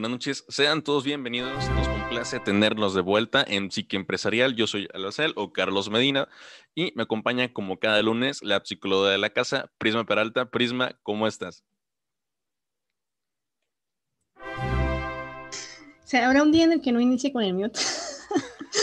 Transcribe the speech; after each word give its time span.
Buenas 0.00 0.12
noches, 0.12 0.46
sean 0.48 0.80
todos 0.80 1.04
bienvenidos. 1.04 1.68
Nos 1.72 1.86
complace 1.86 2.40
tenernos 2.40 2.94
de 2.94 3.02
vuelta 3.02 3.44
en 3.46 3.70
Psique 3.70 3.98
Empresarial. 3.98 4.56
Yo 4.56 4.66
soy 4.66 4.88
Alacel 4.94 5.34
o 5.36 5.52
Carlos 5.52 5.90
Medina 5.90 6.26
y 6.74 6.94
me 6.96 7.02
acompaña 7.02 7.52
como 7.52 7.78
cada 7.78 8.00
lunes 8.00 8.42
la 8.42 8.62
psicóloga 8.64 9.10
de 9.10 9.18
la 9.18 9.28
casa, 9.28 9.70
Prisma 9.76 10.06
Peralta. 10.06 10.50
Prisma, 10.50 10.98
¿cómo 11.02 11.26
estás? 11.26 11.66
O 14.38 16.06
sea, 16.06 16.28
habrá 16.28 16.44
un 16.44 16.52
día 16.52 16.64
en 16.64 16.72
el 16.72 16.80
que 16.80 16.92
no 16.92 17.00
inicie 17.02 17.30
con 17.30 17.42
el 17.42 17.52
mute. 17.52 17.78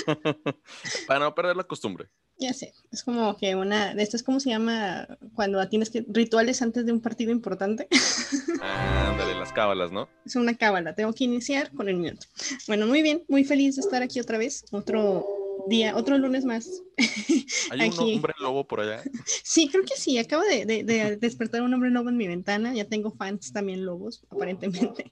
Para 1.08 1.22
no 1.22 1.34
perder 1.34 1.56
la 1.56 1.64
costumbre. 1.64 2.12
Ya 2.40 2.54
sé, 2.54 2.74
es 2.92 3.04
como 3.04 3.36
que 3.36 3.56
una 3.56 3.96
de 3.96 4.04
estas, 4.04 4.22
¿cómo 4.22 4.40
se 4.40 4.50
llama? 4.50 5.08
Cuando 5.34 5.68
tienes 5.70 5.90
que 5.90 6.06
rituales 6.08 6.62
antes 6.62 6.86
de 6.86 6.92
un 6.92 7.02
partido 7.02 7.32
importante. 7.32 7.88
Ándale, 8.62 9.34
las 9.36 9.52
cábalas, 9.52 9.92
¿no? 9.92 10.08
Es 10.26 10.36
una 10.36 10.56
cábala, 10.56 10.94
tengo 10.94 11.14
que 11.14 11.24
iniciar 11.24 11.72
con 11.72 11.90
el 11.90 11.98
minuto. 11.98 12.28
Bueno, 12.68 12.86
muy 12.86 13.02
bien, 13.02 13.24
muy 13.28 13.44
feliz 13.44 13.76
de 13.76 13.82
estar 13.82 14.04
aquí 14.04 14.20
otra 14.20 14.38
vez, 14.38 14.66
otro 14.72 15.26
día, 15.68 15.96
otro 15.96 16.18
lunes 16.18 16.46
más. 16.46 16.70
¿Hay 17.72 17.90
un 17.90 18.00
hombre 18.00 18.34
lobo 18.40 18.68
por 18.68 18.82
allá? 18.82 19.02
Sí, 19.44 19.68
creo 19.70 19.84
que 19.84 19.96
sí, 19.96 20.20
acabo 20.20 20.44
de, 20.44 20.66
de 20.66 21.18
despertar 21.18 21.64
un 21.64 21.74
hombre 21.74 21.90
lobo 21.90 22.10
en 22.10 22.18
mi 22.18 22.28
ventana, 22.28 22.74
ya 22.74 22.86
tengo 22.86 23.12
fans 23.12 23.52
también 23.52 23.84
lobos, 23.84 24.24
aparentemente. 24.30 25.12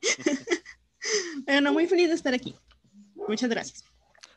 bueno, 1.45 1.73
muy 1.73 1.88
feliz 1.88 2.09
de 2.09 2.16
estar 2.16 2.34
aquí. 2.36 2.55
Muchas 3.28 3.50
gracias. 3.50 3.84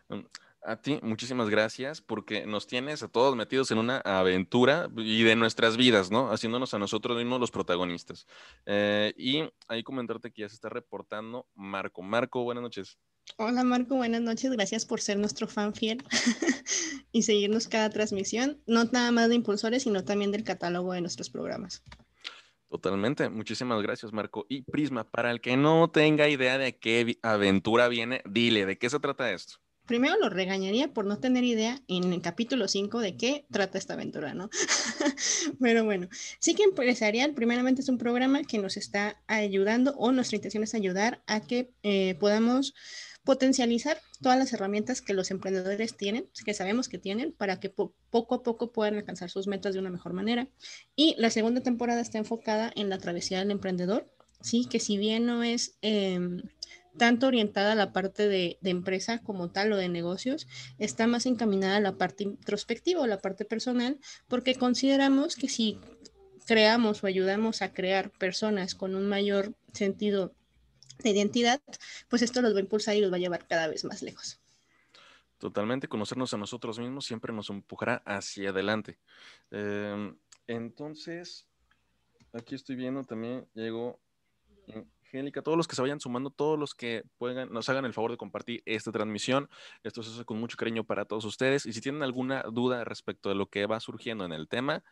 Mm, 0.08 0.24
a 0.62 0.80
ti, 0.80 0.98
muchísimas 1.02 1.48
gracias 1.48 2.00
porque 2.00 2.46
nos 2.46 2.66
tienes 2.66 3.02
a 3.02 3.08
todos 3.08 3.36
metidos 3.36 3.70
en 3.70 3.78
una 3.78 3.98
aventura 3.98 4.90
y 4.96 5.22
de 5.22 5.36
nuestras 5.36 5.76
vidas, 5.76 6.10
¿no? 6.10 6.30
Haciéndonos 6.30 6.74
a 6.74 6.78
nosotros 6.78 7.16
mismos 7.16 7.41
los 7.41 7.50
protagonistas. 7.50 8.27
Eh, 8.66 9.14
y 9.16 9.42
ahí 9.68 9.83
comentarte 9.83 10.33
que 10.33 10.42
ya 10.42 10.48
se 10.48 10.55
está 10.55 10.68
reportando 10.68 11.46
Marco. 11.55 12.02
Marco, 12.02 12.42
buenas 12.42 12.62
noches. 12.62 12.98
Hola 13.36 13.62
Marco, 13.62 13.96
buenas 13.96 14.20
noches. 14.20 14.50
Gracias 14.52 14.86
por 14.86 15.00
ser 15.00 15.18
nuestro 15.18 15.46
fan 15.46 15.74
fiel 15.74 16.02
y 17.12 17.22
seguirnos 17.22 17.68
cada 17.68 17.90
transmisión, 17.90 18.62
no 18.66 18.84
nada 18.84 19.12
más 19.12 19.28
de 19.28 19.34
impulsores, 19.34 19.83
sino 19.83 20.05
también 20.05 20.33
del 20.33 20.44
catálogo 20.44 20.92
de 20.92 21.00
nuestros 21.00 21.30
programas. 21.30 21.83
Totalmente. 22.68 23.30
Muchísimas 23.30 23.80
gracias, 23.83 24.12
Marco. 24.12 24.44
Y 24.48 24.62
Prisma, 24.62 25.05
para 25.05 25.30
el 25.30 25.40
que 25.40 25.56
no 25.56 25.90
tenga 25.90 26.28
idea 26.28 26.58
de 26.58 26.78
qué 26.78 27.18
aventura 27.22 27.88
viene, 27.88 28.22
dile, 28.28 28.66
¿de 28.66 28.77
qué 28.77 28.90
se 28.90 29.00
trata 29.00 29.33
esto? 29.33 29.58
Primero 29.89 30.17
lo 30.20 30.28
regañaría 30.28 30.92
por 30.92 31.06
no 31.06 31.19
tener 31.19 31.42
idea 31.42 31.83
en 31.89 32.12
el 32.12 32.20
capítulo 32.20 32.69
5 32.69 33.00
de 33.00 33.17
qué 33.17 33.47
trata 33.50 33.78
esta 33.78 33.95
aventura, 33.95 34.34
¿no? 34.34 34.50
Pero 35.61 35.84
bueno, 35.84 36.08
sí 36.39 36.55
que 36.55 36.62
empresarial, 36.62 37.34
primeramente 37.34 37.80
es 37.80 37.89
un 37.89 37.98
programa 37.98 38.45
que 38.45 38.58
nos 38.58 38.77
está 38.77 39.20
ayudando 39.27 39.95
o 39.97 40.12
nuestra 40.12 40.36
intención 40.36 40.62
es 40.62 40.75
ayudar 40.75 41.22
a 41.27 41.41
que 41.41 41.72
eh, 41.83 42.17
podamos 42.20 42.75
potencializar 43.25 43.98
todas 44.22 44.39
las 44.39 44.53
herramientas 44.53 45.00
que 45.00 45.14
los 45.14 45.30
emprendedores 45.30 45.97
tienen, 45.97 46.28
que 46.45 46.55
sabemos 46.55 46.89
que 46.89 46.98
tienen, 46.98 47.33
para 47.33 47.58
que 47.58 47.70
poco 47.70 48.34
a 48.34 48.42
poco 48.42 48.73
puedan 48.73 48.95
alcanzar 48.95 49.30
sus 49.30 49.47
metas 49.47 49.75
de 49.75 49.80
una 49.80 49.91
mejor 49.91 50.12
manera. 50.12 50.48
Y 50.97 51.14
la 51.19 51.30
segunda 51.30 51.62
temporada 51.62 52.00
está 52.00 52.19
enfocada 52.19 52.70
en 52.77 52.91
la 52.91 52.98
travesía 52.98 53.39
del 53.39 53.50
emprendedor, 53.50 54.11
sí, 54.41 54.67
que 54.67 54.80
si 54.80 54.98
bien 54.98 55.27
no 55.27 55.42
es... 55.42 55.77
Em, 55.83 56.42
tanto 56.98 57.27
orientada 57.27 57.72
a 57.72 57.77
la 57.77 57.92
parte 57.92 58.28
de, 58.28 58.58
empresa 58.62 59.20
como 59.20 59.50
tal 59.50 59.72
o 59.72 59.77
de 59.77 59.88
negocios, 59.88 60.46
está 60.78 61.06
más 61.06 61.27
encaminada 61.27 61.77
a 61.77 61.80
la 61.80 61.96
parte 61.96 62.24
introspectiva 62.24 63.00
o 63.00 63.06
la 63.06 63.20
parte 63.20 63.44
personal, 63.44 63.98
porque 64.27 64.55
consideramos 64.56 65.36
que 65.36 65.48
si 65.48 65.80
creamos 66.46 67.02
o 67.02 67.06
ayudamos 67.06 67.62
a 67.62 67.72
crear 67.72 68.10
personas 68.10 68.74
con 68.74 68.94
un 68.94 69.08
mayor 69.08 69.55
sentido 69.72 70.34
de 71.02 71.11
identidad, 71.11 71.62
pues 72.08 72.23
esto 72.23 72.42
los 72.42 72.55
va 72.55 72.58
a 72.58 72.62
impulsar 72.62 72.96
y 72.96 73.00
los 73.00 73.12
va 73.12 73.17
a 73.17 73.20
llevar 73.20 73.46
cada 73.46 73.68
vez 73.68 73.84
más 73.84 74.02
lejos. 74.02 74.40
Totalmente, 75.39 75.86
conocernos 75.86 76.34
a 76.34 76.36
nosotros 76.36 76.80
mismos 76.80 77.06
siempre 77.06 77.33
nos 77.33 77.48
empujará 77.48 78.02
hacia 78.05 78.50
adelante. 78.50 78.98
Em, 79.52 80.17
entonces, 80.48 81.46
aquí 82.33 82.56
estoy 82.56 82.74
viendo 82.74 83.05
también, 83.05 83.46
llegó 83.55 84.00
Angélica, 85.08 85.42
todos 85.42 85.57
los 85.57 85.67
que 85.67 85.74
se 85.74 85.83
vayan 85.83 86.01
sumando, 86.01 86.30
todos 86.30 86.58
los 86.58 86.74
que 86.74 87.05
puedan, 87.17 87.51
nos 87.51 87.69
hagan 87.69 87.85
el 87.85 87.95
favor 87.95 88.11
de 88.11 88.17
compartir 88.17 88.63
esta 88.67 88.92
transmisión. 88.92 89.48
Esto 89.83 90.02
se 90.02 90.11
hace 90.11 90.24
con 90.24 90.39
mucho 90.39 90.57
cariño 90.57 90.85
para 90.85 91.07
todos 91.07 91.24
ustedes. 91.24 91.64
Y 91.67 91.73
si 91.73 91.80
tienen 91.80 92.02
alguna 92.02 92.42
duda 92.42 92.85
respecto 92.85 93.29
de 93.30 93.35
lo 93.35 93.47
que 93.47 93.67
va 93.67 93.80
surgiendo 93.80 94.24
en 94.24 94.33
el 94.33 94.48
tema, 94.48 94.85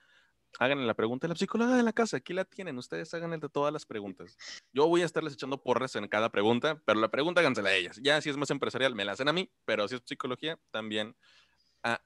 háganle 0.59 0.87
la 0.87 0.95
pregunta 0.95 1.27
a 1.27 1.29
la 1.29 1.37
psicóloga 1.37 1.77
de 1.77 1.83
la 1.83 1.93
casa. 1.93 2.17
Aquí 2.17 2.33
la 2.33 2.45
tienen. 2.45 2.79
Ustedes 2.79 3.13
háganle 3.13 3.39
de 3.39 3.49
todas 3.49 3.73
las 3.73 3.85
preguntas. 3.85 4.39
Yo 4.73 4.89
voy 4.89 5.03
a 5.03 5.05
estarles 5.05 5.35
echando 5.35 5.63
porras 5.63 5.95
en 5.97 6.09
cada 6.09 6.31
pregunta, 6.31 6.81
pero 6.87 6.99
la 6.99 7.11
pregunta 7.11 7.41
hágansela 7.43 7.71
a 7.71 7.75
ellas. 7.75 8.01
Ya 8.03 8.21
si 8.23 8.31
es 8.31 8.37
más 8.39 8.51
empresarial, 8.51 8.95
me 8.95 9.05
la 9.05 9.13
hacen 9.13 9.29
a 9.29 9.33
mí, 9.35 9.51
pero 9.67 9.87
si 9.87 9.97
es 9.97 10.03
psicología, 10.05 10.59
también 10.71 11.15
a 11.83 12.01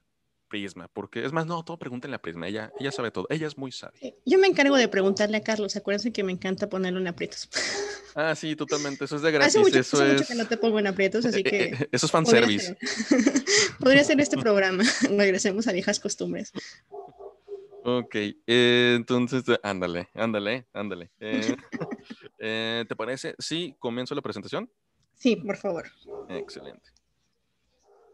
Prisma, 0.51 0.89
porque 0.89 1.25
es 1.25 1.33
más, 1.33 1.47
no, 1.47 1.65
todo 1.65 1.79
pregúntenle 1.79 2.17
a 2.17 2.21
Prisma, 2.21 2.49
ella, 2.49 2.73
ella 2.79 2.93
sabe 2.93 3.11
todo, 3.11 3.27
ella 3.31 3.47
es 3.47 3.57
muy 3.57 3.73
sabia. 3.73 4.13
Yo 4.27 4.39
me 4.39 4.49
encargo 4.49 4.77
de 4.77 4.89
preguntarle 4.89 5.39
a 5.39 5.43
Carlos, 5.43 5.77
acuérdense 5.77 6.13
que 6.13 6.25
me 6.25 6.33
encanta 6.33 6.69
ponerlo 6.69 7.01
en 7.01 7.07
aprietos. 7.09 7.49
Ah, 8.17 8.35
sí, 8.35 8.57
totalmente, 8.57 9.05
eso 9.05 9.15
es 9.15 9.23
de 9.23 9.31
gratis. 9.31 9.55
Hace 9.55 9.61
mucho, 9.61 9.79
eso 9.79 10.05
es... 10.05 10.15
mucho 10.15 10.27
que 10.27 10.35
no 10.35 10.49
te 10.49 10.57
pongo 10.57 10.81
en 10.81 10.89
aprietos, 10.89 11.25
así 11.25 11.45
que... 11.45 11.63
Eh, 11.67 11.89
eso 11.93 12.07
es 12.07 12.11
fanservice. 12.13 12.77
Podría 13.79 14.03
ser 14.03 14.21
este 14.21 14.37
programa, 14.37 14.83
regresemos 15.17 15.69
a 15.69 15.73
viejas 15.73 16.01
costumbres. 16.01 16.53
Ok, 17.85 18.17
eh, 18.17 18.95
entonces, 18.97 19.45
ándale, 19.63 20.09
ándale, 20.15 20.67
ándale. 20.73 21.13
Eh, 21.21 22.85
¿Te 22.89 22.97
parece? 22.97 23.37
Sí, 23.39 23.77
comienzo 23.79 24.17
la 24.17 24.23
presentación. 24.23 24.69
Sí, 25.15 25.37
por 25.37 25.57
favor. 25.57 25.89
Excelente. 26.29 26.91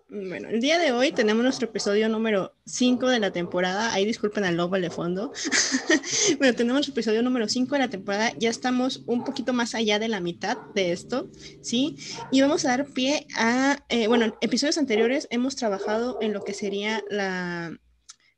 Bueno, 0.09 0.49
el 0.51 0.61
día 0.61 0.79
de 0.79 0.93
hoy 0.93 1.11
tenemos 1.11 1.43
nuestro 1.43 1.67
episodio 1.67 2.09
número 2.09 2.55
5 2.67 3.09
de 3.09 3.19
la 3.19 3.33
temporada. 3.33 3.93
Ahí 3.93 4.05
disculpen 4.05 4.45
al 4.45 4.57
lobo 4.57 4.77
de 4.77 4.89
fondo. 4.89 5.33
Pero 6.39 6.55
tenemos 6.55 6.75
nuestro 6.75 6.93
episodio 6.93 7.25
número 7.25 7.49
5 7.49 7.75
de 7.75 7.79
la 7.81 7.91
temporada. 7.91 8.33
Ya 8.39 8.49
estamos 8.49 9.03
un 9.07 9.25
poquito 9.25 9.53
más 9.53 9.75
allá 9.75 9.99
de 9.99 10.07
la 10.07 10.21
mitad 10.21 10.59
de 10.77 10.93
esto, 10.93 11.29
¿sí? 11.61 11.97
Y 12.31 12.41
vamos 12.41 12.65
a 12.65 12.69
dar 12.69 12.87
pie 12.87 13.27
a, 13.37 13.85
eh, 13.89 14.07
bueno, 14.07 14.27
en 14.27 14.35
episodios 14.43 14.79
anteriores 14.79 15.27
hemos 15.33 15.57
trabajado 15.57 16.19
en 16.21 16.33
lo 16.33 16.45
que 16.45 16.55
sería 16.55 17.03
la, 17.11 17.77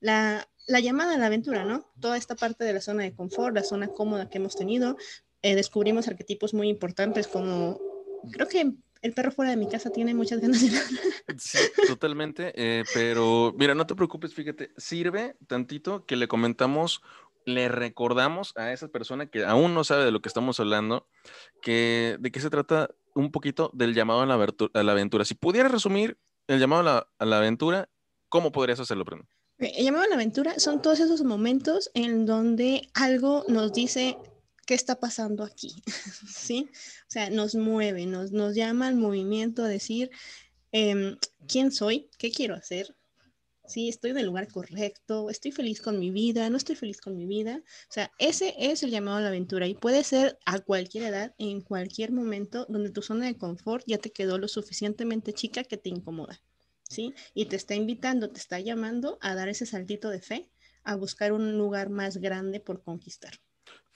la, 0.00 0.48
la, 0.68 0.80
llamada 0.80 1.16
a 1.16 1.18
la 1.18 1.26
aventura, 1.26 1.66
¿no? 1.66 1.92
Toda 2.00 2.16
esta 2.16 2.34
parte 2.34 2.64
de 2.64 2.72
la 2.72 2.80
zona 2.80 3.02
de 3.02 3.14
confort, 3.14 3.54
la 3.54 3.62
zona 3.62 3.88
cómoda 3.88 4.30
que 4.30 4.38
hemos 4.38 4.56
tenido. 4.56 4.96
Eh, 5.42 5.54
descubrimos 5.54 6.08
arquetipos 6.08 6.54
muy 6.54 6.70
importantes 6.70 7.28
como, 7.28 7.78
creo 8.32 8.48
que 8.48 8.72
el 9.02 9.12
perro 9.12 9.30
fuera 9.30 9.50
de 9.50 9.56
mi 9.56 9.68
casa 9.68 9.90
tiene 9.90 10.14
muchas 10.14 10.40
ganas 10.42 10.60
de 10.60 10.70
Sí, 11.38 11.58
totalmente. 11.86 12.52
Eh, 12.56 12.84
pero 12.94 13.54
mira, 13.56 13.74
no 13.74 13.86
te 13.86 13.94
preocupes, 13.94 14.34
fíjate, 14.34 14.70
sirve 14.76 15.36
tantito 15.46 16.04
que 16.06 16.16
le 16.16 16.28
comentamos, 16.28 17.02
le 17.44 17.68
recordamos 17.68 18.52
a 18.56 18.72
esa 18.72 18.88
persona 18.88 19.26
que 19.26 19.44
aún 19.44 19.74
no 19.74 19.84
sabe 19.84 20.04
de 20.04 20.10
lo 20.10 20.20
que 20.20 20.28
estamos 20.28 20.60
hablando, 20.60 21.06
que 21.62 22.16
de 22.20 22.30
qué 22.30 22.40
se 22.40 22.50
trata 22.50 22.90
un 23.14 23.30
poquito 23.30 23.70
del 23.74 23.94
llamado 23.94 24.20
a 24.20 24.26
la, 24.26 24.92
aventura. 24.92 25.24
Si 25.24 25.34
pudieras 25.34 25.72
resumir 25.72 26.18
el 26.46 26.60
llamado 26.60 27.08
a 27.18 27.26
la, 27.26 27.38
aventura, 27.38 27.88
¿cómo 28.28 28.52
podrías 28.52 28.80
hacerlo, 28.80 29.04
Breno? 29.04 29.26
El 29.58 29.84
llamado 29.84 30.04
a 30.04 30.08
la 30.08 30.14
aventura 30.14 30.58
son 30.58 30.82
todos 30.82 31.00
esos 31.00 31.22
momentos 31.24 31.90
en 31.94 32.26
donde 32.26 32.88
algo 32.94 33.44
nos 33.48 33.72
dice 33.72 34.16
¿qué 34.68 34.74
está 34.74 35.00
pasando 35.00 35.44
aquí? 35.44 35.82
¿Sí? 36.28 36.68
O 36.70 37.10
sea, 37.10 37.30
nos 37.30 37.54
mueve, 37.54 38.04
nos, 38.04 38.32
nos 38.32 38.54
llama 38.54 38.88
al 38.88 38.96
movimiento 38.96 39.64
a 39.64 39.68
decir, 39.68 40.10
em, 40.72 41.16
¿quién 41.48 41.72
soy? 41.72 42.10
¿Qué 42.18 42.30
quiero 42.30 42.54
hacer? 42.54 42.94
Sí, 43.66 43.88
estoy 43.88 44.10
en 44.10 44.18
el 44.18 44.26
lugar 44.26 44.46
correcto, 44.52 45.30
estoy 45.30 45.52
feliz 45.52 45.80
con 45.80 45.98
mi 45.98 46.10
vida, 46.10 46.50
no 46.50 46.58
estoy 46.58 46.76
feliz 46.76 47.00
con 47.00 47.16
mi 47.16 47.24
vida. 47.24 47.62
O 47.64 47.92
sea, 47.92 48.12
ese 48.18 48.54
es 48.58 48.82
el 48.82 48.90
llamado 48.90 49.16
a 49.16 49.20
la 49.22 49.28
aventura 49.28 49.66
y 49.66 49.74
puede 49.74 50.04
ser 50.04 50.38
a 50.44 50.58
cualquier 50.60 51.04
edad, 51.04 51.34
en 51.38 51.62
cualquier 51.62 52.12
momento 52.12 52.66
donde 52.68 52.90
tu 52.90 53.00
zona 53.00 53.24
de 53.24 53.38
confort 53.38 53.84
ya 53.86 53.96
te 53.96 54.12
quedó 54.12 54.36
lo 54.36 54.48
suficientemente 54.48 55.32
chica 55.32 55.64
que 55.64 55.78
te 55.78 55.88
incomoda. 55.88 56.42
¿Sí? 56.82 57.14
Y 57.32 57.46
te 57.46 57.56
está 57.56 57.74
invitando, 57.74 58.30
te 58.30 58.40
está 58.40 58.60
llamando 58.60 59.18
a 59.22 59.34
dar 59.34 59.48
ese 59.48 59.64
saltito 59.64 60.10
de 60.10 60.20
fe, 60.20 60.50
a 60.84 60.94
buscar 60.94 61.32
un 61.32 61.56
lugar 61.56 61.88
más 61.88 62.18
grande 62.18 62.60
por 62.60 62.82
conquistar. 62.82 63.40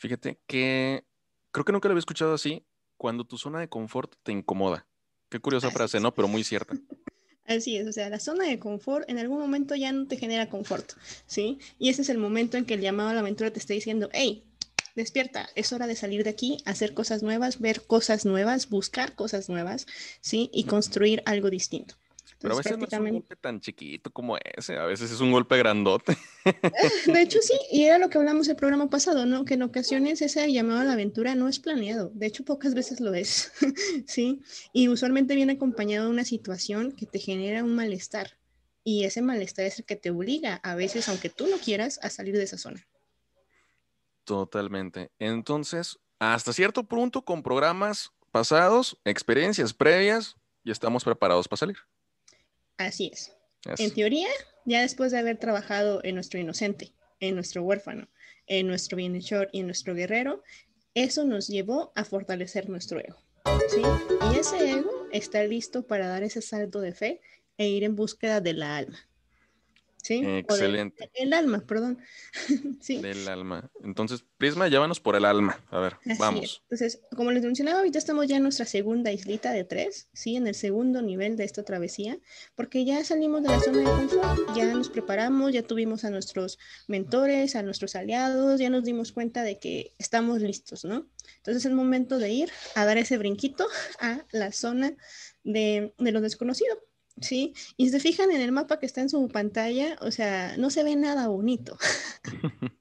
Fíjate 0.02 0.40
que 0.48 1.04
creo 1.52 1.64
que 1.64 1.70
nunca 1.70 1.86
lo 1.86 1.92
había 1.92 2.00
escuchado 2.00 2.34
así, 2.34 2.66
cuando 2.96 3.24
tu 3.24 3.38
zona 3.38 3.60
de 3.60 3.68
confort 3.68 4.16
te 4.24 4.32
incomoda. 4.32 4.88
Qué 5.28 5.38
curiosa 5.38 5.70
frase, 5.70 6.00
¿no? 6.00 6.12
Pero 6.12 6.26
muy 6.26 6.42
cierta. 6.42 6.74
Así 7.46 7.76
es, 7.76 7.86
o 7.86 7.92
sea, 7.92 8.08
la 8.08 8.18
zona 8.18 8.46
de 8.46 8.58
confort 8.58 9.08
en 9.08 9.18
algún 9.18 9.38
momento 9.38 9.76
ya 9.76 9.92
no 9.92 10.08
te 10.08 10.16
genera 10.16 10.48
confort, 10.48 10.92
¿sí? 11.26 11.60
Y 11.78 11.88
ese 11.88 12.02
es 12.02 12.08
el 12.08 12.18
momento 12.18 12.56
en 12.56 12.64
que 12.64 12.74
el 12.74 12.80
llamado 12.80 13.10
a 13.10 13.14
la 13.14 13.20
aventura 13.20 13.52
te 13.52 13.60
está 13.60 13.74
diciendo, 13.74 14.10
hey, 14.12 14.44
despierta, 14.96 15.48
es 15.54 15.72
hora 15.72 15.86
de 15.86 15.94
salir 15.94 16.24
de 16.24 16.30
aquí, 16.30 16.58
hacer 16.64 16.94
cosas 16.94 17.22
nuevas, 17.22 17.60
ver 17.60 17.82
cosas 17.86 18.24
nuevas, 18.24 18.70
buscar 18.70 19.14
cosas 19.14 19.48
nuevas, 19.48 19.86
¿sí? 20.20 20.50
Y 20.52 20.64
construir 20.64 21.22
algo 21.26 21.48
distinto. 21.48 21.94
Pero 22.42 22.54
a 22.54 22.58
veces 22.58 22.76
no 22.76 22.86
es 22.86 22.92
un 22.92 23.10
golpe 23.10 23.36
tan 23.36 23.60
chiquito 23.60 24.10
como 24.10 24.36
ese, 24.38 24.76
a 24.76 24.84
veces 24.84 25.10
es 25.10 25.20
un 25.20 25.32
golpe 25.32 25.56
grandote. 25.56 26.16
De 27.06 27.22
hecho, 27.22 27.38
sí, 27.40 27.54
y 27.70 27.84
era 27.84 27.98
lo 27.98 28.10
que 28.10 28.18
hablamos 28.18 28.48
el 28.48 28.56
programa 28.56 28.90
pasado, 28.90 29.24
¿no? 29.26 29.44
Que 29.44 29.54
en 29.54 29.62
ocasiones 29.62 30.20
ese 30.22 30.52
llamado 30.52 30.80
a 30.80 30.84
la 30.84 30.94
aventura 30.94 31.34
no 31.34 31.48
es 31.48 31.58
planeado, 31.58 32.10
de 32.14 32.26
hecho 32.26 32.44
pocas 32.44 32.74
veces 32.74 33.00
lo 33.00 33.14
es, 33.14 33.52
¿sí? 34.06 34.42
Y 34.72 34.88
usualmente 34.88 35.34
viene 35.34 35.54
acompañado 35.54 36.06
de 36.06 36.12
una 36.12 36.24
situación 36.24 36.92
que 36.92 37.06
te 37.06 37.18
genera 37.18 37.62
un 37.62 37.74
malestar, 37.74 38.36
y 38.84 39.04
ese 39.04 39.22
malestar 39.22 39.66
es 39.66 39.78
el 39.78 39.84
que 39.84 39.96
te 39.96 40.10
obliga, 40.10 40.56
a 40.62 40.74
veces, 40.74 41.08
aunque 41.08 41.30
tú 41.30 41.46
no 41.46 41.58
quieras, 41.58 42.00
a 42.02 42.10
salir 42.10 42.36
de 42.36 42.42
esa 42.42 42.58
zona. 42.58 42.84
Totalmente. 44.24 45.10
Entonces, 45.18 45.98
hasta 46.18 46.52
cierto 46.52 46.84
punto, 46.84 47.24
con 47.24 47.42
programas 47.42 48.10
pasados, 48.30 48.98
experiencias 49.04 49.72
previas, 49.72 50.36
ya 50.64 50.72
estamos 50.72 51.04
preparados 51.04 51.48
para 51.48 51.58
salir. 51.58 51.76
Así 52.76 53.10
es. 53.12 53.32
En 53.78 53.92
teoría, 53.92 54.28
ya 54.64 54.82
después 54.82 55.12
de 55.12 55.18
haber 55.18 55.38
trabajado 55.38 56.00
en 56.04 56.14
nuestro 56.14 56.40
inocente, 56.40 56.92
en 57.20 57.34
nuestro 57.34 57.62
huérfano, 57.62 58.08
en 58.46 58.66
nuestro 58.66 58.96
bienhechor 58.96 59.48
y 59.52 59.60
en 59.60 59.66
nuestro 59.66 59.94
guerrero, 59.94 60.42
eso 60.94 61.24
nos 61.24 61.48
llevó 61.48 61.92
a 61.94 62.04
fortalecer 62.04 62.68
nuestro 62.68 62.98
ego. 63.00 63.22
¿sí? 63.68 63.82
Y 64.32 64.38
ese 64.38 64.70
ego 64.70 65.06
está 65.12 65.44
listo 65.44 65.86
para 65.86 66.08
dar 66.08 66.22
ese 66.22 66.42
salto 66.42 66.80
de 66.80 66.92
fe 66.92 67.20
e 67.56 67.68
ir 67.68 67.84
en 67.84 67.96
búsqueda 67.96 68.40
de 68.40 68.54
la 68.54 68.76
alma. 68.76 68.98
¿Sí? 70.02 70.22
Excelente. 70.24 71.10
el 71.14 71.32
alma, 71.32 71.64
perdón. 71.66 71.98
sí. 72.80 72.98
Del 73.00 73.26
alma. 73.28 73.70
Entonces, 73.82 74.24
Prisma, 74.36 74.68
llévanos 74.68 75.00
por 75.00 75.16
el 75.16 75.24
alma. 75.24 75.64
A 75.70 75.78
ver, 75.78 75.96
vamos. 76.18 76.62
Entonces, 76.64 77.00
como 77.16 77.30
les 77.30 77.44
mencionaba, 77.44 77.78
ahorita 77.78 77.98
estamos 77.98 78.26
ya 78.26 78.36
en 78.36 78.42
nuestra 78.42 78.66
segunda 78.66 79.12
islita 79.12 79.52
de 79.52 79.64
tres, 79.64 80.08
¿sí? 80.12 80.36
En 80.36 80.46
el 80.46 80.54
segundo 80.54 81.00
nivel 81.00 81.36
de 81.36 81.44
esta 81.44 81.62
travesía, 81.62 82.18
porque 82.54 82.84
ya 82.84 83.02
salimos 83.04 83.42
de 83.42 83.48
la 83.48 83.60
zona 83.60 83.78
de 83.78 83.84
confort, 83.84 84.56
ya 84.56 84.66
nos 84.74 84.90
preparamos, 84.90 85.52
ya 85.52 85.62
tuvimos 85.62 86.04
a 86.04 86.10
nuestros 86.10 86.58
mentores, 86.88 87.56
a 87.56 87.62
nuestros 87.62 87.94
aliados, 87.94 88.60
ya 88.60 88.68
nos 88.68 88.84
dimos 88.84 89.12
cuenta 89.12 89.42
de 89.42 89.58
que 89.58 89.92
estamos 89.98 90.42
listos, 90.42 90.84
¿no? 90.84 91.06
Entonces 91.36 91.62
es 91.62 91.66
el 91.66 91.74
momento 91.74 92.18
de 92.18 92.30
ir 92.32 92.50
a 92.74 92.84
dar 92.84 92.98
ese 92.98 93.16
brinquito 93.18 93.66
a 94.00 94.24
la 94.32 94.52
zona 94.52 94.94
de, 95.44 95.94
de 95.98 96.12
lo 96.12 96.20
desconocido. 96.20 96.76
Sí, 97.20 97.54
y 97.76 97.86
si 97.86 97.90
se 97.92 98.00
fijan 98.00 98.32
en 98.32 98.40
el 98.40 98.52
mapa 98.52 98.78
que 98.78 98.86
está 98.86 99.00
en 99.00 99.10
su 99.10 99.28
pantalla, 99.28 99.96
o 100.00 100.10
sea, 100.10 100.56
no 100.56 100.70
se 100.70 100.82
ve 100.82 100.96
nada 100.96 101.28
bonito. 101.28 101.76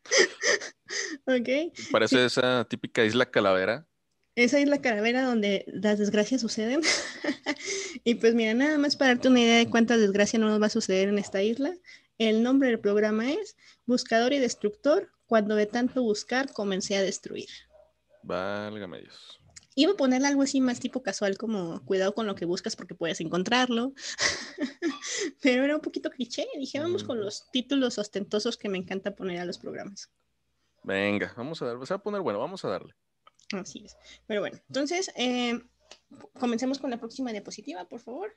ok. 1.26 1.74
Parece 1.92 2.26
esa 2.26 2.66
típica 2.66 3.04
isla 3.04 3.30
calavera. 3.30 3.88
Esa 4.36 4.60
isla 4.60 4.82
calavera 4.82 5.24
donde 5.24 5.66
las 5.68 6.00
desgracias 6.00 6.42
suceden. 6.42 6.82
y 8.04 8.16
pues 8.16 8.34
mira, 8.34 8.54
nada 8.54 8.78
más 8.78 8.96
para 8.96 9.16
darte 9.16 9.28
una 9.28 9.42
idea 9.42 9.58
de 9.58 9.70
cuántas 9.70 10.00
desgracias 10.00 10.40
no 10.40 10.48
nos 10.48 10.62
va 10.62 10.68
a 10.68 10.70
suceder 10.70 11.10
en 11.10 11.20
esta 11.20 11.44
isla. 11.44 11.74
El 12.18 12.42
nombre 12.42 12.70
del 12.70 12.80
programa 12.80 13.32
es 13.32 13.58
Buscador 13.86 14.32
y 14.32 14.40
Destructor. 14.40 15.12
Cuando 15.26 15.56
de 15.56 15.66
tanto 15.66 16.04
buscar 16.04 16.52
comencé 16.54 16.96
a 16.96 17.02
destruir. 17.02 17.50
Válgame 18.24 19.00
Dios. 19.00 19.41
Iba 19.76 19.94
a 19.94 19.96
ponerle 19.96 20.28
algo 20.28 20.42
así 20.42 20.60
más 20.60 20.80
tipo 20.80 21.02
casual, 21.02 21.38
como 21.38 21.84
cuidado 21.86 22.14
con 22.14 22.28
lo 22.28 22.36
que 22.36 22.46
buscas 22.46 22.76
porque 22.76 22.96
puedes 22.96 23.22
encontrarlo. 23.22 23.94
Pero 25.42 25.64
era 25.64 25.76
un 25.76 25.82
poquito 25.82 26.10
cliché. 26.10 26.46
Dije, 26.58 26.80
vamos 26.80 27.04
con 27.04 27.22
los 27.22 27.50
títulos 27.52 27.98
ostentosos 27.98 28.58
que 28.58 28.70
me 28.70 28.78
encanta 28.78 29.16
poner 29.16 29.40
a 29.40 29.46
los 29.46 29.58
programas. 29.58 30.10
Venga, 30.84 31.34
vamos 31.38 31.62
a 31.62 31.66
dar, 31.66 31.88
se 31.88 31.94
va 31.94 32.00
a 32.00 32.04
poner 32.04 32.22
bueno, 32.22 32.40
vamos 32.40 32.66
a 32.66 32.70
darle. 32.70 32.96
Así 33.54 33.84
es. 33.86 33.96
Pero 34.28 34.42
bueno, 34.42 34.60
entonces, 34.68 35.12
eh, 35.16 35.62
comencemos 36.40 36.80
con 36.80 36.90
la 36.90 36.98
próxima 36.98 37.32
diapositiva, 37.32 37.86
por 37.86 38.00
favor. 38.00 38.36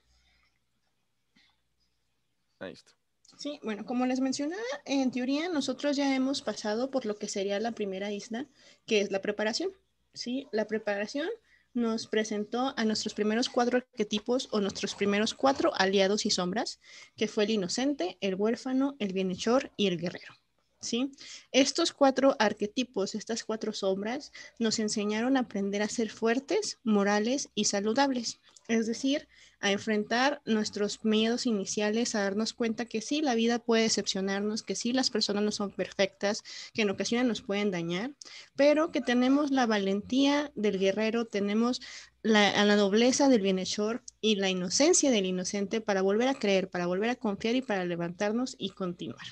Ahí 2.59 2.73
está. 2.73 2.93
Sí, 3.37 3.59
bueno, 3.63 3.85
como 3.85 4.07
les 4.07 4.21
mencionaba, 4.21 4.63
en 4.85 5.11
teoría 5.11 5.49
nosotros 5.49 5.97
ya 5.97 6.15
hemos 6.15 6.43
pasado 6.43 6.91
por 6.91 7.05
lo 7.05 7.17
que 7.17 7.29
sería 7.29 7.59
la 7.59 7.73
primera 7.73 8.13
isla, 8.13 8.47
que 8.87 9.01
es 9.01 9.11
la 9.11 9.21
preparación. 9.21 9.73
¿Sí? 10.15 10.49
La 10.53 10.67
preparación 10.67 11.29
nos 11.75 12.07
presentó 12.07 12.73
a 12.77 12.85
nuestros 12.85 13.15
primeros 13.15 13.49
cuatro 13.49 13.79
arquetipos 13.79 14.49
o 14.53 14.61
nuestros 14.61 14.95
primeros 14.95 15.35
cuatro 15.35 15.73
aliados 15.75 16.25
y 16.25 16.31
sombras, 16.31 16.81
que 17.17 17.29
fue 17.29 17.45
el 17.45 17.51
inocente, 17.51 18.17
el 18.21 18.37
huérfano, 18.37 18.97
el 19.01 19.13
bienhechor 19.13 19.73
y 19.77 19.89
el 19.89 19.99
guerrero. 19.99 20.35
¿Sí? 20.81 21.13
Estos 21.51 21.93
cuatro 21.93 22.37
arquetipos, 22.39 23.15
estas 23.15 23.43
cuatro 23.43 23.73
sombras, 23.73 24.33
nos 24.59 24.79
enseñaron 24.79 25.37
a 25.37 25.41
aprender 25.41 25.83
a 25.83 25.89
ser 25.89 26.11
fuertes, 26.11 26.79
morales 26.85 27.49
y 27.55 27.65
saludables. 27.65 28.39
Es 28.67 28.87
decir, 28.87 29.29
a 29.61 29.73
enfrentar 29.73 30.41
nuestros 30.47 31.05
miedos 31.05 31.47
iniciales, 31.47 32.15
a 32.15 32.23
darnos 32.23 32.55
cuenta 32.55 32.87
que 32.87 33.03
sí, 33.03 33.21
la 33.21 33.35
vida 33.35 33.59
puede 33.59 33.83
decepcionarnos, 33.83 34.63
que 34.63 34.75
sí, 34.75 34.93
las 34.93 35.11
personas 35.11 35.43
no 35.43 35.53
son 35.53 35.71
perfectas, 35.71 36.43
que 36.73 36.83
en 36.83 36.91
ocasiones 36.91 37.27
nos 37.27 37.43
pueden 37.43 37.71
dañar, 37.71 38.13
pero 38.57 38.91
que 38.91 39.01
tenemos 39.01 39.51
la 39.51 39.67
valentía 39.67 40.51
del 40.55 40.79
guerrero, 40.79 41.27
tenemos 41.27 41.83
la, 42.23 42.65
la 42.65 42.77
nobleza 42.77 43.29
del 43.29 43.43
bienhechor 43.43 44.03
y 44.21 44.37
la 44.37 44.49
inocencia 44.49 45.11
del 45.11 45.27
inocente 45.27 45.83
para 45.83 46.03
volver 46.03 46.29
a 46.29 46.35
creer, 46.35 46.71
para 46.71 46.87
volver 46.87 47.11
a 47.11 47.17
confiar 47.17 47.55
y 47.55 47.63
para 47.63 47.85
levantarnos 47.85 48.57
y 48.59 48.71
continuar. 48.71 49.27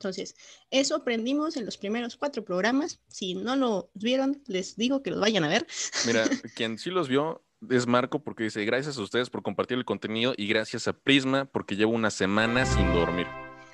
Entonces, 0.00 0.34
eso 0.70 0.94
aprendimos 0.94 1.58
en 1.58 1.66
los 1.66 1.76
primeros 1.76 2.16
cuatro 2.16 2.42
programas. 2.42 3.00
Si 3.08 3.34
no 3.34 3.54
lo 3.54 3.90
vieron, 3.92 4.42
les 4.46 4.76
digo 4.76 5.02
que 5.02 5.10
los 5.10 5.20
vayan 5.20 5.44
a 5.44 5.48
ver. 5.48 5.66
Mira, 6.06 6.24
quien 6.56 6.78
sí 6.78 6.90
los 6.90 7.06
vio, 7.06 7.44
es 7.68 7.86
Marco 7.86 8.22
porque 8.22 8.44
dice, 8.44 8.64
gracias 8.64 8.96
a 8.98 9.02
ustedes 9.02 9.30
por 9.30 9.42
compartir 9.42 9.78
el 9.78 9.84
contenido 9.84 10.34
y 10.36 10.46
gracias 10.46 10.88
a 10.88 10.92
Prisma 10.92 11.44
porque 11.46 11.76
llevo 11.76 11.92
una 11.92 12.10
semana 12.10 12.64
sin 12.64 12.92
dormir. 12.92 13.26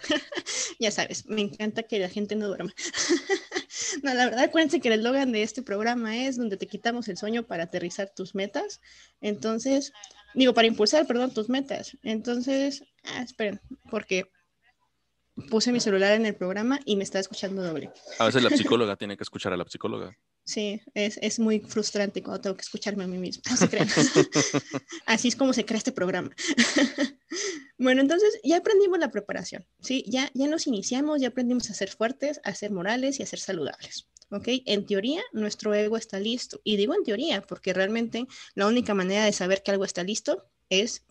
ya 0.78 0.90
sabes, 0.90 1.26
me 1.26 1.42
encanta 1.42 1.82
que 1.82 1.98
la 1.98 2.08
gente 2.08 2.36
no 2.36 2.48
duerma. 2.48 2.72
no, 4.02 4.14
la 4.14 4.26
verdad, 4.26 4.44
acuérdense 4.44 4.80
que 4.80 4.88
el 4.88 4.94
eslogan 4.94 5.32
de 5.32 5.42
este 5.42 5.62
programa 5.62 6.16
es 6.16 6.36
donde 6.36 6.56
te 6.56 6.66
quitamos 6.66 7.08
el 7.08 7.16
sueño 7.16 7.44
para 7.44 7.64
aterrizar 7.64 8.12
tus 8.14 8.34
metas. 8.34 8.80
Entonces, 9.20 9.92
digo, 10.34 10.54
para 10.54 10.66
impulsar, 10.66 11.06
perdón, 11.06 11.32
tus 11.32 11.48
metas. 11.48 11.96
Entonces, 12.02 12.84
ah, 13.04 13.22
esperen, 13.22 13.60
porque 13.90 14.30
puse 15.50 15.72
mi 15.72 15.80
celular 15.80 16.12
en 16.12 16.26
el 16.26 16.34
programa 16.34 16.80
y 16.84 16.96
me 16.96 17.04
está 17.04 17.18
escuchando 17.18 17.62
doble. 17.62 17.90
A 18.18 18.26
veces 18.26 18.42
la 18.42 18.50
psicóloga 18.56 18.96
tiene 18.96 19.16
que 19.16 19.22
escuchar 19.22 19.52
a 19.52 19.56
la 19.56 19.64
psicóloga. 19.64 20.16
Sí, 20.46 20.80
es, 20.94 21.18
es, 21.22 21.40
muy 21.40 21.58
frustrante 21.58 22.22
cuando 22.22 22.40
tengo 22.40 22.56
que 22.56 22.62
escucharme 22.62 23.02
a 23.02 23.08
mí 23.08 23.18
misma. 23.18 23.42
Así 25.06 25.26
es 25.26 25.34
como 25.34 25.52
se 25.52 25.64
crea 25.64 25.78
este 25.78 25.90
programa. 25.90 26.30
bueno, 27.78 28.00
entonces 28.00 28.38
ya 28.44 28.58
aprendimos 28.58 29.00
la 29.00 29.10
preparación, 29.10 29.66
¿sí? 29.80 30.04
Ya, 30.06 30.30
ya 30.34 30.46
nos 30.46 30.68
iniciamos, 30.68 31.20
ya 31.20 31.28
aprendimos 31.28 31.68
a 31.68 31.74
ser 31.74 31.90
fuertes, 31.90 32.40
a 32.44 32.54
ser 32.54 32.70
morales 32.70 33.18
y 33.18 33.24
a 33.24 33.26
ser 33.26 33.40
saludables. 33.40 34.08
¿Ok? 34.30 34.46
En 34.66 34.86
teoría, 34.86 35.20
nuestro 35.32 35.74
ego 35.74 35.96
está 35.96 36.20
listo. 36.20 36.60
Y 36.62 36.76
digo 36.76 36.94
en 36.94 37.02
teoría, 37.02 37.42
porque 37.42 37.72
realmente 37.72 38.26
la 38.54 38.68
única 38.68 38.94
manera 38.94 39.24
de 39.24 39.32
saber 39.32 39.64
que 39.64 39.72
algo 39.72 39.84
está 39.84 40.04
listo 40.04 40.48
es 40.70 41.04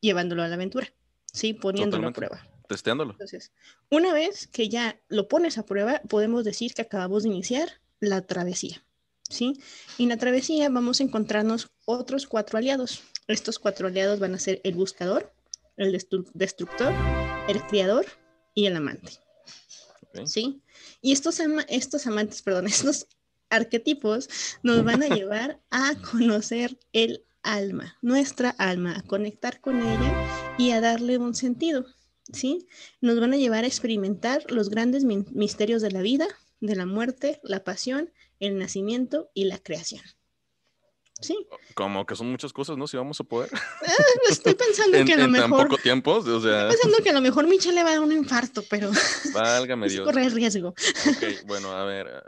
llevándolo 0.00 0.42
a 0.42 0.48
la 0.48 0.54
aventura, 0.54 0.90
¿sí? 1.30 1.52
Poniéndolo 1.52 2.08
a 2.08 2.12
prueba. 2.12 2.48
Testeándolo. 2.68 3.12
Entonces, 3.12 3.52
una 3.90 4.14
vez 4.14 4.46
que 4.46 4.70
ya 4.70 4.98
lo 5.08 5.28
pones 5.28 5.58
a 5.58 5.66
prueba, 5.66 6.00
podemos 6.08 6.44
decir 6.44 6.72
que 6.72 6.82
acabamos 6.82 7.22
de 7.24 7.30
iniciar 7.30 7.80
la 8.00 8.22
travesía. 8.22 8.82
¿sí? 9.28 9.60
Y 9.96 10.04
en 10.04 10.08
la 10.10 10.16
travesía 10.16 10.68
vamos 10.68 11.00
a 11.00 11.04
encontrarnos 11.04 11.70
otros 11.84 12.26
cuatro 12.26 12.58
aliados. 12.58 13.02
Estos 13.26 13.58
cuatro 13.58 13.88
aliados 13.88 14.18
van 14.20 14.34
a 14.34 14.38
ser 14.38 14.60
el 14.64 14.74
buscador, 14.74 15.32
el 15.76 15.92
destructor, 15.92 16.92
el 17.48 17.62
criador 17.62 18.06
y 18.54 18.66
el 18.66 18.76
amante. 18.76 19.12
¿Sí? 20.24 20.62
Y 21.02 21.12
estos, 21.12 21.40
estos 21.68 22.06
amantes, 22.06 22.42
perdón, 22.42 22.66
estos 22.68 23.06
arquetipos 23.50 24.28
nos 24.62 24.84
van 24.84 25.02
a 25.02 25.08
llevar 25.08 25.60
a 25.70 25.94
conocer 26.10 26.78
el 26.92 27.24
alma, 27.42 27.96
nuestra 28.02 28.50
alma, 28.50 28.96
a 28.96 29.02
conectar 29.02 29.60
con 29.60 29.80
ella 29.80 30.54
y 30.58 30.72
a 30.72 30.80
darle 30.80 31.18
un 31.18 31.34
sentido. 31.34 31.86
¿Sí? 32.30 32.66
Nos 33.00 33.20
van 33.20 33.32
a 33.32 33.38
llevar 33.38 33.64
a 33.64 33.68
experimentar 33.68 34.50
los 34.50 34.68
grandes 34.68 35.04
misterios 35.04 35.80
de 35.80 35.90
la 35.90 36.02
vida, 36.02 36.26
de 36.60 36.76
la 36.76 36.86
muerte, 36.86 37.40
la 37.42 37.64
pasión, 37.64 38.12
el 38.40 38.58
nacimiento 38.58 39.30
y 39.34 39.44
la 39.44 39.58
creación. 39.58 40.02
Sí. 41.20 41.36
Como 41.74 42.06
que 42.06 42.14
son 42.14 42.30
muchas 42.30 42.52
cosas, 42.52 42.76
¿no? 42.76 42.86
Si 42.86 42.96
vamos 42.96 43.18
a 43.18 43.24
poder. 43.24 43.50
Ah, 43.52 43.92
estoy 44.30 44.54
pensando 44.54 44.98
que 45.04 45.14
a 45.14 45.16
lo 45.16 45.24
en 45.24 45.32
mejor. 45.32 45.58
tan 45.58 45.68
poco 45.68 45.82
tiempo, 45.82 46.12
o 46.12 46.40
sea. 46.40 46.68
Estoy 46.68 46.76
pensando 46.76 46.98
que 47.02 47.10
a 47.10 47.12
lo 47.12 47.20
mejor 47.20 47.46
Michelle 47.48 47.74
le 47.74 47.82
va 47.82 47.90
a 47.90 47.92
dar 47.94 48.02
un 48.02 48.12
infarto, 48.12 48.62
pero. 48.70 48.90
Válgame 49.34 49.88
Dios. 49.88 50.04
Corre 50.04 50.28
riesgo. 50.28 50.68
Ok, 50.68 51.46
bueno, 51.46 51.72
a 51.72 51.84
ver. 51.84 52.22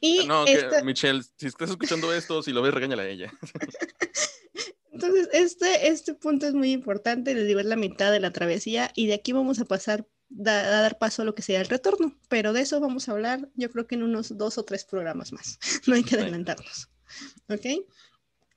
Y 0.00 0.24
no, 0.26 0.46
que, 0.46 0.82
Michelle, 0.82 1.22
si 1.36 1.46
estás 1.46 1.70
escuchando 1.70 2.12
esto, 2.14 2.42
si 2.42 2.52
lo 2.52 2.62
ves, 2.62 2.72
regáñala 2.72 3.02
a 3.02 3.08
ella. 3.08 3.32
Entonces, 4.90 5.28
este, 5.32 5.88
este 5.88 6.14
punto 6.14 6.46
es 6.46 6.54
muy 6.54 6.72
importante, 6.72 7.34
les 7.34 7.46
digo, 7.46 7.60
es 7.60 7.66
la 7.66 7.76
mitad 7.76 8.12
de 8.12 8.20
la 8.20 8.32
travesía 8.32 8.92
y 8.94 9.08
de 9.08 9.14
aquí 9.14 9.32
vamos 9.32 9.58
a 9.60 9.64
pasar 9.64 10.06
a 10.40 10.80
dar 10.80 10.98
paso 10.98 11.22
a 11.22 11.24
lo 11.24 11.34
que 11.34 11.42
sea 11.42 11.60
el 11.60 11.68
retorno, 11.68 12.16
pero 12.28 12.52
de 12.52 12.62
eso 12.62 12.80
vamos 12.80 13.08
a 13.08 13.12
hablar 13.12 13.48
yo 13.54 13.70
creo 13.70 13.86
que 13.86 13.94
en 13.94 14.02
unos 14.02 14.36
dos 14.36 14.58
o 14.58 14.64
tres 14.64 14.84
programas 14.84 15.32
más, 15.32 15.58
no 15.86 15.94
hay 15.94 16.02
que 16.02 16.16
adelantarnos, 16.16 16.90
¿ok? 17.48 17.66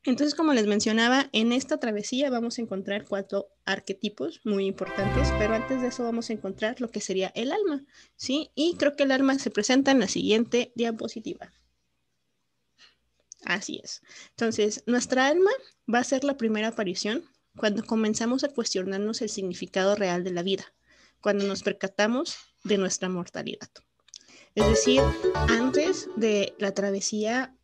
Entonces, 0.04 0.36
como 0.36 0.54
les 0.54 0.68
mencionaba, 0.68 1.30
en 1.34 1.52
esta 1.52 1.82
travesía 1.82 2.30
vamos 2.30 2.58
a 2.58 2.62
encontrar 2.62 3.04
cuatro 3.06 3.50
arquetipos 3.66 4.40
muy 4.46 4.66
importantes, 4.66 5.28
pero 5.38 5.54
antes 5.54 5.82
de 5.82 5.88
eso 5.88 6.04
vamos 6.06 6.30
a 6.30 6.34
encontrar 6.34 6.80
lo 6.80 6.90
que 6.90 7.02
sería 7.02 7.28
el 7.36 7.52
alma, 7.52 7.84
¿sí? 8.16 8.50
Y 8.56 8.76
creo 8.78 8.96
que 8.96 9.04
el 9.04 9.12
alma 9.12 9.38
se 9.38 9.52
presenta 9.52 9.92
en 9.92 10.00
la 10.00 10.08
siguiente 10.08 10.72
diapositiva. 10.76 11.52
Así 13.44 13.82
es. 13.84 14.02
Entonces, 14.30 14.84
nuestra 14.86 15.28
alma 15.28 15.52
va 15.94 16.00
a 16.00 16.06
ser 16.06 16.24
la 16.24 16.38
primera 16.38 16.70
aparición 16.70 17.26
cuando 17.58 17.84
comenzamos 17.84 18.46
a 18.46 18.50
cuestionarnos 18.50 19.22
el 19.22 19.30
significado 19.30 19.96
real 19.96 20.24
de 20.24 20.32
la 20.32 20.44
vida, 20.44 20.74
cuando 21.22 21.46
nos 21.46 21.64
percatamos 21.64 22.38
de 22.64 22.78
nuestra 22.78 23.10
mortalidad. 23.10 23.70
Es 24.56 24.68
decir, 24.68 25.02
antes 25.50 26.10
de 26.16 26.56
la 26.58 26.74
travesía, 26.74 27.56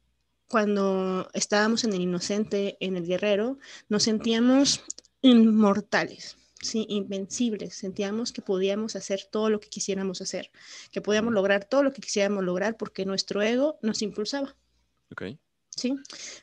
cuando 0.48 1.28
estábamos 1.34 1.84
en 1.84 1.94
el 1.94 2.02
inocente, 2.02 2.78
en 2.80 2.96
el 2.96 3.08
guerrero, 3.08 3.58
nos 3.90 4.04
sentíamos 4.04 4.84
inmortales, 5.22 6.38
¿sí? 6.62 6.86
invencibles. 6.90 7.74
Sentíamos 7.74 8.32
que 8.32 8.44
podíamos 8.44 8.96
hacer 8.96 9.22
todo 9.32 9.50
lo 9.50 9.60
que 9.60 9.70
quisiéramos 9.70 10.22
hacer, 10.22 10.52
que 10.92 11.02
podíamos 11.02 11.34
lograr 11.34 11.66
todo 11.66 11.82
lo 11.82 11.92
que 11.92 12.02
quisiéramos 12.02 12.44
lograr 12.44 12.78
porque 12.78 13.06
nuestro 13.06 13.42
ego 13.42 13.80
nos 13.82 14.04
impulsaba. 14.04 14.56
Ok. 15.12 15.24
Sí, 15.75 15.96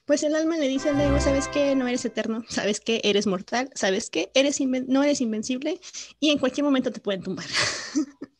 pues 0.07 0.23
el 0.25 0.35
alma 0.35 0.57
le 0.57 0.67
dice 0.67 0.91
al 0.91 1.01
ego, 1.01 1.21
¿sabes 1.21 1.47
qué? 1.49 1.77
No 1.77 1.87
eres 1.87 2.05
eterno, 2.05 2.45
¿sabes 2.49 2.81
qué? 2.81 3.01
Eres 3.05 3.27
mortal, 3.27 3.71
¿sabes 3.75 4.11
qué? 4.11 4.31
Eres 4.35 4.61
no 4.61 5.03
eres 5.05 5.21
invencible 5.21 5.81
y 6.19 6.31
en 6.31 6.39
cualquier 6.39 6.65
momento 6.65 6.91
te 6.91 7.01
pueden 7.01 7.23
tumbar. 7.23 7.47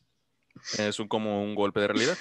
Es 0.77 0.99
un, 0.99 1.07
como 1.07 1.43
un 1.43 1.55
golpe 1.55 1.79
de 1.79 1.87
realidad. 1.87 2.17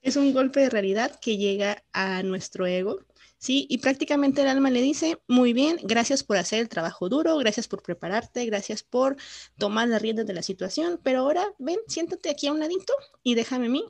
Es 0.00 0.16
un 0.16 0.32
golpe 0.32 0.60
de 0.60 0.70
realidad 0.70 1.18
que 1.20 1.36
llega 1.36 1.82
a 1.92 2.22
nuestro 2.22 2.66
ego, 2.66 3.00
¿sí? 3.38 3.66
Y 3.68 3.78
prácticamente 3.78 4.42
el 4.42 4.48
alma 4.48 4.70
le 4.70 4.80
dice, 4.80 5.18
muy 5.26 5.52
bien, 5.52 5.78
gracias 5.82 6.22
por 6.22 6.36
hacer 6.36 6.60
el 6.60 6.68
trabajo 6.68 7.08
duro, 7.08 7.36
gracias 7.38 7.68
por 7.68 7.82
prepararte, 7.82 8.46
gracias 8.46 8.82
por 8.82 9.16
tomar 9.58 9.88
las 9.88 10.00
riendas 10.00 10.26
de 10.26 10.34
la 10.34 10.42
situación, 10.42 11.00
pero 11.02 11.20
ahora 11.20 11.44
ven, 11.58 11.78
siéntate 11.88 12.30
aquí 12.30 12.46
a 12.46 12.52
un 12.52 12.60
ladito 12.60 12.94
y 13.22 13.34
déjame 13.34 13.66
a 13.66 13.70
mí 13.70 13.84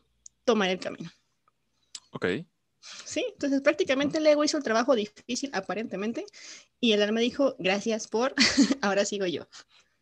tomar 0.44 0.70
el 0.70 0.78
camino. 0.78 1.10
Ok. 2.12 2.26
Sí, 3.04 3.24
entonces 3.32 3.60
prácticamente 3.62 4.18
el 4.18 4.26
ego 4.26 4.44
hizo 4.44 4.56
el 4.56 4.64
trabajo 4.64 4.94
difícil 4.94 5.50
aparentemente 5.52 6.26
y 6.80 6.92
el 6.92 7.02
alma 7.02 7.20
dijo, 7.20 7.56
gracias 7.58 8.08
por, 8.08 8.34
ahora 8.82 9.04
sigo 9.04 9.26
yo. 9.26 9.46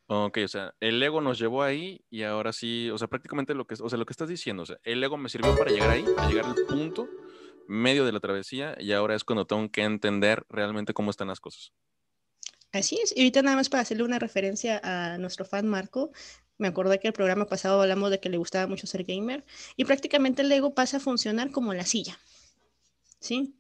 Ok, 0.07 0.39
o 0.45 0.49
sea, 0.49 0.75
el 0.81 1.03
ego 1.03 1.21
nos 1.21 1.39
llevó 1.39 1.63
ahí 1.63 2.05
y 2.11 2.23
ahora 2.25 2.53
sí, 2.53 2.91
o 2.91 2.99
sea, 2.99 3.09
prácticamente 3.09 3.55
lo 3.55 3.67
que, 3.67 3.75
o 3.81 3.89
sea, 3.89 3.99
lo 3.99 4.05
que 4.05 4.13
estás 4.13 4.29
diciendo, 4.29 4.65
o 4.65 4.67
sea, 4.67 4.79
el 4.83 5.03
ego 5.03 5.17
me 5.17 5.29
sirvió 5.29 5.57
para 5.57 5.71
llegar 5.71 5.91
ahí, 5.91 6.05
para 6.15 6.29
llegar 6.29 6.45
al 6.47 6.57
punto 6.67 7.09
medio 7.69 8.05
de 8.05 8.13
la 8.13 8.21
travesía 8.21 8.77
y 8.79 8.93
ahora 8.93 9.15
es 9.15 9.25
cuando 9.25 9.47
tengo 9.47 9.71
que 9.71 9.83
entender 9.83 10.45
realmente 10.49 10.93
cómo 10.93 11.11
están 11.11 11.29
las 11.29 11.41
cosas. 11.41 11.73
Así 12.73 12.99
es, 13.03 13.15
y 13.17 13.21
ahorita 13.21 13.43
nada 13.43 13.57
más 13.57 13.69
para 13.69 13.83
hacerle 13.83 14.03
una 14.03 14.19
referencia 14.19 14.81
a 14.83 15.19
nuestro 15.19 15.45
fan 15.45 15.69
Marco, 15.69 16.11
me 16.59 16.69
acordé 16.69 16.99
que 17.01 17.09
el 17.09 17.15
programa 17.15 17.47
pasado 17.47 17.81
hablamos 17.81 18.11
de 18.11 18.21
que 18.21 18.29
le 18.29 18.39
gustaba 18.39 18.67
mucho 18.67 18.87
ser 18.87 19.05
gamer 19.05 19.45
y 19.77 19.85
prácticamente 19.85 20.43
el 20.43 20.53
ego 20.53 20.75
pasa 20.75 20.99
a 20.99 21.01
funcionar 21.01 21.51
como 21.51 21.75
la 21.75 21.85
silla, 21.85 22.19
¿sí? 23.23 23.55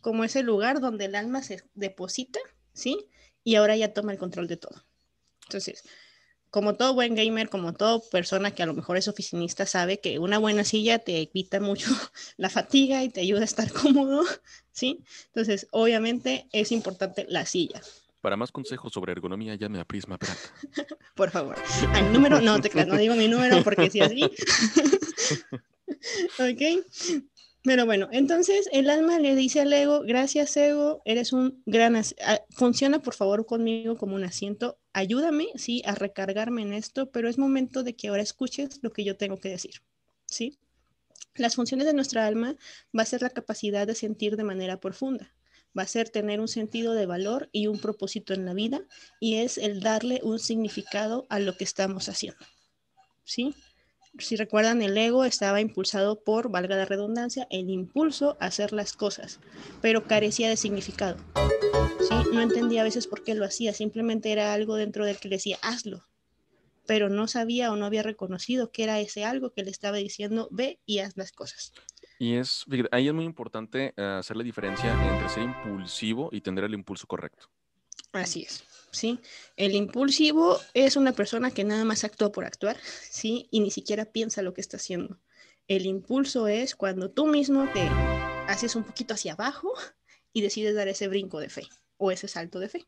Como 0.00 0.24
ese 0.24 0.42
lugar 0.42 0.80
donde 0.80 1.04
el 1.04 1.14
alma 1.14 1.42
se 1.42 1.62
deposita, 1.74 2.40
¿sí? 2.72 3.06
Y 3.44 3.54
ahora 3.54 3.76
ya 3.76 3.92
toma 3.92 4.12
el 4.12 4.18
control 4.18 4.48
de 4.48 4.56
todo. 4.56 4.84
Entonces, 5.46 5.84
como 6.50 6.74
todo 6.74 6.94
buen 6.94 7.14
gamer, 7.14 7.48
como 7.48 7.74
toda 7.74 8.00
persona 8.10 8.52
que 8.52 8.62
a 8.62 8.66
lo 8.66 8.74
mejor 8.74 8.96
es 8.96 9.08
oficinista, 9.08 9.66
sabe 9.66 10.00
que 10.00 10.18
una 10.18 10.38
buena 10.38 10.64
silla 10.64 10.98
te 10.98 11.20
evita 11.22 11.60
mucho 11.60 11.88
la 12.36 12.48
fatiga 12.48 13.04
y 13.04 13.10
te 13.10 13.20
ayuda 13.20 13.42
a 13.42 13.44
estar 13.44 13.70
cómodo, 13.82 14.24
¿sí? 14.72 15.04
Entonces, 15.26 15.68
obviamente 15.70 16.48
es 16.52 16.72
importante 16.72 17.26
la 17.28 17.44
silla. 17.46 17.82
Para 18.22 18.36
más 18.36 18.52
consejos 18.52 18.92
sobre 18.92 19.12
ergonomía, 19.12 19.54
llame 19.54 19.80
a 19.80 19.84
Prisma 19.84 20.16
Plata. 20.16 20.40
Por 21.14 21.30
favor. 21.30 21.56
Al 21.92 22.10
número, 22.10 22.40
no 22.40 22.58
te 22.58 22.70
creas, 22.70 22.88
no 22.88 22.96
digo 22.96 23.14
mi 23.14 23.28
número 23.28 23.62
porque 23.62 23.90
si 23.90 24.00
así. 24.00 24.22
ok. 26.38 26.84
Pero 27.64 27.86
bueno, 27.86 28.10
entonces 28.12 28.68
el 28.72 28.90
alma 28.90 29.18
le 29.18 29.34
dice 29.34 29.62
al 29.62 29.72
ego, 29.72 30.02
gracias 30.02 30.54
ego, 30.54 31.00
eres 31.06 31.32
un 31.32 31.62
gran, 31.64 31.98
funciona 32.50 33.00
por 33.00 33.14
favor 33.14 33.46
conmigo 33.46 33.96
como 33.96 34.16
un 34.16 34.22
asiento, 34.22 34.78
ayúdame, 34.92 35.46
sí, 35.54 35.82
a 35.86 35.94
recargarme 35.94 36.60
en 36.60 36.74
esto, 36.74 37.10
pero 37.10 37.26
es 37.26 37.38
momento 37.38 37.82
de 37.82 37.96
que 37.96 38.08
ahora 38.08 38.22
escuches 38.22 38.80
lo 38.82 38.92
que 38.92 39.02
yo 39.02 39.16
tengo 39.16 39.38
que 39.38 39.48
decir, 39.48 39.76
¿sí? 40.26 40.58
Las 41.36 41.54
funciones 41.54 41.86
de 41.86 41.94
nuestra 41.94 42.26
alma 42.26 42.54
va 42.96 43.02
a 43.02 43.06
ser 43.06 43.22
la 43.22 43.30
capacidad 43.30 43.86
de 43.86 43.94
sentir 43.94 44.36
de 44.36 44.44
manera 44.44 44.78
profunda, 44.78 45.34
va 45.76 45.84
a 45.84 45.88
ser 45.88 46.10
tener 46.10 46.40
un 46.40 46.48
sentido 46.48 46.92
de 46.92 47.06
valor 47.06 47.48
y 47.50 47.66
un 47.66 47.78
propósito 47.78 48.34
en 48.34 48.44
la 48.44 48.52
vida, 48.52 48.82
y 49.20 49.36
es 49.36 49.56
el 49.56 49.80
darle 49.80 50.20
un 50.22 50.38
significado 50.38 51.26
a 51.30 51.38
lo 51.38 51.56
que 51.56 51.64
estamos 51.64 52.10
haciendo, 52.10 52.44
¿sí? 53.24 53.54
Si 54.18 54.36
recuerdan, 54.36 54.82
el 54.82 54.96
ego 54.96 55.24
estaba 55.24 55.60
impulsado 55.60 56.22
por, 56.22 56.50
valga 56.50 56.76
la 56.76 56.84
redundancia, 56.84 57.46
el 57.50 57.70
impulso 57.70 58.36
a 58.40 58.46
hacer 58.46 58.72
las 58.72 58.92
cosas, 58.92 59.40
pero 59.80 60.04
carecía 60.04 60.48
de 60.48 60.56
significado. 60.56 61.16
¿sí? 62.00 62.14
No 62.32 62.40
entendía 62.40 62.82
a 62.82 62.84
veces 62.84 63.06
por 63.06 63.22
qué 63.24 63.34
lo 63.34 63.44
hacía, 63.44 63.72
simplemente 63.72 64.30
era 64.30 64.52
algo 64.52 64.76
dentro 64.76 65.04
del 65.04 65.18
que 65.18 65.28
le 65.28 65.36
decía, 65.36 65.58
hazlo, 65.62 66.06
pero 66.86 67.08
no 67.08 67.26
sabía 67.28 67.72
o 67.72 67.76
no 67.76 67.86
había 67.86 68.02
reconocido 68.02 68.70
que 68.70 68.84
era 68.84 69.00
ese 69.00 69.24
algo 69.24 69.52
que 69.52 69.64
le 69.64 69.70
estaba 69.70 69.96
diciendo, 69.96 70.48
ve 70.50 70.80
y 70.86 70.98
haz 71.00 71.16
las 71.16 71.32
cosas. 71.32 71.72
Y 72.18 72.34
es, 72.34 72.64
ahí 72.92 73.08
es 73.08 73.14
muy 73.14 73.24
importante 73.24 73.92
eh, 73.96 74.02
hacer 74.02 74.36
la 74.36 74.44
diferencia 74.44 74.92
entre 75.10 75.28
ser 75.28 75.42
impulsivo 75.42 76.28
y 76.32 76.40
tener 76.40 76.64
el 76.64 76.74
impulso 76.74 77.06
correcto. 77.06 77.50
Así 78.12 78.42
es. 78.42 78.64
¿Sí? 78.94 79.20
El 79.56 79.74
impulsivo 79.74 80.58
es 80.72 80.96
una 80.96 81.12
persona 81.12 81.50
que 81.50 81.64
nada 81.64 81.84
más 81.84 82.04
actúa 82.04 82.32
por 82.32 82.44
actuar, 82.44 82.76
¿sí? 83.10 83.48
Y 83.50 83.60
ni 83.60 83.70
siquiera 83.70 84.06
piensa 84.06 84.42
lo 84.42 84.54
que 84.54 84.60
está 84.60 84.76
haciendo. 84.76 85.18
El 85.68 85.86
impulso 85.86 86.48
es 86.48 86.74
cuando 86.74 87.10
tú 87.10 87.26
mismo 87.26 87.68
te 87.72 87.88
haces 88.48 88.76
un 88.76 88.84
poquito 88.84 89.14
hacia 89.14 89.32
abajo 89.32 89.72
y 90.32 90.42
decides 90.42 90.74
dar 90.74 90.88
ese 90.88 91.08
brinco 91.08 91.40
de 91.40 91.48
fe 91.48 91.66
o 91.96 92.10
ese 92.10 92.28
salto 92.28 92.58
de 92.58 92.68
fe. 92.68 92.86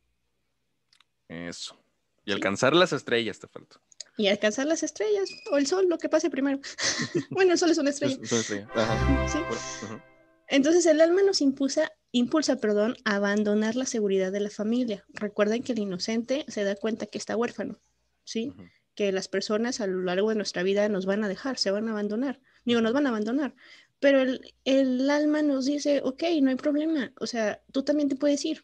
Eso. 1.28 1.78
Y 2.24 2.32
alcanzar 2.32 2.74
las 2.74 2.92
estrellas 2.92 3.38
te 3.38 3.46
falta. 3.46 3.80
Y 4.18 4.28
alcanzar 4.28 4.66
las 4.66 4.82
estrellas 4.82 5.30
o 5.50 5.58
el 5.58 5.66
sol, 5.66 5.86
lo 5.88 5.98
que 5.98 6.08
pase 6.08 6.30
primero. 6.30 6.60
bueno, 7.30 7.52
el 7.52 7.58
sol 7.58 7.70
es 7.70 7.78
una 7.78 7.90
estrella. 7.90 8.18
Es 8.20 8.32
una 8.32 8.40
estrella. 8.40 8.68
Ajá. 8.74 9.28
¿Sí? 9.28 9.38
Entonces 10.48 10.86
el 10.86 11.00
alma 11.00 11.22
nos 11.22 11.40
impulsa, 11.40 11.92
impulsa 12.12 12.56
perdón, 12.56 12.96
a 13.04 13.16
abandonar 13.16 13.76
la 13.76 13.86
seguridad 13.86 14.32
de 14.32 14.40
la 14.40 14.50
familia. 14.50 15.04
Recuerden 15.08 15.62
que 15.62 15.72
el 15.72 15.80
inocente 15.80 16.44
se 16.48 16.64
da 16.64 16.76
cuenta 16.76 17.06
que 17.06 17.18
está 17.18 17.36
huérfano, 17.36 17.80
¿sí? 18.24 18.52
Que 18.94 19.12
las 19.12 19.28
personas 19.28 19.80
a 19.80 19.86
lo 19.86 20.02
largo 20.02 20.30
de 20.30 20.36
nuestra 20.36 20.62
vida 20.62 20.88
nos 20.88 21.06
van 21.06 21.24
a 21.24 21.28
dejar, 21.28 21.58
se 21.58 21.70
van 21.70 21.88
a 21.88 21.92
abandonar. 21.92 22.40
Digo, 22.64 22.80
nos 22.80 22.92
van 22.92 23.06
a 23.06 23.10
abandonar. 23.10 23.54
Pero 23.98 24.20
el, 24.20 24.54
el 24.64 25.08
alma 25.10 25.42
nos 25.42 25.66
dice, 25.66 26.00
ok, 26.04 26.22
no 26.42 26.50
hay 26.50 26.56
problema. 26.56 27.12
O 27.18 27.26
sea, 27.26 27.62
tú 27.72 27.82
también 27.82 28.08
te 28.08 28.16
puedes 28.16 28.44
ir. 28.44 28.62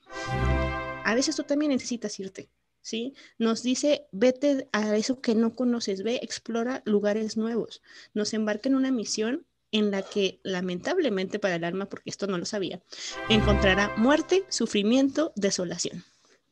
A 1.04 1.14
veces 1.14 1.36
tú 1.36 1.42
también 1.42 1.72
necesitas 1.72 2.18
irte. 2.20 2.50
¿sí? 2.82 3.14
Nos 3.38 3.62
dice, 3.62 4.06
vete 4.12 4.68
a 4.72 4.96
eso 4.96 5.20
que 5.20 5.34
no 5.34 5.54
conoces, 5.54 6.02
ve, 6.02 6.20
explora 6.22 6.82
lugares 6.84 7.36
nuevos, 7.36 7.80
nos 8.12 8.34
embarca 8.34 8.68
en 8.68 8.74
una 8.74 8.90
misión 8.90 9.46
en 9.72 9.90
la 9.90 10.02
que 10.02 10.40
lamentablemente 10.44 11.38
para 11.38 11.56
el 11.56 11.64
alma, 11.64 11.86
porque 11.86 12.10
esto 12.10 12.26
no 12.26 12.38
lo 12.38 12.44
sabía, 12.44 12.80
encontrará 13.28 13.92
muerte, 13.96 14.44
sufrimiento, 14.48 15.32
desolación. 15.34 16.04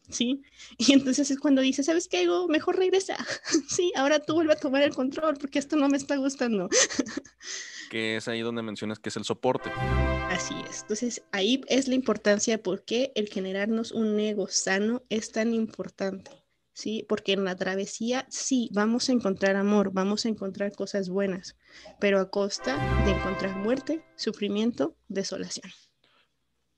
¿Sí? 0.08 0.42
Y 0.76 0.92
entonces 0.92 1.30
es 1.30 1.38
cuando 1.38 1.62
dice, 1.62 1.84
¿sabes 1.84 2.08
qué, 2.08 2.22
Ego? 2.22 2.48
Mejor 2.48 2.76
regresa. 2.76 3.16
sí, 3.68 3.92
ahora 3.94 4.18
tú 4.18 4.34
vuelve 4.34 4.54
a 4.54 4.56
tomar 4.56 4.82
el 4.82 4.92
control 4.92 5.36
porque 5.36 5.60
esto 5.60 5.76
no 5.76 5.88
me 5.88 5.96
está 5.96 6.16
gustando. 6.16 6.68
que 7.90 8.16
es 8.16 8.26
ahí 8.26 8.40
donde 8.40 8.62
mencionas 8.62 8.98
que 8.98 9.10
es 9.10 9.16
el 9.16 9.24
soporte. 9.24 9.70
Así 10.28 10.54
es. 10.68 10.82
Entonces 10.82 11.22
ahí 11.30 11.60
es 11.68 11.86
la 11.86 11.94
importancia 11.94 12.60
porque 12.60 13.12
el 13.14 13.28
generarnos 13.28 13.92
un 13.92 14.18
ego 14.18 14.48
sano 14.48 15.04
es 15.10 15.30
tan 15.30 15.54
importante. 15.54 16.39
¿Sí? 16.80 17.04
Porque 17.08 17.32
en 17.32 17.44
la 17.44 17.56
travesía 17.56 18.26
sí, 18.30 18.70
vamos 18.72 19.08
a 19.08 19.12
encontrar 19.12 19.56
amor, 19.56 19.90
vamos 19.92 20.24
a 20.24 20.28
encontrar 20.28 20.72
cosas 20.72 21.08
buenas, 21.08 21.56
pero 21.98 22.18
a 22.18 22.30
costa 22.30 22.78
de 23.04 23.12
encontrar 23.12 23.56
muerte, 23.56 24.02
sufrimiento, 24.16 24.96
desolación 25.08 25.70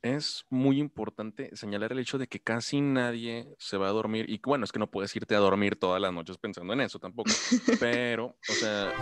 es 0.03 0.45
muy 0.51 0.79
importante 0.79 1.55
señalar 1.55 1.93
el 1.93 2.01
hecho 2.01 2.19
de 2.19 2.27
que 2.27 2.41
casi 2.41 2.81
nadie 2.81 3.55
se 3.59 3.77
va 3.77 3.89
a 3.89 3.93
dormir. 3.93 4.29
Y 4.29 4.41
bueno, 4.45 4.65
es 4.65 4.73
que 4.73 4.79
no 4.79 4.91
puedes 4.91 5.15
irte 5.15 5.35
a 5.35 5.39
dormir 5.39 5.77
todas 5.77 6.01
las 6.01 6.13
noches 6.13 6.39
pensando 6.39 6.73
en 6.73 6.81
eso 6.81 6.99
tampoco. 6.99 7.31
Pero, 7.81 8.37
o 8.49 8.53
sea. 8.53 8.93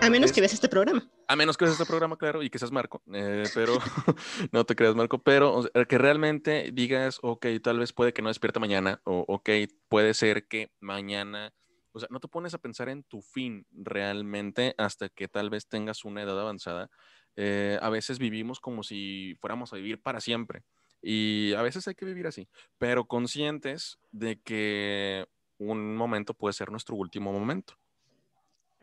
A 0.00 0.08
menos 0.08 0.32
que 0.32 0.40
veas 0.40 0.54
este 0.54 0.68
programa. 0.68 1.10
A 1.26 1.36
menos 1.36 1.56
que 1.56 1.64
veas 1.64 1.74
este 1.74 1.86
programa, 1.86 2.16
claro, 2.16 2.42
y 2.42 2.50
que 2.50 2.58
seas 2.58 2.70
Marco. 2.70 3.02
Eh, 3.12 3.44
pero 3.54 3.76
no 4.52 4.64
te 4.64 4.76
creas, 4.76 4.94
Marco. 4.94 5.18
Pero 5.22 5.64
que 5.88 5.98
realmente 5.98 6.70
digas, 6.72 7.18
ok, 7.22 7.46
tal 7.62 7.80
vez 7.80 7.92
puede 7.92 8.12
que 8.12 8.22
no 8.22 8.28
despierte 8.28 8.60
mañana. 8.60 9.00
O 9.04 9.24
ok, 9.26 9.50
puede 9.88 10.14
ser 10.14 10.46
que 10.46 10.72
mañana. 10.80 11.52
O 11.92 11.98
sea, 11.98 12.08
no 12.10 12.20
te 12.20 12.28
pones 12.28 12.54
a 12.54 12.58
pensar 12.58 12.88
en 12.88 13.02
tu 13.02 13.22
fin 13.22 13.66
realmente 13.72 14.74
hasta 14.78 15.08
que 15.08 15.28
tal 15.28 15.50
vez 15.50 15.66
tengas 15.66 16.04
una 16.04 16.22
edad 16.22 16.38
avanzada 16.38 16.90
eh, 17.36 17.78
a 17.80 17.90
veces 17.90 18.18
vivimos 18.18 18.60
como 18.60 18.82
si 18.82 19.36
fuéramos 19.40 19.72
a 19.72 19.76
vivir 19.76 20.00
para 20.00 20.20
siempre. 20.20 20.64
Y 21.02 21.52
a 21.54 21.62
veces 21.62 21.86
hay 21.86 21.94
que 21.94 22.06
vivir 22.06 22.26
así, 22.26 22.48
pero 22.78 23.06
conscientes 23.06 23.98
de 24.10 24.40
que 24.40 25.26
un 25.58 25.94
momento 25.96 26.34
puede 26.34 26.54
ser 26.54 26.70
nuestro 26.70 26.96
último 26.96 27.32
momento. 27.32 27.78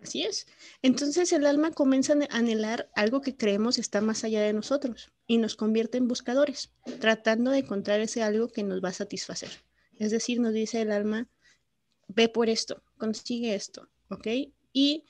Así 0.01 0.23
es. 0.23 0.47
Entonces 0.81 1.31
el 1.31 1.45
alma 1.45 1.71
comienza 1.71 2.13
a 2.13 2.37
anhelar 2.37 2.89
algo 2.95 3.21
que 3.21 3.37
creemos 3.37 3.77
está 3.77 4.01
más 4.01 4.23
allá 4.23 4.41
de 4.41 4.53
nosotros 4.53 5.11
y 5.27 5.37
nos 5.37 5.55
convierte 5.55 5.97
en 5.97 6.07
buscadores, 6.07 6.73
tratando 6.99 7.51
de 7.51 7.59
encontrar 7.59 8.01
ese 8.01 8.21
algo 8.21 8.49
que 8.49 8.63
nos 8.63 8.83
va 8.83 8.89
a 8.89 8.93
satisfacer. 8.93 9.49
Es 9.97 10.11
decir, 10.11 10.39
nos 10.39 10.53
dice 10.53 10.81
el 10.81 10.91
alma, 10.91 11.29
ve 12.07 12.27
por 12.27 12.49
esto, 12.49 12.83
consigue 12.97 13.55
esto, 13.55 13.89
¿ok? 14.09 14.27
Y 14.73 15.05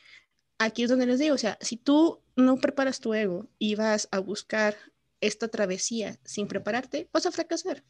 aquí 0.64 0.84
es 0.84 0.90
donde 0.90 1.06
les 1.06 1.20
digo, 1.20 1.36
o 1.36 1.38
sea, 1.38 1.58
si 1.62 1.78
tú 1.78 2.20
no 2.36 2.58
preparas 2.58 3.00
tu 3.00 3.14
ego 3.14 3.48
y 3.60 3.76
vas 3.76 4.08
a 4.12 4.20
buscar 4.20 4.76
esta 5.22 5.48
travesía 5.48 6.18
sin 6.24 6.48
prepararte, 6.48 7.08
vas 7.14 7.26
a 7.26 7.32
fracasar, 7.32 7.84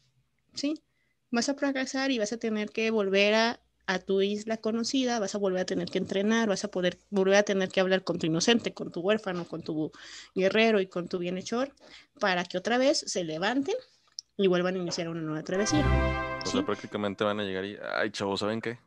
¿sí? 0.54 0.82
Vas 1.30 1.48
a 1.48 1.54
fracasar 1.54 2.10
y 2.10 2.18
vas 2.18 2.32
a 2.32 2.36
tener 2.36 2.70
que 2.70 2.90
volver 2.90 3.34
a 3.34 3.60
a 3.86 3.98
tu 3.98 4.22
isla 4.22 4.56
conocida, 4.56 5.18
vas 5.18 5.34
a 5.34 5.38
volver 5.38 5.62
a 5.62 5.66
tener 5.66 5.90
que 5.90 5.98
entrenar, 5.98 6.48
vas 6.48 6.64
a 6.64 6.68
poder 6.68 6.98
volver 7.10 7.36
a 7.36 7.42
tener 7.42 7.68
que 7.68 7.80
hablar 7.80 8.02
con 8.02 8.18
tu 8.18 8.26
inocente, 8.26 8.72
con 8.72 8.90
tu 8.90 9.00
huérfano, 9.00 9.46
con 9.46 9.62
tu 9.62 9.92
guerrero 10.34 10.80
y 10.80 10.86
con 10.86 11.08
tu 11.08 11.18
bienhechor, 11.18 11.72
para 12.18 12.44
que 12.44 12.58
otra 12.58 12.78
vez 12.78 12.98
se 12.98 13.24
levanten 13.24 13.76
y 14.36 14.46
vuelvan 14.46 14.76
a 14.76 14.78
iniciar 14.78 15.08
una 15.08 15.20
nueva 15.20 15.42
travesía. 15.42 15.84
O 16.44 16.46
sea, 16.46 16.64
prácticamente 16.64 17.24
van 17.24 17.40
a 17.40 17.44
llegar 17.44 17.64
y, 17.64 17.76
ay, 17.96 18.10
chavos, 18.10 18.40
¿saben 18.40 18.60
qué? 18.60 18.78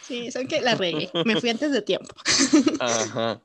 Sí, 0.00 0.30
¿saben 0.30 0.48
qué? 0.48 0.60
La 0.60 0.74
regué, 0.74 1.10
me 1.24 1.40
fui 1.40 1.50
antes 1.50 1.72
de 1.72 1.82
tiempo. 1.82 2.14
Ajá. 2.80 3.40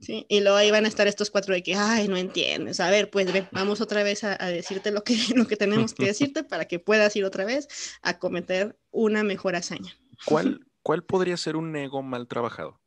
Sí, 0.00 0.26
y 0.28 0.40
luego 0.40 0.56
ahí 0.56 0.70
van 0.70 0.84
a 0.84 0.88
estar 0.88 1.06
estos 1.08 1.30
cuatro 1.30 1.54
de 1.54 1.62
que, 1.62 1.74
ay, 1.74 2.08
no 2.08 2.16
entiendes. 2.16 2.78
A 2.80 2.90
ver, 2.90 3.08
pues 3.08 3.32
ven, 3.32 3.48
vamos 3.52 3.80
otra 3.80 4.02
vez 4.02 4.22
a, 4.22 4.36
decirte 4.46 4.90
lo 4.90 5.02
que, 5.02 5.16
lo 5.34 5.46
que 5.46 5.56
tenemos 5.56 5.94
que 5.94 6.06
decirte 6.06 6.44
para 6.44 6.66
que 6.66 6.78
puedas 6.78 7.14
ir 7.16 7.24
otra 7.24 7.44
vez 7.44 7.68
a 8.02 8.18
cometer 8.18 8.78
una 8.90 9.22
mejor 9.22 9.56
hazaña. 9.56 9.96
¿Cuál, 10.26 10.66
cuál 10.82 11.04
podría 11.04 11.36
ser 11.36 11.56
un 11.56 11.74
ego 11.74 12.02
mal 12.02 12.28
trabajado? 12.28 12.80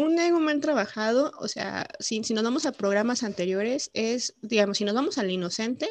Un 0.00 0.18
ego 0.18 0.40
mal 0.40 0.60
trabajado, 0.62 1.30
o 1.38 1.46
sea, 1.46 1.86
si, 1.98 2.24
si, 2.24 2.32
nos 2.32 2.42
vamos 2.42 2.64
a 2.64 2.72
programas 2.72 3.22
anteriores, 3.22 3.90
es, 3.92 4.34
digamos, 4.40 4.78
si 4.78 4.84
nos 4.86 4.94
vamos 4.94 5.18
al 5.18 5.30
inocente, 5.30 5.86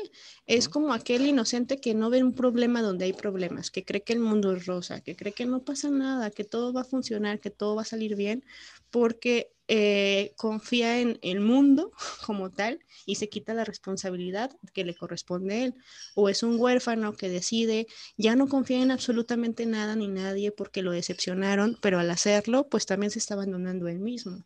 es 0.47 0.67
como 0.67 0.93
aquel 0.93 1.27
inocente 1.27 1.79
que 1.79 1.93
no 1.93 2.09
ve 2.09 2.23
un 2.23 2.33
problema 2.33 2.81
donde 2.81 3.05
hay 3.05 3.13
problemas, 3.13 3.69
que 3.69 3.85
cree 3.85 4.01
que 4.01 4.13
el 4.13 4.19
mundo 4.19 4.51
es 4.53 4.65
rosa, 4.65 5.01
que 5.01 5.15
cree 5.15 5.33
que 5.33 5.45
no 5.45 5.63
pasa 5.63 5.91
nada, 5.91 6.31
que 6.31 6.43
todo 6.43 6.73
va 6.73 6.81
a 6.81 6.85
funcionar, 6.85 7.39
que 7.39 7.51
todo 7.51 7.75
va 7.75 7.83
a 7.83 7.85
salir 7.85 8.15
bien, 8.15 8.43
porque 8.89 9.53
eh, 9.71 10.33
confía 10.35 10.99
en 10.99 11.19
el 11.21 11.41
mundo 11.41 11.91
como 12.25 12.49
tal 12.49 12.79
y 13.05 13.15
se 13.15 13.29
quita 13.29 13.53
la 13.53 13.63
responsabilidad 13.63 14.51
que 14.73 14.83
le 14.83 14.95
corresponde 14.95 15.53
a 15.53 15.65
él. 15.65 15.75
O 16.15 16.27
es 16.27 16.41
un 16.41 16.59
huérfano 16.59 17.13
que 17.13 17.29
decide 17.29 17.85
ya 18.17 18.35
no 18.35 18.47
confía 18.47 18.81
en 18.81 18.89
absolutamente 18.89 19.67
nada 19.67 19.95
ni 19.95 20.07
nadie 20.07 20.51
porque 20.51 20.81
lo 20.81 20.91
decepcionaron, 20.91 21.77
pero 21.81 21.99
al 21.99 22.09
hacerlo, 22.09 22.67
pues 22.67 22.87
también 22.87 23.11
se 23.11 23.19
está 23.19 23.35
abandonando 23.35 23.87
él 23.87 23.99
mismo. 23.99 24.43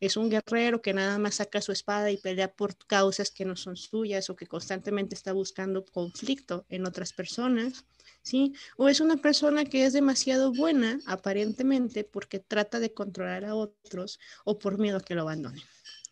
Es 0.00 0.16
un 0.16 0.28
guerrero 0.28 0.82
que 0.82 0.92
nada 0.92 1.18
más 1.18 1.36
saca 1.36 1.62
su 1.62 1.70
espada 1.70 2.10
y 2.10 2.16
pelea 2.16 2.52
por 2.52 2.76
causas 2.86 3.30
que 3.30 3.44
no 3.44 3.54
son 3.54 3.76
suyas 3.76 4.28
o 4.28 4.34
que 4.34 4.48
constantemente 4.48 5.14
está 5.14 5.32
buscando 5.32 5.84
conflicto 5.84 6.66
en 6.68 6.84
otras 6.84 7.12
personas 7.12 7.84
¿sí? 8.24 8.54
O 8.76 8.88
es 8.88 9.00
una 9.00 9.18
persona 9.18 9.64
que 9.64 9.84
es 9.84 9.92
demasiado 9.92 10.52
buena, 10.52 10.98
aparentemente, 11.06 12.02
porque 12.02 12.40
trata 12.40 12.80
de 12.80 12.92
controlar 12.92 13.44
a 13.44 13.54
otros 13.54 14.18
o 14.44 14.58
por 14.58 14.78
miedo 14.78 14.96
a 14.96 15.00
que 15.00 15.14
lo 15.14 15.22
abandonen, 15.22 15.62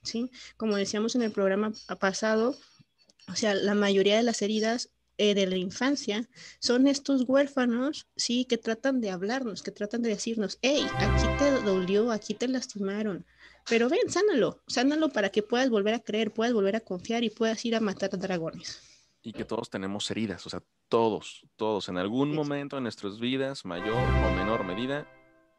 ¿sí? 0.05 0.31
Como 0.57 0.77
decíamos 0.77 1.17
en 1.17 1.23
el 1.23 1.33
programa 1.33 1.73
pasado, 1.99 2.57
o 3.29 3.35
sea, 3.35 3.55
la 3.55 3.75
mayoría 3.75 4.17
de 4.17 4.23
las 4.23 4.43
heridas 4.43 4.91
eh, 5.19 5.35
de 5.35 5.47
la 5.47 5.57
infancia 5.57 6.29
son 6.61 6.87
estos 6.87 7.23
huérfanos, 7.27 8.07
sí, 8.17 8.45
que 8.45 8.59
tratan 8.59 9.01
de 9.01 9.11
hablarnos, 9.11 9.63
que 9.63 9.71
tratan 9.71 10.03
de 10.03 10.11
decirnos, 10.11 10.59
hey, 10.63 10.87
aquí 10.99 11.27
te 11.39 11.51
dolió, 11.63 12.13
aquí 12.13 12.35
te 12.35 12.47
lastimaron, 12.47 13.25
pero 13.69 13.89
ven, 13.89 14.11
sánalo, 14.11 14.63
sánalo 14.67 15.09
para 15.11 15.31
que 15.31 15.43
puedas 15.43 15.71
volver 15.71 15.95
a 15.95 16.01
creer, 16.01 16.33
puedas 16.33 16.53
volver 16.53 16.77
a 16.77 16.81
confiar 16.81 17.25
y 17.25 17.31
puedas 17.31 17.65
ir 17.65 17.75
a 17.75 17.81
matar 17.81 18.11
dragones. 18.19 18.92
Y 19.23 19.33
que 19.33 19.45
todos 19.45 19.71
tenemos 19.71 20.11
heridas, 20.11 20.45
o 20.47 20.51
sea, 20.51 20.63
todos, 20.89 21.47
todos, 21.57 21.89
en 21.89 21.97
algún 21.97 22.35
momento 22.35 22.77
en 22.77 22.83
nuestras 22.83 23.21
vidas, 23.21 23.65
mayor 23.65 23.95
o 23.95 24.35
menor 24.35 24.65
medida, 24.65 25.07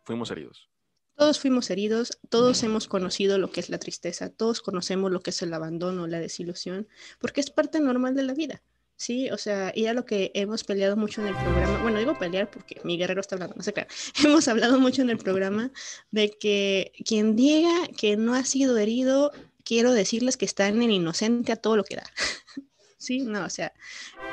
fuimos 0.03 0.29
heridos. 0.31 0.69
Todos 1.15 1.39
fuimos 1.39 1.69
heridos, 1.69 2.19
todos 2.29 2.63
hemos 2.63 2.87
conocido 2.87 3.37
lo 3.37 3.51
que 3.51 3.59
es 3.59 3.69
la 3.69 3.77
tristeza, 3.77 4.29
todos 4.29 4.61
conocemos 4.61 5.11
lo 5.11 5.21
que 5.21 5.29
es 5.29 5.41
el 5.43 5.53
abandono, 5.53 6.07
la 6.07 6.19
desilusión, 6.19 6.87
porque 7.19 7.39
es 7.39 7.51
parte 7.51 7.79
normal 7.79 8.15
de 8.15 8.23
la 8.23 8.33
vida. 8.33 8.63
Sí, 8.95 9.29
o 9.31 9.37
sea, 9.37 9.71
y 9.75 9.87
a 9.87 9.93
lo 9.93 10.05
que 10.05 10.31
hemos 10.33 10.63
peleado 10.63 10.95
mucho 10.95 11.21
en 11.21 11.27
el 11.27 11.35
programa, 11.35 11.81
bueno, 11.81 11.99
digo 11.99 12.17
pelear 12.17 12.49
porque 12.49 12.79
mi 12.83 12.97
guerrero 12.97 13.21
está 13.21 13.35
hablando, 13.35 13.55
no 13.55 13.63
sé 13.63 13.73
qué, 13.73 13.87
hemos 14.23 14.47
hablado 14.47 14.79
mucho 14.79 15.01
en 15.01 15.09
el 15.09 15.17
programa 15.17 15.71
de 16.11 16.31
que 16.31 16.93
quien 17.05 17.35
diga 17.35 17.87
que 17.97 18.17
no 18.17 18.33
ha 18.33 18.43
sido 18.43 18.77
herido, 18.77 19.31
quiero 19.63 19.91
decirles 19.91 20.37
que 20.37 20.45
está 20.45 20.67
en 20.67 20.81
el 20.81 20.91
inocente 20.91 21.51
a 21.51 21.57
todo 21.57 21.77
lo 21.77 21.83
que 21.83 21.97
da. 21.97 22.03
¿sí? 23.03 23.21
No, 23.21 23.45
o 23.45 23.49
sea, 23.49 23.73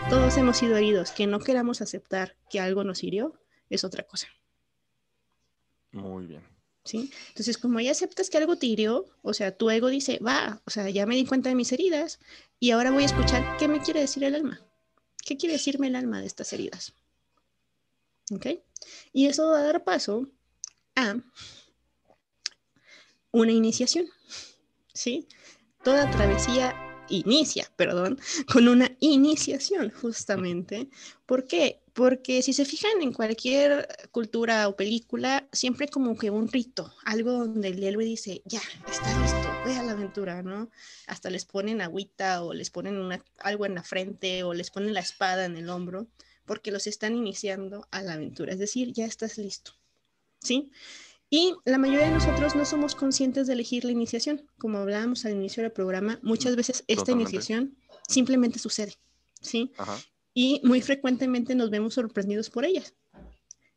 todos 0.09 0.37
hemos 0.37 0.59
sido 0.59 0.77
heridos. 0.77 1.11
Que 1.11 1.27
no 1.27 1.41
queramos 1.41 1.81
aceptar 1.81 2.37
que 2.49 2.61
algo 2.61 2.85
nos 2.85 3.03
hirió 3.03 3.35
es 3.69 3.85
otra 3.85 4.05
cosa. 4.05 4.29
Muy 5.93 6.27
bien. 6.27 6.43
¿Sí? 6.85 7.13
Entonces, 7.29 7.59
como 7.59 7.81
ya 7.81 7.91
aceptas 7.91 8.31
que 8.31 8.39
algo 8.39 8.57
te 8.57 8.67
hirió, 8.67 9.07
o 9.23 9.35
sea, 9.35 9.57
tu 9.57 9.71
ego 9.71 9.89
dice, 9.89 10.19
va, 10.19 10.63
o 10.65 10.71
sea, 10.71 10.89
ya 10.89 11.05
me 11.07 11.15
di 11.15 11.27
cuenta 11.27 11.49
de 11.49 11.55
mis 11.55 11.73
heridas 11.73 12.21
y 12.59 12.71
ahora 12.71 12.91
voy 12.91 13.03
a 13.03 13.07
escuchar 13.07 13.57
qué 13.59 13.69
me 13.69 13.81
quiere 13.81 14.01
decir 14.01 14.25
el 14.25 14.35
alma. 14.35 14.61
¿Qué 15.25 15.37
quiere 15.37 15.55
decirme 15.55 15.89
el 15.89 15.97
alma 15.97 16.21
de 16.21 16.27
estas 16.27 16.53
heridas? 16.53 16.95
¿Ok? 18.33 18.47
Y 19.13 19.27
eso 19.27 19.49
va 19.51 19.61
a 19.61 19.65
dar 19.65 19.85
paso 19.85 20.27
a 20.97 21.17
una 23.33 23.53
iniciación. 23.53 24.07
¿Sí? 24.95 25.29
Toda 25.85 26.11
travesía 26.11 26.75
inicia, 27.11 27.71
perdón, 27.77 28.19
con 28.51 28.69
una 28.69 28.91
iniciación 29.01 29.91
justamente. 29.91 30.89
¿Por 31.27 31.47
qué? 31.47 31.83
Porque 31.93 32.43
si 32.43 32.53
se 32.53 32.65
fijan 32.65 33.03
en 33.03 33.13
cualquier 33.13 33.87
cultura 34.11 34.69
o 34.69 34.77
película, 34.77 35.49
siempre 35.53 35.89
como 35.89 36.17
que 36.17 36.31
un 36.31 36.49
rito, 36.49 36.93
algo 37.05 37.33
donde 37.33 37.69
el 37.69 37.83
héroe 37.83 38.05
dice, 38.05 38.43
ya, 38.45 38.63
está 38.89 39.21
listo, 39.21 39.49
ve 39.65 39.77
a 39.77 39.83
la 39.83 39.93
aventura, 39.93 40.43
¿no? 40.43 40.71
Hasta 41.07 41.31
les 41.31 41.45
ponen 41.45 41.81
agüita 41.81 42.43
o 42.43 42.55
les 42.55 42.71
ponen 42.71 42.97
una, 42.97 43.23
algo 43.39 43.67
en 43.67 43.75
la 43.75 43.83
frente 43.83 44.45
o 44.45 44.55
les 44.55 44.71
ponen 44.71 44.95
la 44.95 45.01
espada 45.01 45.45
en 45.45 45.57
el 45.57 45.69
hombro, 45.69 46.07
porque 46.45 46.71
los 46.71 46.87
están 46.87 47.15
iniciando 47.17 47.87
a 47.91 48.03
la 48.03 48.15
aventura, 48.15 48.53
es 48.53 48.59
decir, 48.59 48.93
ya 48.93 49.05
estás 49.05 49.37
listo, 49.39 49.73
¿sí? 50.41 50.71
Y 51.33 51.55
la 51.65 51.79
mayoría 51.79 52.07
de 52.07 52.13
nosotros 52.13 52.57
no 52.57 52.65
somos 52.65 52.97
conscientes 52.97 53.47
de 53.47 53.53
elegir 53.53 53.85
la 53.85 53.93
iniciación. 53.93 54.43
Como 54.59 54.79
hablábamos 54.79 55.25
al 55.25 55.33
inicio 55.33 55.63
del 55.63 55.71
programa, 55.71 56.19
muchas 56.23 56.57
veces 56.57 56.83
esta 56.89 57.13
iniciación 57.13 57.77
simplemente 58.09 58.59
sucede, 58.59 58.97
¿sí? 59.41 59.73
Y 60.35 60.61
muy 60.65 60.83
frecuentemente 60.83 61.55
nos 61.55 61.71
vemos 61.71 61.95
sorprendidos 61.95 62.51
por 62.51 62.65
ella. 62.65 62.83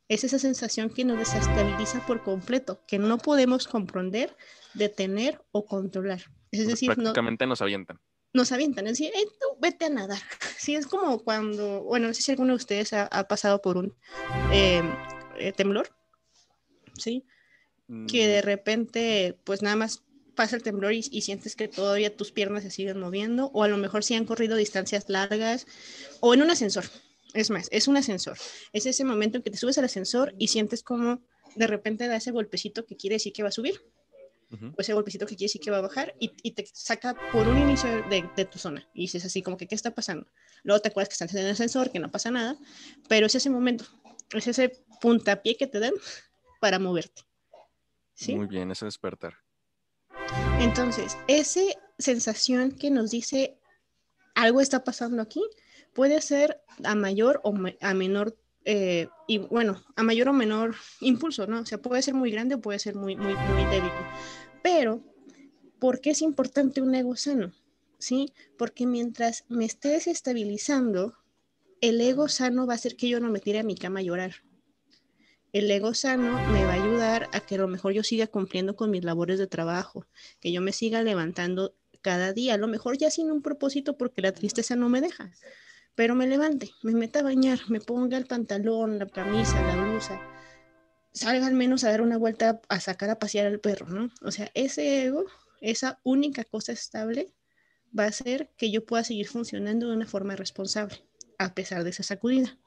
Es 0.07 0.23
esa 0.23 0.39
sensación 0.39 0.89
que 0.89 1.05
nos 1.05 1.19
desestabiliza 1.19 2.03
por 2.07 2.23
completo, 2.23 2.81
que 2.87 2.97
no 2.97 3.19
podemos 3.19 3.67
comprender, 3.67 4.35
detener 4.73 5.39
o 5.51 5.65
controlar. 5.65 6.23
Es 6.51 6.67
decir, 6.67 6.91
prácticamente 6.91 7.45
nos 7.45 7.61
avientan. 7.61 7.99
Nos 8.33 8.51
avientan, 8.51 8.87
es 8.87 8.97
decir, 8.97 9.13
tú 9.39 9.59
vete 9.59 9.85
a 9.85 9.89
nadar. 9.89 10.21
Sí, 10.57 10.75
es 10.75 10.87
como 10.87 11.19
cuando, 11.19 11.83
bueno, 11.83 12.07
no 12.07 12.13
sé 12.13 12.21
si 12.21 12.31
alguno 12.31 12.53
de 12.53 12.55
ustedes 12.55 12.93
ha, 12.93 13.27
pasado 13.27 13.61
por 13.61 13.75
un 13.75 13.93
eh, 14.53 14.81
eh, 15.37 15.51
temblor, 15.51 15.89
¿sí? 16.97 17.25
Que 18.07 18.27
de 18.27 18.41
mm. 18.41 18.45
repente 18.45 19.37
pues 19.43 19.61
nada 19.61 19.75
más 19.75 20.03
pasa 20.35 20.55
el 20.55 20.63
temblor 20.63 20.93
y, 20.93 21.03
sientes 21.21 21.55
que 21.55 21.67
todavía 21.67 22.15
tus 22.15 22.31
piernas 22.31 22.63
se 22.63 22.71
siguen 22.71 22.99
moviendo 22.99 23.51
o 23.53 23.63
a 23.63 23.67
lo 23.67 23.77
mejor 23.77 24.03
si 24.03 24.15
han 24.15 24.25
corrido 24.25 24.55
distancias 24.55 25.05
largas 25.09 25.67
o 26.19 26.33
en 26.33 26.41
un 26.41 26.49
ascensor. 26.49 26.85
Es 27.33 27.49
más, 27.49 27.67
es 27.71 27.87
un 27.87 27.97
ascensor. 27.97 28.37
Es 28.73 28.85
ese 28.85 29.03
momento 29.03 29.37
en 29.37 29.43
que 29.43 29.51
te 29.51 29.57
subes 29.57 29.77
al 29.77 29.85
ascensor 29.85 30.33
y 30.37 30.47
sientes 30.49 30.83
como 30.83 31.21
de 31.55 31.67
repente 31.67 32.07
da 32.07 32.15
ese 32.15 32.31
golpecito 32.31 32.85
que 32.85 32.97
quiere 32.97 33.15
decir 33.15 33.33
que 33.33 33.43
va 33.43 33.49
a 33.49 33.53
subir 33.53 33.81
o 34.61 34.81
ese 34.81 34.93
golpecito 34.93 35.25
que 35.25 35.35
quiere 35.35 35.49
decir 35.49 35.61
que 35.61 35.71
va 35.71 35.79
a 35.79 35.81
bajar 35.81 36.13
y, 36.19 36.51
te 36.51 36.65
saca 36.71 37.15
por 37.31 37.47
un 37.47 37.57
inicio 37.57 37.89
de, 38.09 38.45
tu 38.45 38.59
zona 38.59 38.87
y 38.93 39.01
dices 39.01 39.25
así 39.25 39.41
como 39.41 39.57
que 39.57 39.67
¿qué 39.67 39.73
está 39.73 39.95
pasando? 39.95 40.27
Luego 40.63 40.79
te 40.79 40.89
acuerdas 40.89 41.09
que 41.09 41.13
estás 41.13 41.33
en 41.33 41.45
el 41.45 41.51
ascensor, 41.51 41.91
que 41.91 41.99
no 41.99 42.11
pasa 42.11 42.29
nada, 42.29 42.55
pero 43.09 43.25
es 43.25 43.33
ese 43.33 43.49
momento, 43.49 43.85
es 44.31 44.47
ese 44.47 44.83
puntapié 45.01 45.57
que 45.57 45.65
te 45.65 45.79
dan 45.79 45.93
para 46.59 46.77
moverte. 46.77 47.23
Muy 48.30 48.47
bien, 48.47 48.71
ese 48.71 48.86
despertar. 48.86 49.36
Entonces, 50.60 51.17
esa 51.28 51.62
sensación 51.97 52.71
que 52.71 52.89
nos 52.89 53.12
dice 53.12 53.58
algo 54.36 54.62
está 54.62 54.84
pasando 54.84 55.21
aquí 55.21 55.41
puede 55.93 56.21
ser 56.21 56.62
a 56.84 56.95
mayor 56.95 57.41
o 57.43 57.54
a 57.82 57.93
menor, 57.93 58.38
eh, 58.65 59.08
y 59.28 59.39
bueno, 59.39 59.84
a 59.95 60.04
mayor 60.04 60.30
o 60.30 60.34
menor 60.34 60.76
impulso, 61.02 61.47
¿no? 61.47 61.62
O 61.62 61.65
sea, 61.65 61.80
puede 61.80 62.02
ser 62.02 62.13
muy 62.13 62.32
grande 62.32 62.56
o 62.56 62.62
puede 62.62 62.80
ser 62.80 62.95
muy, 62.95 63.15
muy, 63.15 63.36
muy 63.36 63.65
débil. 63.65 63.91
Pero, 64.62 65.02
¿por 65.80 65.99
qué 66.02 66.12
es 66.12 66.21
importante 66.21 66.82
un 66.82 66.95
ego 66.95 67.15
sano? 67.15 67.54
¿sí? 68.04 68.34
Porque 68.58 68.86
mientras 68.86 69.45
me 69.47 69.63
esté 69.63 69.89
desestabilizando, 69.89 71.13
el 71.80 72.02
ego 72.02 72.28
sano 72.28 72.67
va 72.67 72.73
a 72.73 72.76
hacer 72.76 72.97
que 72.97 73.08
yo 73.08 73.21
no 73.21 73.30
me 73.30 73.39
tire 73.39 73.60
a 73.60 73.63
mi 73.63 73.76
cama 73.76 74.02
a 74.02 74.04
llorar. 74.04 74.34
El 75.54 75.71
ego 75.71 75.93
sano 75.93 76.34
me 76.52 76.65
va 76.65 76.73
a 76.73 76.82
a 77.03 77.39
que 77.41 77.55
a 77.55 77.57
lo 77.57 77.67
mejor 77.67 77.93
yo 77.93 78.03
siga 78.03 78.27
cumpliendo 78.27 78.75
con 78.75 78.91
mis 78.91 79.03
labores 79.03 79.39
de 79.39 79.47
trabajo, 79.47 80.05
que 80.39 80.51
yo 80.51 80.61
me 80.61 80.71
siga 80.71 81.03
levantando 81.03 81.75
cada 82.01 82.33
día, 82.33 82.53
a 82.55 82.57
lo 82.57 82.67
mejor 82.67 82.97
ya 82.97 83.09
sin 83.09 83.31
un 83.31 83.41
propósito 83.41 83.97
porque 83.97 84.21
la 84.21 84.31
tristeza 84.31 84.75
no 84.75 84.89
me 84.89 85.01
deja, 85.01 85.31
pero 85.95 86.15
me 86.15 86.27
levante, 86.27 86.71
me 86.81 86.93
meta 86.93 87.19
a 87.19 87.23
bañar, 87.23 87.59
me 87.69 87.79
ponga 87.79 88.17
el 88.17 88.25
pantalón, 88.25 88.99
la 88.99 89.07
camisa, 89.07 89.61
la 89.61 89.75
blusa, 89.75 90.21
salga 91.13 91.47
al 91.47 91.53
menos 91.53 91.83
a 91.83 91.91
dar 91.91 92.01
una 92.01 92.17
vuelta 92.17 92.61
a 92.69 92.79
sacar 92.79 93.09
a 93.09 93.19
pasear 93.19 93.47
al 93.47 93.59
perro, 93.59 93.87
¿no? 93.87 94.09
O 94.21 94.31
sea, 94.31 94.49
ese 94.53 95.05
ego, 95.05 95.25
esa 95.61 95.99
única 96.03 96.43
cosa 96.43 96.71
estable, 96.71 97.33
va 97.97 98.05
a 98.05 98.07
hacer 98.07 98.49
que 98.57 98.71
yo 98.71 98.85
pueda 98.85 99.03
seguir 99.03 99.27
funcionando 99.27 99.87
de 99.87 99.95
una 99.95 100.07
forma 100.07 100.35
responsable, 100.35 101.03
a 101.37 101.53
pesar 101.53 101.83
de 101.83 101.91
esa 101.91 102.03
sacudida. 102.03 102.57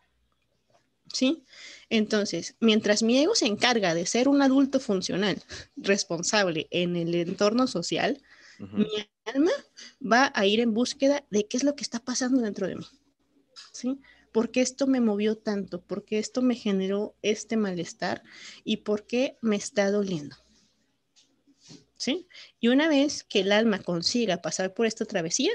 ¿Sí? 1.13 1.45
Entonces, 1.89 2.57
mientras 2.61 3.03
mi 3.03 3.19
ego 3.19 3.35
se 3.35 3.47
encarga 3.47 3.95
de 3.95 4.07
ser 4.07 4.29
un 4.29 4.43
adulto 4.43 4.81
funcional, 4.81 5.43
responsable 5.77 6.67
en 6.71 6.97
el 6.97 7.15
entorno 7.15 7.67
social, 7.67 8.21
mi 8.59 8.89
alma 9.27 9.53
va 10.01 10.33
a 10.35 10.47
ir 10.47 10.61
en 10.61 10.73
búsqueda 10.73 11.25
de 11.31 11.47
qué 11.47 11.59
es 11.59 11.65
lo 11.65 11.77
que 11.77 11.85
está 11.85 12.01
pasando 12.01 12.41
dentro 12.41 12.67
de 12.67 12.77
mí. 12.77 12.87
¿Sí? 13.73 14.01
¿Por 14.33 14.51
qué 14.51 14.63
esto 14.63 14.87
me 14.87 15.01
movió 15.01 15.37
tanto? 15.37 15.81
¿Por 15.81 16.05
qué 16.05 16.19
esto 16.19 16.43
me 16.43 16.55
generó 16.55 17.15
este 17.23 17.57
malestar? 17.57 18.23
¿Y 18.65 18.79
por 18.79 19.07
qué 19.07 19.37
me 19.43 19.57
está 19.57 19.91
doliendo? 19.91 20.37
¿sí? 21.97 22.29
Y 22.61 22.69
una 22.69 22.89
vez 22.89 23.25
que 23.25 23.41
el 23.41 23.53
alma 23.53 23.81
consiga 23.81 24.43
pasar 24.43 24.75
por 24.75 24.87
esta 24.87 25.05
travesía, 25.05 25.53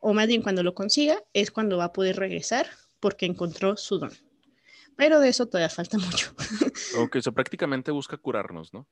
o 0.00 0.12
más 0.12 0.26
bien 0.26 0.42
cuando 0.42 0.62
lo 0.62 0.74
consiga, 0.74 1.22
es 1.32 1.50
cuando 1.50 1.78
va 1.78 1.84
a 1.84 1.92
poder 1.92 2.16
regresar 2.16 2.68
porque 3.00 3.26
encontró 3.26 3.76
su 3.76 3.98
don. 3.98 4.12
Pero 4.96 5.20
de 5.20 5.28
eso 5.28 5.46
todavía 5.46 5.68
falta 5.68 5.98
mucho. 5.98 6.34
Ok, 6.98 7.16
eso 7.16 7.32
prácticamente 7.32 7.90
busca 7.90 8.16
curarnos, 8.16 8.72
¿no? 8.72 8.86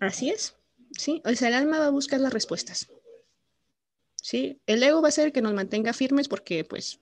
Así 0.00 0.30
es, 0.30 0.56
sí. 0.92 1.20
O 1.24 1.34
sea, 1.34 1.48
el 1.48 1.54
alma 1.54 1.78
va 1.78 1.86
a 1.86 1.90
buscar 1.90 2.20
las 2.20 2.32
respuestas. 2.32 2.90
Sí, 4.16 4.60
el 4.66 4.82
ego 4.82 5.02
va 5.02 5.08
a 5.08 5.12
ser 5.12 5.26
el 5.26 5.32
que 5.32 5.42
nos 5.42 5.52
mantenga 5.52 5.92
firmes 5.92 6.28
porque, 6.28 6.64
pues, 6.64 7.00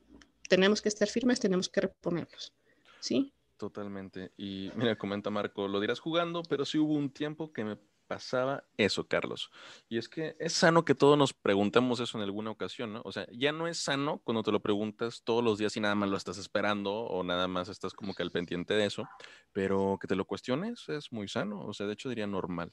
tenemos 0.49 0.83
que 0.83 0.89
estar 0.89 1.09
firmes, 1.09 1.39
tenemos 1.39 1.69
que 1.69 1.83
reponernos. 1.83 2.53
Sí. 3.01 3.33
Totalmente. 3.57 4.33
Y 4.37 4.71
mira, 4.77 4.97
comenta 4.97 5.31
Marco, 5.31 5.67
lo 5.69 5.81
dirás 5.81 6.01
jugando, 6.01 6.43
pero 6.49 6.65
sí 6.65 6.79
hubo 6.79 6.95
un 6.95 7.11
tiempo 7.11 7.53
que 7.53 7.65
me 7.65 7.77
pasaba 8.09 8.65
eso, 8.77 9.07
Carlos. 9.07 9.51
Y 9.89 9.99
es 9.99 10.09
que 10.09 10.35
es 10.41 10.55
sano 10.55 10.85
que 10.85 10.95
todos 10.97 11.17
nos 11.17 11.33
preguntemos 11.33 12.01
eso 12.01 12.19
en 12.19 12.25
alguna 12.25 12.51
ocasión, 12.51 12.95
¿no? 12.95 13.03
O 13.05 13.13
sea, 13.13 13.29
ya 13.33 13.53
no 13.53 13.69
es 13.69 13.79
sano 13.79 14.21
cuando 14.25 14.43
te 14.43 14.51
lo 14.51 14.61
preguntas 14.61 15.23
todos 15.23 15.45
los 15.45 15.59
días 15.59 15.77
y 15.77 15.81
nada 15.81 15.95
más 15.95 16.09
lo 16.09 16.17
estás 16.17 16.39
esperando 16.39 16.93
o 16.93 17.23
nada 17.23 17.47
más 17.47 17.69
estás 17.69 17.93
como 17.93 18.15
que 18.15 18.23
al 18.23 18.33
pendiente 18.33 18.75
de 18.75 18.87
eso, 18.87 19.05
pero 19.53 19.99
que 20.01 20.09
te 20.09 20.17
lo 20.17 20.25
cuestiones 20.25 20.89
es 20.89 21.13
muy 21.13 21.29
sano, 21.29 21.61
o 21.65 21.73
sea, 21.73 21.87
de 21.87 21.93
hecho 21.93 22.09
diría 22.09 22.27
normal. 22.27 22.73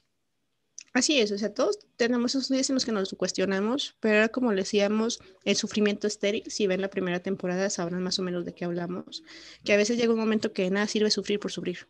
Así 0.92 1.20
es, 1.20 1.30
o 1.30 1.36
sea, 1.36 1.52
todos 1.52 1.78
tenemos 1.98 2.34
esos 2.34 2.48
días 2.48 2.70
en 2.70 2.74
los 2.74 2.86
que 2.86 2.92
nos 2.92 3.12
cuestionamos, 3.12 3.96
pero 4.00 4.32
como 4.32 4.50
decíamos, 4.52 5.20
el 5.44 5.54
sufrimiento 5.56 6.06
estéril, 6.06 6.44
si 6.46 6.66
ven 6.66 6.80
la 6.80 6.88
primera 6.88 7.20
temporada 7.20 7.68
sabrán 7.68 8.02
más 8.02 8.18
o 8.18 8.22
menos 8.22 8.46
de 8.46 8.54
qué 8.54 8.64
hablamos, 8.64 9.22
que 9.62 9.74
a 9.74 9.76
veces 9.76 9.98
llega 9.98 10.14
un 10.14 10.18
momento 10.18 10.54
que 10.54 10.70
nada 10.70 10.86
sirve 10.86 11.10
sufrir 11.10 11.38
por 11.38 11.52
sufrir. 11.52 11.86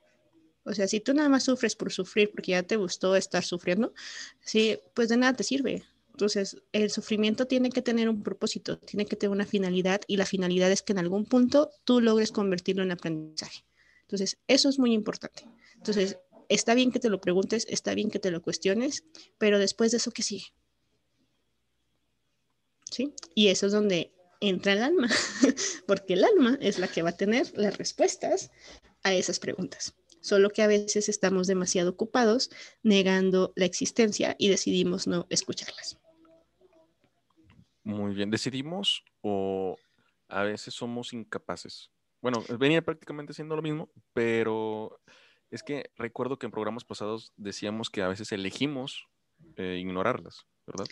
O 0.67 0.75
sea, 0.75 0.89
si 0.89 1.01
tú 1.01 1.15
nada 1.15 1.29
más 1.29 1.45
sufres 1.45 1.77
por 1.77 1.93
sufrir 1.93 2.31
porque 2.33 2.51
ya 2.51 2.63
te 2.65 2.77
gustó 2.77 3.15
estar 3.15 3.45
sufriendo, 3.45 3.95
sí, 4.41 4.79
pues 4.95 5.09
de 5.09 5.17
nada 5.17 5.33
te 5.33 5.45
sirve. 5.45 5.85
Entonces, 6.11 6.57
el 6.73 6.91
sufrimiento 6.91 7.47
tiene 7.47 7.71
que 7.71 7.83
tener 7.83 8.09
un 8.09 8.23
propósito, 8.23 8.79
tiene 8.79 9.07
que 9.07 9.17
tener 9.17 9.31
una 9.31 9.47
finalidad 9.47 10.01
y 10.09 10.17
la 10.17 10.27
finalidad 10.27 10.73
es 10.73 10.83
que 10.83 10.93
en 10.93 10.99
algún 10.99 11.25
punto 11.25 11.71
tú 11.85 12.01
logres 12.01 12.33
convertirlo 12.33 12.83
en 12.83 12.91
aprendizaje. 12.91 13.65
Entonces, 14.03 14.39
eso 14.49 14.69
es 14.69 14.79
muy 14.79 14.93
importante. 14.93 15.45
Entonces, 15.75 16.19
está 16.49 16.75
bien 16.75 16.91
que 16.91 16.99
te 16.99 17.11
lo 17.11 17.21
preguntes, 17.21 17.67
está 17.71 17.95
bien 17.95 18.11
que 18.11 18.19
te 18.19 18.33
lo 18.33 18.43
cuestiones, 18.43 19.05
pero 19.39 19.61
después 19.61 19.93
de 19.93 19.99
eso, 19.99 20.11
¿qué 20.11 20.23
sigue? 20.23 20.47
¿Sí? 22.91 23.15
Y 23.35 23.49
eso 23.49 23.67
es 23.67 23.73
donde 23.73 24.13
entra 24.41 24.73
el 24.73 24.83
alma, 24.83 25.09
porque 25.87 26.15
el 26.15 26.25
alma 26.25 26.59
es 26.61 26.79
la 26.79 26.89
que 26.89 27.03
va 27.03 27.11
a 27.11 27.17
tener 27.17 27.53
las 27.57 27.79
respuestas 27.79 28.51
a 29.03 29.15
esas 29.15 29.39
preguntas 29.39 29.95
solo 30.27 30.51
que 30.51 30.63
a 30.63 30.67
veces 30.67 31.09
estamos 31.09 31.47
demasiado 31.47 31.91
ocupados 31.91 32.51
negando 32.83 33.53
la 33.55 33.65
existencia 33.65 34.35
y 34.39 34.49
decidimos 34.49 35.07
no 35.07 35.27
escucharlas. 35.31 35.99
Muy 37.85 38.13
bien, 38.13 38.31
decidimos 38.33 39.05
o 39.21 39.77
a 40.29 40.43
veces 40.43 40.75
somos 40.75 41.13
incapaces. 41.13 41.93
Bueno, 42.21 42.43
venía 42.59 42.83
prácticamente 42.83 43.35
siendo 43.35 43.55
lo 43.55 43.63
mismo, 43.63 43.89
pero 44.13 45.01
es 45.53 45.63
que 45.63 45.91
recuerdo 45.95 46.39
que 46.39 46.47
en 46.47 46.53
programas 46.53 46.85
pasados 46.85 47.33
decíamos 47.37 47.89
que 47.89 48.03
a 48.03 48.09
veces 48.09 48.33
elegimos 48.33 49.07
eh, 49.55 49.79
ignorarlas, 49.79 50.45
¿verdad? 50.67 50.87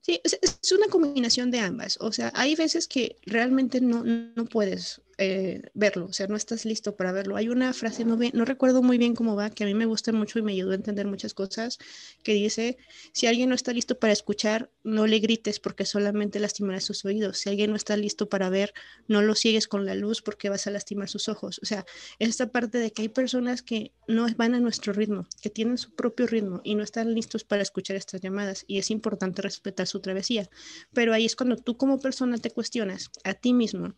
Sí, 0.00 0.20
es, 0.22 0.38
una 0.70 0.86
combinación 0.86 1.50
de 1.50 1.58
ambas. 1.58 1.98
O 2.00 2.12
sea, 2.12 2.30
hay 2.36 2.54
veces 2.54 2.86
que 2.86 3.16
realmente 3.22 3.80
no, 3.80 4.04
no 4.04 4.44
puedes 4.44 5.02
eh, 5.18 5.62
verlo, 5.72 6.06
o 6.06 6.12
sea, 6.12 6.26
no 6.26 6.36
estás 6.36 6.66
listo 6.66 6.94
para 6.94 7.10
verlo. 7.10 7.36
Hay 7.36 7.48
una 7.48 7.72
frase, 7.72 8.04
no, 8.04 8.18
no 8.32 8.44
recuerdo 8.44 8.82
muy 8.82 8.98
bien 8.98 9.14
cómo 9.14 9.34
va, 9.34 9.48
que 9.48 9.64
a 9.64 9.66
mí 9.66 9.72
me 9.72 9.86
gusta 9.86 10.12
mucho 10.12 10.38
y 10.38 10.42
me 10.42 10.52
ayudó 10.52 10.72
a 10.72 10.74
entender 10.74 11.06
muchas 11.06 11.32
cosas, 11.32 11.78
que 12.22 12.34
dice, 12.34 12.76
si 13.12 13.26
alguien 13.26 13.48
no 13.48 13.54
está 13.54 13.72
listo 13.72 13.98
para 13.98 14.12
escuchar, 14.12 14.70
no 14.84 15.06
le 15.06 15.18
grites 15.18 15.58
porque 15.58 15.86
solamente 15.86 16.38
lastimará 16.38 16.80
sus 16.80 17.04
oídos. 17.04 17.38
Si 17.38 17.48
alguien 17.48 17.70
no 17.70 17.76
está 17.76 17.96
listo 17.96 18.28
para 18.28 18.50
ver, 18.50 18.74
no 19.08 19.22
lo 19.22 19.34
sigues 19.34 19.68
con 19.68 19.86
la 19.86 19.94
luz 19.94 20.20
porque 20.20 20.50
vas 20.50 20.66
a 20.66 20.70
lastimar 20.70 21.08
sus 21.08 21.28
ojos. 21.28 21.60
O 21.62 21.66
sea, 21.66 21.86
esta 22.18 22.52
parte 22.52 22.78
de 22.78 22.92
que 22.92 23.02
hay 23.02 23.08
personas 23.08 23.62
que 23.62 23.92
no 24.08 24.26
van 24.36 24.54
a 24.54 24.60
nuestro 24.60 24.92
ritmo, 24.92 25.26
que 25.40 25.48
tienen 25.48 25.78
su 25.78 25.94
propio 25.94 26.26
ritmo 26.26 26.60
y 26.62 26.74
no 26.74 26.82
están 26.82 27.14
listos 27.14 27.44
para 27.44 27.62
escuchar 27.62 27.96
estas 27.96 28.20
llamadas 28.20 28.64
y 28.66 28.78
es 28.78 28.90
importante 28.90 29.40
respetar 29.40 29.86
su 29.86 30.00
travesía. 30.00 30.50
Pero 30.92 31.14
ahí 31.14 31.24
es 31.24 31.36
cuando 31.36 31.56
tú 31.56 31.78
como 31.78 32.00
persona 32.00 32.36
te 32.36 32.50
cuestionas 32.50 33.10
a 33.24 33.32
ti 33.32 33.54
mismo 33.54 33.94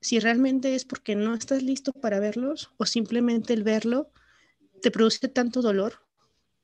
si 0.00 0.18
realmente 0.18 0.74
es 0.74 0.84
porque 0.84 1.14
no 1.14 1.34
estás 1.34 1.62
listo 1.62 1.92
para 1.92 2.20
verlos 2.20 2.70
o 2.78 2.86
simplemente 2.86 3.52
el 3.52 3.62
verlo 3.62 4.10
te 4.82 4.90
produce 4.90 5.28
tanto 5.28 5.62
dolor 5.62 6.02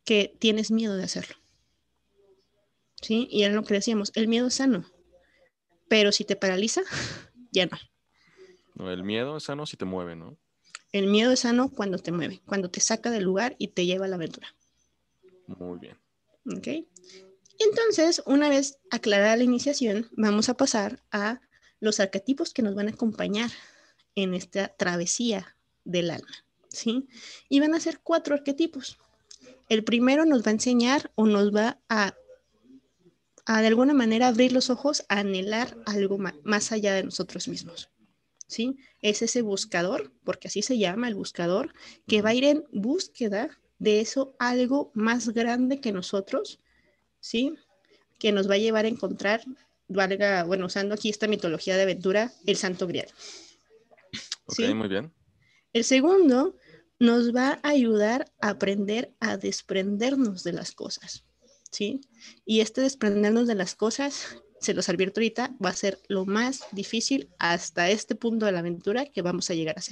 que 0.05 0.35
tienes 0.39 0.71
miedo 0.71 0.97
de 0.97 1.05
hacerlo. 1.05 1.37
¿Sí? 3.03 3.29
Y 3.31 3.43
era 3.43 3.55
lo 3.55 3.63
que 3.65 3.75
decíamos, 3.75 4.11
el 4.15 4.27
miedo 4.27 4.47
es 4.47 4.55
sano, 4.55 4.87
pero 5.89 6.13
si 6.13 6.25
te 6.25 6.37
paraliza, 6.37 6.81
ya 7.53 7.67
no. 7.67 7.77
no. 8.75 8.91
El 8.91 9.05
miedo 9.05 9.37
es 9.37 9.45
sano 9.45 9.67
si 9.67 9.77
te 9.77 9.85
mueve, 9.85 10.17
¿no? 10.17 10.39
El 10.93 11.09
miedo 11.09 11.33
es 11.33 11.41
sano 11.41 11.71
cuando 11.71 11.99
te 11.99 12.13
mueve, 12.13 12.41
cuando 12.47 12.71
te 12.71 12.81
saca 12.81 13.11
del 13.11 13.25
lugar 13.25 13.55
y 13.59 13.69
te 13.69 13.85
lleva 13.85 14.07
a 14.07 14.09
la 14.09 14.17
aventura. 14.17 14.55
Muy 15.47 15.79
bien. 15.79 15.99
¿Ok? 16.57 16.69
Entonces, 17.59 18.23
una 18.27 18.49
vez 18.49 18.79
aclarada 18.91 19.37
la 19.37 19.45
iniciación, 19.45 20.09
vamos 20.13 20.49
a 20.49 20.57
pasar 20.57 21.03
a 21.11 21.41
los 21.81 22.01
arquetipos 22.01 22.53
que 22.53 22.63
nos 22.63 22.75
van 22.75 22.89
a 22.89 22.93
acompañar 22.93 23.51
en 24.15 24.35
esta 24.35 24.69
travesía 24.69 25.57
del 25.85 26.11
alma, 26.11 26.45
¿sí? 26.71 27.07
Y 27.49 27.61
van 27.61 27.75
a 27.75 27.81
ser 27.81 28.01
cuatro 28.01 28.35
arquetipos. 28.35 28.99
El 29.69 29.85
primero 29.85 30.25
nos 30.25 30.43
va 30.43 30.49
a 30.49 30.55
enseñar 30.55 31.13
o 31.15 31.27
nos 31.27 31.55
va 31.55 31.81
a, 31.89 32.15
a 33.45 33.61
de 33.61 33.67
alguna 33.67 33.95
manera 33.95 34.29
abrir 34.29 34.53
los 34.53 34.71
ojos 34.71 35.05
a 35.09 35.21
anhelar 35.21 35.77
algo 35.87 36.19
más, 36.19 36.73
allá 36.73 36.95
de 36.95 37.05
nosotros 37.05 37.49
mismos. 37.49 37.91
¿Sí? 38.49 38.79
Es 39.03 39.23
ese 39.23 39.43
buscador, 39.43 40.13
porque 40.23 40.47
así 40.47 40.63
se 40.63 40.79
llama 40.79 41.09
el 41.09 41.17
buscador, 41.17 41.75
que 42.07 42.23
va 42.23 42.31
a 42.31 42.35
ir 42.35 42.45
en 42.45 42.65
búsqueda 42.73 43.51
de 43.79 44.01
eso 44.01 44.37
algo 44.39 44.93
más 44.95 45.31
grande 45.31 45.81
que 45.81 45.93
nosotros, 45.93 46.61
¿sí? 47.19 47.55
Que 48.21 48.31
nos 48.31 48.49
va 48.49 48.55
a 48.55 48.59
llevar 48.59 48.85
a 48.85 48.89
encontrar 48.89 49.43
valga, 49.89 50.45
bueno, 50.45 50.67
usando 50.67 50.95
aquí 50.95 51.09
esta 51.09 51.29
mitología 51.29 51.77
de 51.77 51.83
aventura, 51.83 52.33
el 52.47 52.57
Santo 52.57 52.87
Grial. 52.87 53.09
Ok, 54.47 54.61
muy 54.75 54.89
bien. 54.89 55.13
El 55.73 55.85
segundo 55.85 56.57
nos 56.99 57.35
va 57.35 57.61
a 57.63 57.69
ayudar 57.69 58.33
a 58.41 58.51
aprender 58.51 59.15
a 59.21 59.37
desprendernos 59.37 60.43
de 60.43 60.53
las 60.53 60.73
cosas, 60.73 61.25
¿sí? 61.71 62.01
Y 62.45 62.61
este 62.61 62.81
desprendernos 62.81 63.47
de 63.47 63.55
las 63.55 63.75
cosas, 63.75 64.43
se 64.61 64.75
los 64.75 64.89
advierto 64.89 65.21
ahorita, 65.21 65.55
va 65.63 65.71
a 65.71 65.75
ser 65.75 66.01
lo 66.09 66.25
más 66.25 66.65
difícil 66.73 67.29
hasta 67.39 67.91
este 67.91 68.15
punto 68.15 68.47
de 68.47 68.53
la 68.53 68.61
aventura 68.61 69.07
que 69.07 69.23
vamos 69.23 69.51
a 69.51 69.55
llegar 69.55 69.77
a. 69.79 69.83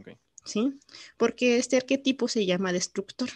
Okay. 0.00 0.16
¿Sí? 0.44 0.78
Porque 1.16 1.58
este 1.58 1.76
arquetipo 1.76 2.28
se 2.28 2.46
llama 2.46 2.72
destructor 2.72 3.28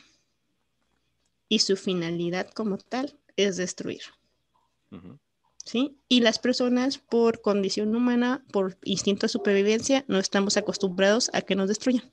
y 1.48 1.58
su 1.58 1.76
finalidad 1.76 2.50
como 2.50 2.78
tal 2.78 3.18
es 3.36 3.56
destruir. 3.56 4.02
¿Sí? 5.64 5.98
Y 6.08 6.20
las 6.20 6.38
personas 6.38 6.98
por 6.98 7.40
condición 7.40 7.94
humana, 7.94 8.44
por 8.52 8.78
instinto 8.84 9.26
de 9.26 9.30
supervivencia, 9.30 10.04
no 10.08 10.18
estamos 10.18 10.56
acostumbrados 10.56 11.30
a 11.32 11.42
que 11.42 11.56
nos 11.56 11.68
destruyan. 11.68 12.10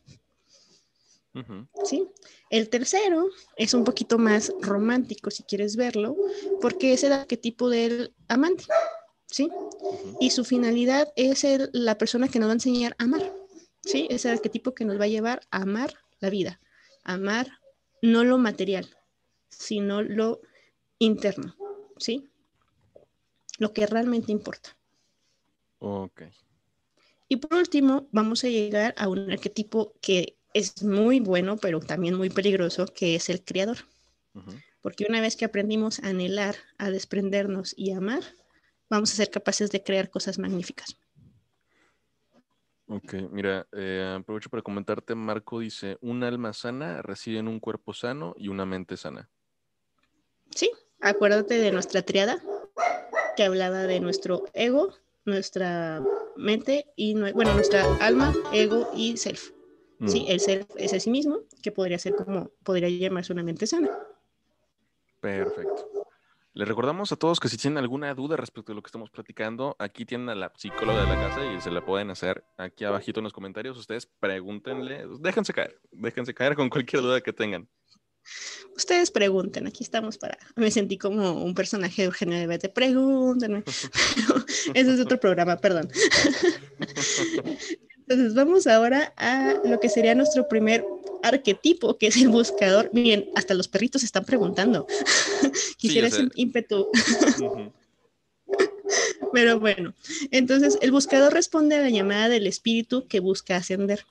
¿Sí? 1.86 2.10
El 2.50 2.70
tercero 2.70 3.30
es 3.56 3.74
un 3.74 3.86
poquito 3.86 4.18
más 4.18 4.52
romántico, 4.60 5.32
si 5.32 5.44
quieres 5.44 5.78
verlo, 5.78 6.18
porque 6.60 6.92
es 6.92 7.04
el 7.04 7.14
arquetipo 7.14 7.70
del 7.70 8.14
amante. 8.28 8.66
¿Sí? 9.28 9.50
Y 10.20 10.32
su 10.32 10.44
finalidad 10.44 11.14
es 11.16 11.46
el, 11.46 11.70
la 11.72 11.98
persona 11.98 12.28
que 12.28 12.40
nos 12.40 12.48
va 12.48 12.52
a 12.52 12.56
enseñar 12.56 12.96
a 12.98 13.06
amar. 13.06 13.34
¿Sí? 13.84 14.08
Es 14.10 14.26
el 14.26 14.32
arquetipo 14.32 14.74
que 14.74 14.84
nos 14.84 15.00
va 15.00 15.06
a 15.06 15.10
llevar 15.10 15.42
a 15.52 15.62
amar 15.62 15.94
la 16.20 16.30
vida, 16.30 16.60
amar 17.04 17.48
no 18.02 18.24
lo 18.24 18.38
material, 18.38 18.90
sino 19.50 20.02
lo 20.02 20.42
interno, 21.00 21.56
¿sí? 21.98 22.31
Lo 23.62 23.74
que 23.74 23.86
realmente 23.86 24.32
importa. 24.32 24.76
Ok. 25.78 26.24
Y 27.28 27.36
por 27.36 27.60
último, 27.60 28.08
vamos 28.12 28.44
a 28.44 28.48
llegar 28.48 28.96
a 28.98 29.08
un 29.08 29.30
arquetipo 29.30 29.94
que 30.02 30.36
es 30.56 30.82
muy 30.82 31.20
bueno, 31.20 31.58
pero 31.58 31.80
también 31.80 32.16
muy 32.16 32.32
peligroso, 32.32 32.88
que 32.88 33.14
es 33.14 33.30
el 33.30 33.44
creador. 33.44 33.78
Porque 34.82 35.06
una 35.08 35.22
vez 35.22 35.36
que 35.36 35.46
aprendimos 35.46 36.00
a 36.00 36.08
anhelar, 36.08 36.56
a 36.80 36.90
desprendernos 36.90 37.76
y 37.78 37.92
amar, 37.92 38.24
vamos 38.90 39.14
a 39.14 39.18
ser 39.18 39.30
capaces 39.30 39.70
de 39.70 39.84
crear 39.84 40.10
cosas 40.10 40.40
magníficas. 40.40 40.98
Ok, 42.88 43.14
mira, 43.30 43.68
eh, 43.74 44.18
aprovecho 44.20 44.50
para 44.50 44.64
comentarte, 44.64 45.14
Marco 45.14 45.60
dice, 45.60 46.00
un 46.02 46.24
alma 46.24 46.52
sana 46.54 47.04
reside 47.04 47.38
en 47.38 47.48
un 47.48 47.60
cuerpo 47.60 47.94
sano 47.94 48.34
y 48.38 48.48
una 48.48 48.66
mente 48.66 48.98
sana. 48.98 49.30
Sí, 50.50 50.72
acuérdate 51.00 51.60
de 51.60 51.72
nuestra 51.72 52.02
triada 52.02 52.42
que 53.42 53.48
hablaba 53.48 53.88
de 53.88 54.00
nuestro 54.00 54.44
ego, 54.54 54.94
nuestra 55.26 56.04
mente 56.36 56.86
y, 56.96 57.16
bueno, 57.16 57.56
nuestra 57.56 57.84
alma, 57.96 58.36
ego 58.54 58.92
y 58.96 59.18
self. 59.18 59.50
Sí, 60.06 60.22
mm. 60.22 60.32
el 60.32 60.40
self 60.40 60.70
es 60.76 60.94
el 60.94 61.02
sí 61.02 61.10
mismo, 61.10 61.40
que 61.64 61.72
podría 61.72 61.98
ser 61.98 62.16
como, 62.16 62.52
podría 62.64 62.88
llamarse 62.90 63.34
una 63.34 63.42
mente 63.42 63.66
sana. 63.66 63.90
Perfecto. 65.20 65.90
Les 66.54 66.68
recordamos 66.68 67.12
a 67.12 67.16
todos 67.16 67.40
que 67.40 67.50
si 67.50 67.58
tienen 67.58 67.80
alguna 67.80 68.14
duda 68.14 68.38
respecto 68.38 68.74
a 68.74 68.76
lo 68.76 68.84
que 68.84 68.90
estamos 68.90 69.10
platicando, 69.10 69.76
aquí 69.80 70.06
tienen 70.06 70.30
a 70.30 70.36
la 70.36 70.52
psicóloga 70.56 71.02
de 71.02 71.08
la 71.08 71.16
casa 71.16 71.44
y 71.44 71.60
se 71.62 71.72
la 71.72 71.84
pueden 71.84 72.12
hacer 72.12 72.44
aquí 72.58 72.86
abajito 72.86 73.22
en 73.22 73.24
los 73.24 73.34
comentarios. 73.34 73.76
Ustedes 73.76 74.06
pregúntenle, 74.06 75.08
déjense 75.20 75.52
caer, 75.52 75.80
déjense 75.92 76.36
caer 76.36 76.56
con 76.56 76.70
cualquier 76.70 77.02
duda 77.02 77.22
que 77.22 77.34
tengan. 77.34 77.68
Ustedes 78.76 79.12
pregunten, 79.12 79.68
aquí 79.68 79.84
estamos 79.84 80.18
para. 80.18 80.38
Me 80.56 80.72
sentí 80.72 80.98
como 80.98 81.44
un 81.44 81.54
personaje 81.54 82.02
de 82.02 82.06
Eugenio 82.08 82.40
de 82.40 82.48
Bete. 82.48 82.70
Pregúntenme. 82.70 83.64
ese 84.74 84.94
es 84.94 85.00
otro 85.00 85.20
programa, 85.20 85.58
perdón. 85.58 85.90
Entonces, 88.08 88.34
vamos 88.34 88.68
ahora 88.68 89.14
a 89.16 89.54
lo 89.64 89.80
que 89.80 89.88
sería 89.88 90.16
nuestro 90.16 90.48
primer 90.48 90.86
arquetipo, 91.24 91.98
que 91.98 92.08
es 92.08 92.18
el 92.18 92.30
buscador. 92.30 92.90
Miren, 92.94 93.30
hasta 93.36 93.54
los 93.54 93.68
perritos 93.68 94.04
están 94.04 94.26
preguntando. 94.26 94.86
Quisiera 95.78 96.08
ese 96.08 96.28
ímpetu. 96.36 96.90
Pero 99.34 99.60
bueno, 99.60 99.94
entonces 100.32 100.78
el 100.82 100.92
buscador 100.92 101.34
responde 101.34 101.76
a 101.76 101.82
la 101.82 101.90
llamada 101.90 102.28
del 102.28 102.48
espíritu 102.48 103.08
que 103.08 103.20
busca 103.20 103.56
ascender. 103.56 104.06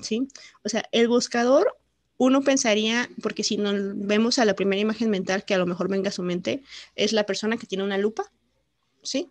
¿Sí? 0.00 0.28
O 0.62 0.68
sea, 0.68 0.84
el 0.92 1.08
buscador 1.08 1.76
uno 2.18 2.42
pensaría, 2.42 3.08
porque 3.22 3.44
si 3.44 3.56
nos 3.56 3.74
vemos 3.94 4.38
a 4.38 4.44
la 4.44 4.54
primera 4.54 4.80
imagen 4.80 5.10
mental 5.10 5.44
que 5.44 5.54
a 5.54 5.58
lo 5.58 5.66
mejor 5.66 5.88
venga 5.88 6.08
a 6.08 6.12
su 6.12 6.22
mente, 6.22 6.62
es 6.94 7.12
la 7.12 7.24
persona 7.24 7.56
que 7.56 7.66
tiene 7.66 7.84
una 7.84 7.98
lupa, 7.98 8.30
¿sí? 9.02 9.30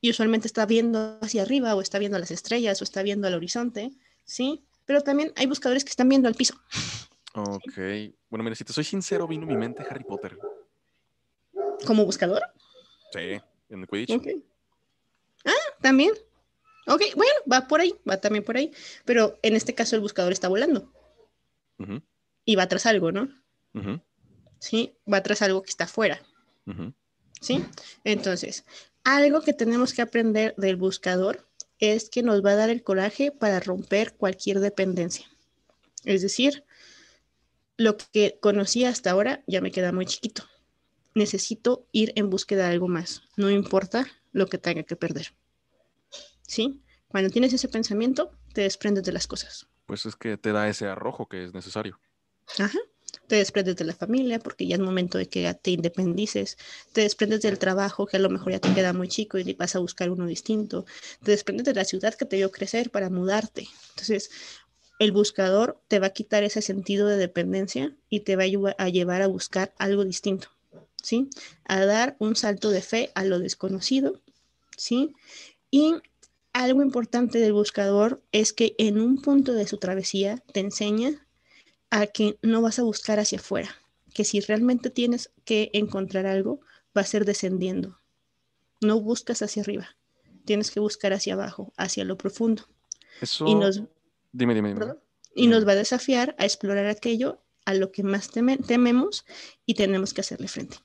Y 0.00 0.10
usualmente 0.10 0.46
está 0.46 0.66
viendo 0.66 1.18
hacia 1.22 1.42
arriba 1.42 1.74
o 1.74 1.80
está 1.80 1.98
viendo 1.98 2.18
las 2.18 2.30
estrellas 2.30 2.80
o 2.80 2.84
está 2.84 3.02
viendo 3.02 3.26
al 3.26 3.34
horizonte, 3.34 3.90
¿sí? 4.24 4.62
Pero 4.84 5.00
también 5.00 5.32
hay 5.36 5.46
buscadores 5.46 5.82
que 5.84 5.90
están 5.90 6.08
viendo 6.08 6.28
al 6.28 6.34
piso. 6.34 6.54
Ok. 7.34 7.78
Bueno, 8.28 8.44
mira, 8.44 8.54
si 8.54 8.64
te 8.64 8.72
soy 8.72 8.84
sincero, 8.84 9.26
vino 9.26 9.44
a 9.44 9.48
mi 9.48 9.56
mente 9.56 9.84
Harry 9.88 10.04
Potter. 10.04 10.38
¿Como 11.86 12.04
buscador? 12.04 12.42
Sí, 13.12 13.40
en 13.70 13.80
el 13.80 13.88
Quidditch. 13.88 14.44
Ah, 15.44 15.52
también. 15.80 16.12
Ok, 16.86 17.02
bueno, 17.16 17.32
va 17.50 17.66
por 17.66 17.80
ahí, 17.80 17.94
va 18.08 18.18
también 18.18 18.44
por 18.44 18.56
ahí. 18.56 18.72
Pero 19.04 19.38
en 19.42 19.56
este 19.56 19.74
caso 19.74 19.96
el 19.96 20.02
buscador 20.02 20.32
está 20.32 20.48
volando. 20.48 20.92
Y 22.44 22.56
va 22.56 22.68
tras 22.68 22.86
algo, 22.86 23.12
¿no? 23.12 23.28
Sí, 24.58 24.96
va 25.10 25.22
tras 25.22 25.42
algo 25.42 25.62
que 25.62 25.70
está 25.70 25.84
afuera. 25.84 26.22
¿Sí? 27.40 27.64
Entonces, 28.04 28.64
algo 29.02 29.42
que 29.42 29.52
tenemos 29.52 29.92
que 29.92 30.02
aprender 30.02 30.54
del 30.56 30.76
buscador 30.76 31.46
es 31.78 32.08
que 32.08 32.22
nos 32.22 32.44
va 32.44 32.52
a 32.52 32.56
dar 32.56 32.70
el 32.70 32.82
coraje 32.82 33.30
para 33.30 33.60
romper 33.60 34.14
cualquier 34.14 34.60
dependencia. 34.60 35.26
Es 36.04 36.22
decir, 36.22 36.64
lo 37.76 37.96
que 37.96 38.38
conocí 38.40 38.84
hasta 38.84 39.10
ahora 39.10 39.42
ya 39.46 39.60
me 39.60 39.72
queda 39.72 39.92
muy 39.92 40.06
chiquito. 40.06 40.44
Necesito 41.14 41.86
ir 41.92 42.12
en 42.16 42.30
búsqueda 42.30 42.64
de 42.64 42.72
algo 42.72 42.88
más, 42.88 43.22
no 43.36 43.50
importa 43.50 44.06
lo 44.32 44.46
que 44.46 44.58
tenga 44.58 44.82
que 44.82 44.96
perder. 44.96 45.34
¿Sí? 46.42 46.80
Cuando 47.08 47.30
tienes 47.30 47.52
ese 47.52 47.68
pensamiento, 47.68 48.32
te 48.52 48.62
desprendes 48.62 49.04
de 49.04 49.12
las 49.12 49.26
cosas 49.26 49.68
pues 49.86 50.06
es 50.06 50.16
que 50.16 50.36
te 50.36 50.52
da 50.52 50.68
ese 50.68 50.86
arrojo 50.86 51.28
que 51.28 51.44
es 51.44 51.54
necesario. 51.54 51.98
Ajá. 52.58 52.78
Te 53.26 53.36
desprendes 53.36 53.76
de 53.76 53.84
la 53.84 53.94
familia 53.94 54.38
porque 54.38 54.66
ya 54.66 54.76
es 54.76 54.80
momento 54.80 55.18
de 55.18 55.28
que 55.28 55.52
te 55.54 55.70
independices. 55.70 56.58
Te 56.92 57.02
desprendes 57.02 57.40
del 57.42 57.58
trabajo 57.58 58.06
que 58.06 58.16
a 58.16 58.20
lo 58.20 58.28
mejor 58.28 58.52
ya 58.52 58.58
te 58.58 58.74
queda 58.74 58.92
muy 58.92 59.08
chico 59.08 59.38
y 59.38 59.54
vas 59.54 59.76
a 59.76 59.78
buscar 59.78 60.10
uno 60.10 60.26
distinto. 60.26 60.84
Te 61.22 61.30
desprendes 61.30 61.64
de 61.64 61.74
la 61.74 61.84
ciudad 61.84 62.14
que 62.14 62.26
te 62.26 62.36
dio 62.36 62.50
crecer 62.50 62.90
para 62.90 63.08
mudarte. 63.10 63.66
Entonces, 63.90 64.30
el 64.98 65.12
buscador 65.12 65.80
te 65.88 65.98
va 65.98 66.08
a 66.08 66.12
quitar 66.12 66.44
ese 66.44 66.62
sentido 66.62 67.06
de 67.06 67.16
dependencia 67.16 67.94
y 68.08 68.20
te 68.20 68.36
va 68.36 68.44
a 68.44 68.88
llevar 68.88 69.22
a 69.22 69.26
buscar 69.26 69.74
algo 69.78 70.04
distinto, 70.04 70.48
¿sí? 71.02 71.28
A 71.64 71.84
dar 71.84 72.16
un 72.18 72.36
salto 72.36 72.70
de 72.70 72.82
fe 72.82 73.10
a 73.14 73.24
lo 73.24 73.38
desconocido, 73.38 74.20
¿sí? 74.76 75.14
Y 75.70 75.96
algo 76.54 76.82
importante 76.82 77.38
del 77.38 77.52
buscador 77.52 78.22
es 78.32 78.52
que 78.52 78.74
en 78.78 78.98
un 78.98 79.20
punto 79.20 79.52
de 79.52 79.66
su 79.66 79.76
travesía 79.76 80.42
te 80.52 80.60
enseña 80.60 81.26
a 81.90 82.06
que 82.06 82.38
no 82.42 82.62
vas 82.62 82.78
a 82.78 82.84
buscar 82.84 83.18
hacia 83.18 83.38
afuera, 83.38 83.74
que 84.14 84.24
si 84.24 84.40
realmente 84.40 84.88
tienes 84.88 85.32
que 85.44 85.70
encontrar 85.74 86.26
algo, 86.26 86.60
va 86.96 87.02
a 87.02 87.06
ser 87.06 87.24
descendiendo. 87.24 87.98
No 88.80 89.00
buscas 89.00 89.42
hacia 89.42 89.62
arriba, 89.62 89.96
tienes 90.44 90.70
que 90.70 90.80
buscar 90.80 91.12
hacia 91.12 91.34
abajo, 91.34 91.72
hacia 91.76 92.04
lo 92.04 92.16
profundo. 92.16 92.62
Eso... 93.20 93.46
Y 93.46 93.54
nos... 93.56 93.82
Dime, 94.32 94.54
dime, 94.54 94.74
dime. 94.74 94.94
Y 95.34 95.48
nos 95.48 95.66
va 95.66 95.72
a 95.72 95.76
desafiar 95.76 96.36
a 96.38 96.44
explorar 96.44 96.86
aquello 96.86 97.42
a 97.64 97.74
lo 97.74 97.90
que 97.90 98.04
más 98.04 98.30
tememos 98.30 99.24
y 99.66 99.74
tenemos 99.74 100.14
que 100.14 100.20
hacerle 100.20 100.46
frente. 100.46 100.76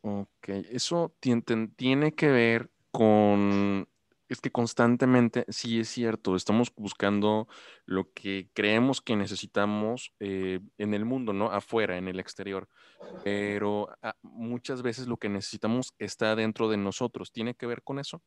Ok, 0.00 0.48
eso 0.70 1.12
tiene 1.20 2.14
que 2.14 2.28
ver 2.28 2.70
con 2.90 3.86
es 4.28 4.40
que 4.40 4.50
constantemente, 4.50 5.44
sí 5.48 5.80
es 5.80 5.88
cierto, 5.88 6.36
estamos 6.36 6.72
buscando 6.76 7.48
lo 7.86 8.12
que 8.12 8.50
creemos 8.52 9.00
que 9.00 9.16
necesitamos 9.16 10.12
eh, 10.20 10.60
en 10.76 10.94
el 10.94 11.04
mundo, 11.04 11.32
¿no? 11.32 11.50
Afuera, 11.50 11.96
en 11.96 12.08
el 12.08 12.20
exterior. 12.20 12.68
Pero 13.24 13.88
ah, 14.02 14.16
muchas 14.22 14.82
veces 14.82 15.06
lo 15.06 15.16
que 15.16 15.28
necesitamos 15.28 15.94
está 15.98 16.36
dentro 16.36 16.68
de 16.68 16.76
nosotros. 16.76 17.32
¿Tiene 17.32 17.54
que 17.54 17.66
ver 17.66 17.82
con 17.82 17.98
eso? 17.98 18.22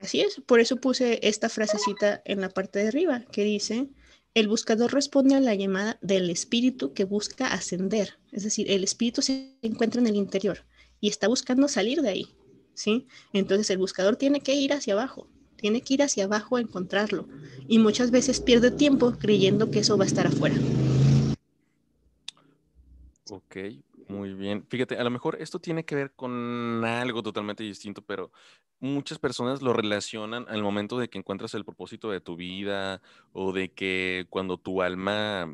Así 0.00 0.20
es, 0.20 0.40
por 0.46 0.60
eso 0.60 0.76
puse 0.76 1.18
esta 1.22 1.48
frasecita 1.48 2.22
en 2.24 2.40
la 2.40 2.50
parte 2.50 2.78
de 2.78 2.88
arriba 2.88 3.24
que 3.32 3.42
dice, 3.42 3.88
el 4.34 4.46
buscador 4.46 4.94
responde 4.94 5.34
a 5.34 5.40
la 5.40 5.54
llamada 5.54 5.98
del 6.00 6.30
espíritu 6.30 6.92
que 6.94 7.04
busca 7.04 7.48
ascender. 7.48 8.18
Es 8.30 8.44
decir, 8.44 8.70
el 8.70 8.84
espíritu 8.84 9.22
se 9.22 9.58
encuentra 9.62 10.00
en 10.00 10.06
el 10.06 10.16
interior 10.16 10.64
y 11.00 11.08
está 11.08 11.26
buscando 11.26 11.66
salir 11.66 12.00
de 12.02 12.10
ahí. 12.10 12.37
¿Sí? 12.78 13.06
Entonces 13.32 13.68
el 13.70 13.78
buscador 13.78 14.16
tiene 14.16 14.40
que 14.40 14.54
ir 14.54 14.72
hacia 14.72 14.94
abajo, 14.94 15.26
tiene 15.56 15.82
que 15.82 15.94
ir 15.94 16.02
hacia 16.02 16.24
abajo 16.24 16.56
a 16.56 16.60
encontrarlo 16.60 17.26
y 17.66 17.78
muchas 17.78 18.10
veces 18.10 18.40
pierde 18.40 18.70
tiempo 18.70 19.12
creyendo 19.18 19.70
que 19.70 19.80
eso 19.80 19.98
va 19.98 20.04
a 20.04 20.06
estar 20.06 20.26
afuera. 20.26 20.56
Ok, 23.30 23.56
muy 24.08 24.32
bien. 24.32 24.64
Fíjate, 24.68 24.96
a 24.96 25.04
lo 25.04 25.10
mejor 25.10 25.36
esto 25.40 25.58
tiene 25.58 25.84
que 25.84 25.96
ver 25.96 26.12
con 26.12 26.82
algo 26.84 27.22
totalmente 27.22 27.64
distinto, 27.64 28.00
pero 28.00 28.30
muchas 28.80 29.18
personas 29.18 29.60
lo 29.60 29.72
relacionan 29.72 30.46
al 30.48 30.62
momento 30.62 30.98
de 30.98 31.08
que 31.08 31.18
encuentras 31.18 31.52
el 31.54 31.64
propósito 31.64 32.10
de 32.10 32.20
tu 32.20 32.36
vida 32.36 33.02
o 33.32 33.52
de 33.52 33.70
que 33.70 34.26
cuando 34.30 34.56
tu 34.56 34.82
alma 34.82 35.52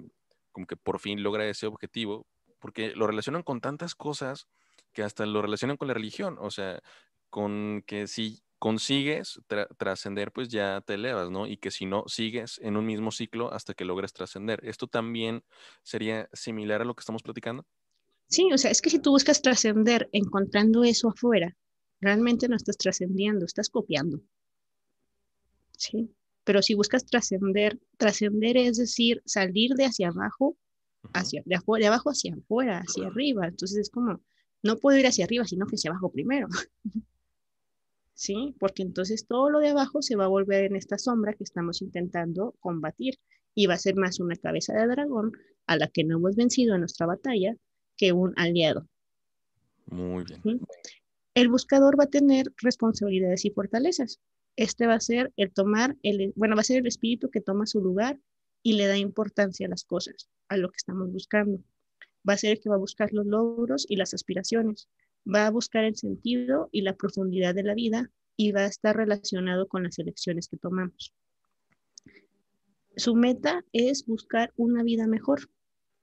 como 0.52 0.66
que 0.66 0.76
por 0.76 1.00
fin 1.00 1.22
logra 1.22 1.48
ese 1.48 1.66
objetivo, 1.66 2.26
porque 2.60 2.94
lo 2.94 3.08
relacionan 3.08 3.42
con 3.42 3.60
tantas 3.60 3.94
cosas 3.94 4.46
que 4.92 5.02
hasta 5.02 5.26
lo 5.26 5.42
relacionan 5.42 5.76
con 5.76 5.88
la 5.88 5.94
religión. 5.94 6.36
O 6.40 6.50
sea, 6.50 6.80
con 7.34 7.82
que 7.84 8.06
si 8.06 8.44
consigues 8.60 9.40
trascender, 9.76 10.30
pues 10.30 10.50
ya 10.50 10.84
te 10.86 10.94
elevas, 10.94 11.32
¿no? 11.32 11.48
Y 11.48 11.56
que 11.56 11.72
si 11.72 11.84
no, 11.84 12.04
sigues 12.06 12.60
en 12.62 12.76
un 12.76 12.86
mismo 12.86 13.10
ciclo 13.10 13.52
hasta 13.52 13.74
que 13.74 13.84
logres 13.84 14.12
trascender. 14.12 14.60
¿Esto 14.62 14.86
también 14.86 15.42
sería 15.82 16.28
similar 16.32 16.80
a 16.80 16.84
lo 16.84 16.94
que 16.94 17.00
estamos 17.00 17.24
platicando? 17.24 17.66
Sí, 18.28 18.50
o 18.52 18.56
sea, 18.56 18.70
es 18.70 18.80
que 18.80 18.88
si 18.88 19.00
tú 19.00 19.10
buscas 19.10 19.42
trascender 19.42 20.08
encontrando 20.12 20.84
eso 20.84 21.08
afuera, 21.08 21.56
realmente 22.00 22.46
no 22.46 22.54
estás 22.54 22.76
trascendiendo, 22.76 23.46
estás 23.46 23.68
copiando. 23.68 24.20
Sí. 25.76 26.14
Pero 26.44 26.62
si 26.62 26.74
buscas 26.74 27.04
trascender, 27.04 27.80
trascender 27.96 28.56
es 28.58 28.76
decir, 28.76 29.22
salir 29.24 29.72
de 29.74 29.86
hacia 29.86 30.10
abajo, 30.10 30.56
hacia, 31.12 31.42
de, 31.46 31.58
de 31.80 31.86
abajo 31.88 32.10
hacia 32.10 32.32
afuera, 32.34 32.78
hacia 32.78 33.08
arriba. 33.08 33.48
Entonces 33.48 33.76
es 33.78 33.90
como, 33.90 34.20
no 34.62 34.76
puedo 34.76 34.96
ir 34.96 35.08
hacia 35.08 35.24
arriba, 35.24 35.44
sino 35.46 35.66
que 35.66 35.74
hacia 35.74 35.90
abajo 35.90 36.12
primero. 36.12 36.46
¿Sí? 38.14 38.54
Porque 38.58 38.82
entonces 38.82 39.26
todo 39.26 39.50
lo 39.50 39.58
de 39.58 39.70
abajo 39.70 40.00
se 40.00 40.16
va 40.16 40.24
a 40.24 40.28
volver 40.28 40.64
en 40.64 40.76
esta 40.76 40.98
sombra 40.98 41.34
que 41.34 41.44
estamos 41.44 41.82
intentando 41.82 42.54
combatir 42.60 43.18
y 43.54 43.66
va 43.66 43.74
a 43.74 43.78
ser 43.78 43.96
más 43.96 44.20
una 44.20 44.36
cabeza 44.36 44.72
de 44.72 44.86
dragón 44.86 45.32
a 45.66 45.76
la 45.76 45.88
que 45.88 46.04
no 46.04 46.16
hemos 46.16 46.36
vencido 46.36 46.74
en 46.74 46.80
nuestra 46.80 47.06
batalla 47.06 47.56
que 47.96 48.12
un 48.12 48.32
aliado. 48.36 48.88
Muy 49.86 50.24
bien. 50.24 50.60
El 51.34 51.48
buscador 51.48 51.98
va 51.98 52.04
a 52.04 52.10
tener 52.10 52.52
responsabilidades 52.62 53.44
y 53.44 53.50
fortalezas. 53.50 54.20
Este 54.56 54.86
va 54.86 54.94
a 54.94 55.00
ser 55.00 55.32
el 55.36 55.52
tomar, 55.52 55.96
el, 56.02 56.32
bueno, 56.36 56.54
va 56.54 56.60
a 56.60 56.64
ser 56.64 56.78
el 56.78 56.86
espíritu 56.86 57.30
que 57.30 57.40
toma 57.40 57.66
su 57.66 57.80
lugar 57.80 58.20
y 58.62 58.74
le 58.74 58.86
da 58.86 58.96
importancia 58.96 59.66
a 59.66 59.70
las 59.70 59.84
cosas, 59.84 60.28
a 60.48 60.56
lo 60.56 60.70
que 60.70 60.76
estamos 60.76 61.10
buscando. 61.12 61.58
Va 62.28 62.34
a 62.34 62.38
ser 62.38 62.52
el 62.52 62.60
que 62.60 62.68
va 62.68 62.76
a 62.76 62.78
buscar 62.78 63.12
los 63.12 63.26
logros 63.26 63.84
y 63.88 63.96
las 63.96 64.14
aspiraciones. 64.14 64.88
Va 65.26 65.46
a 65.46 65.50
buscar 65.50 65.84
el 65.84 65.96
sentido 65.96 66.68
y 66.72 66.82
la 66.82 66.96
profundidad 66.96 67.54
de 67.54 67.62
la 67.62 67.74
vida 67.74 68.10
y 68.36 68.52
va 68.52 68.60
a 68.60 68.66
estar 68.66 68.96
relacionado 68.96 69.68
con 69.68 69.84
las 69.84 69.98
elecciones 69.98 70.48
que 70.48 70.56
tomamos. 70.56 71.12
Su 72.96 73.14
meta 73.14 73.64
es 73.72 74.06
buscar 74.06 74.52
una 74.56 74.82
vida 74.82 75.06
mejor. 75.06 75.50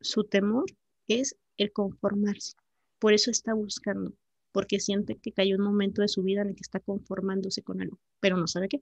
Su 0.02 0.24
temor 0.24 0.66
es 1.08 1.38
el 1.58 1.72
conformarse. 1.72 2.54
Por 3.00 3.14
eso 3.14 3.32
está 3.32 3.54
buscando, 3.54 4.14
porque 4.52 4.80
siente 4.80 5.16
que 5.16 5.32
cayó 5.32 5.56
un 5.56 5.64
momento 5.64 6.02
de 6.02 6.08
su 6.08 6.24
vida 6.24 6.42
en 6.42 6.50
el 6.50 6.56
que 6.56 6.62
está 6.62 6.80
conformándose 6.80 7.62
con 7.62 7.82
algo, 7.82 8.00
pero 8.20 8.38
no 8.38 8.48
sabe 8.48 8.68
qué. 8.70 8.82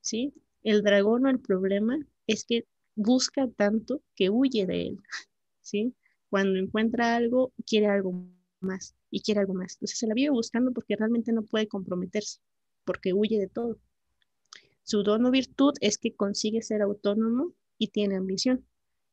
¿Sí? 0.00 0.34
El 0.62 0.82
dragón 0.82 1.26
o 1.26 1.30
el 1.30 1.40
problema 1.40 1.98
es 2.26 2.44
que 2.44 2.66
busca 2.94 3.48
tanto 3.48 4.02
que 4.14 4.30
huye 4.30 4.66
de 4.66 4.88
él. 4.88 4.98
¿Sí? 5.60 5.94
Cuando 6.28 6.58
encuentra 6.58 7.16
algo, 7.16 7.52
quiere 7.66 7.86
algo 7.86 8.26
más 8.60 8.94
y 9.10 9.20
quiere 9.20 9.40
algo 9.40 9.54
más. 9.54 9.74
Entonces 9.74 9.98
se 9.98 10.06
la 10.06 10.14
vive 10.14 10.30
buscando 10.30 10.72
porque 10.72 10.96
realmente 10.96 11.32
no 11.32 11.42
puede 11.42 11.66
comprometerse, 11.66 12.40
porque 12.84 13.12
huye 13.12 13.38
de 13.38 13.48
todo. 13.48 13.78
Su 14.82 15.02
don 15.02 15.24
o 15.26 15.30
virtud 15.30 15.74
es 15.80 15.98
que 15.98 16.14
consigue 16.14 16.62
ser 16.62 16.82
autónomo 16.82 17.52
y 17.78 17.88
tiene 17.88 18.16
ambición. 18.16 18.64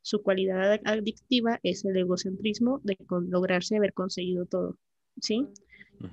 Su 0.02 0.24
cualidad 0.24 0.80
adictiva 0.86 1.60
es 1.64 1.84
el 1.84 1.98
egocentrismo 1.98 2.80
de 2.84 2.98
lograrse 3.28 3.76
haber 3.76 3.94
conseguido 3.94 4.46
todo, 4.46 4.78
¿sí? 5.22 5.46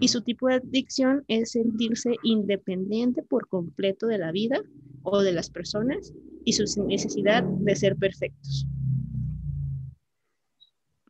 Y 0.00 0.08
su 0.08 0.22
tipo 0.22 0.48
de 0.48 0.54
adicción 0.54 1.24
es 1.28 1.52
sentirse 1.52 2.16
independiente 2.22 3.22
por 3.22 3.48
completo 3.48 4.06
de 4.06 4.18
la 4.18 4.32
vida 4.32 4.62
o 5.02 5.20
de 5.20 5.32
las 5.32 5.50
personas 5.50 6.12
y 6.44 6.54
su 6.54 6.64
necesidad 6.86 7.44
de 7.44 7.76
ser 7.76 7.96
perfectos. 7.96 8.66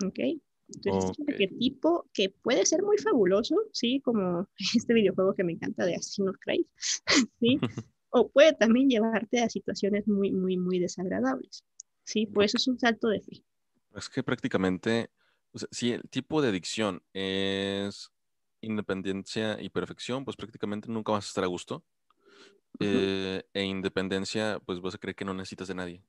¿Ok? 0.05 0.19
Entonces, 0.69 1.17
okay. 1.19 1.37
¿qué 1.37 1.49
tipo 1.49 2.09
que 2.13 2.31
puede 2.31 2.65
ser 2.65 2.83
muy 2.83 2.97
fabuloso, 2.99 3.57
¿sí? 3.73 4.01
Como 4.01 4.49
este 4.75 4.95
videojuego 4.95 5.35
que 5.35 5.45
me 5.45 5.53
encanta 5.53 5.85
de 5.85 5.95
Assassin's 5.95 6.37
Creed, 6.41 6.67
¿sí? 7.41 7.59
o 8.11 8.29
puede 8.29 8.53
también 8.53 8.89
llevarte 8.89 9.43
a 9.43 9.49
situaciones 9.49 10.07
muy, 10.07 10.33
muy, 10.33 10.57
muy 10.57 10.79
desagradables. 10.79 11.65
Sí, 12.05 12.27
pues 12.27 12.51
eso 12.51 12.59
es 12.59 12.69
un 12.69 12.79
salto 12.79 13.09
de 13.09 13.21
fe. 13.21 13.43
Es 13.95 14.09
que 14.09 14.23
prácticamente, 14.23 15.11
o 15.53 15.59
sea, 15.59 15.69
si 15.71 15.93
el 15.93 16.03
tipo 16.09 16.43
de 16.43 16.49
adicción 16.49 17.03
es 17.13 18.11
independencia 18.61 19.61
y 19.61 19.71
perfección, 19.71 20.25
pues 20.25 20.37
prácticamente 20.37 20.91
nunca 20.91 21.13
vas 21.13 21.27
a 21.27 21.29
estar 21.29 21.45
a 21.45 21.49
gusto. 21.49 21.85
eh, 22.81 23.43
e 23.53 23.63
independencia, 23.63 24.61
pues 24.67 24.81
vas 24.81 24.97
a 24.97 24.99
creer 24.99 25.15
que 25.15 25.25
no 25.25 25.33
necesitas 25.33 25.69
de 25.69 25.75
nadie. 25.75 26.05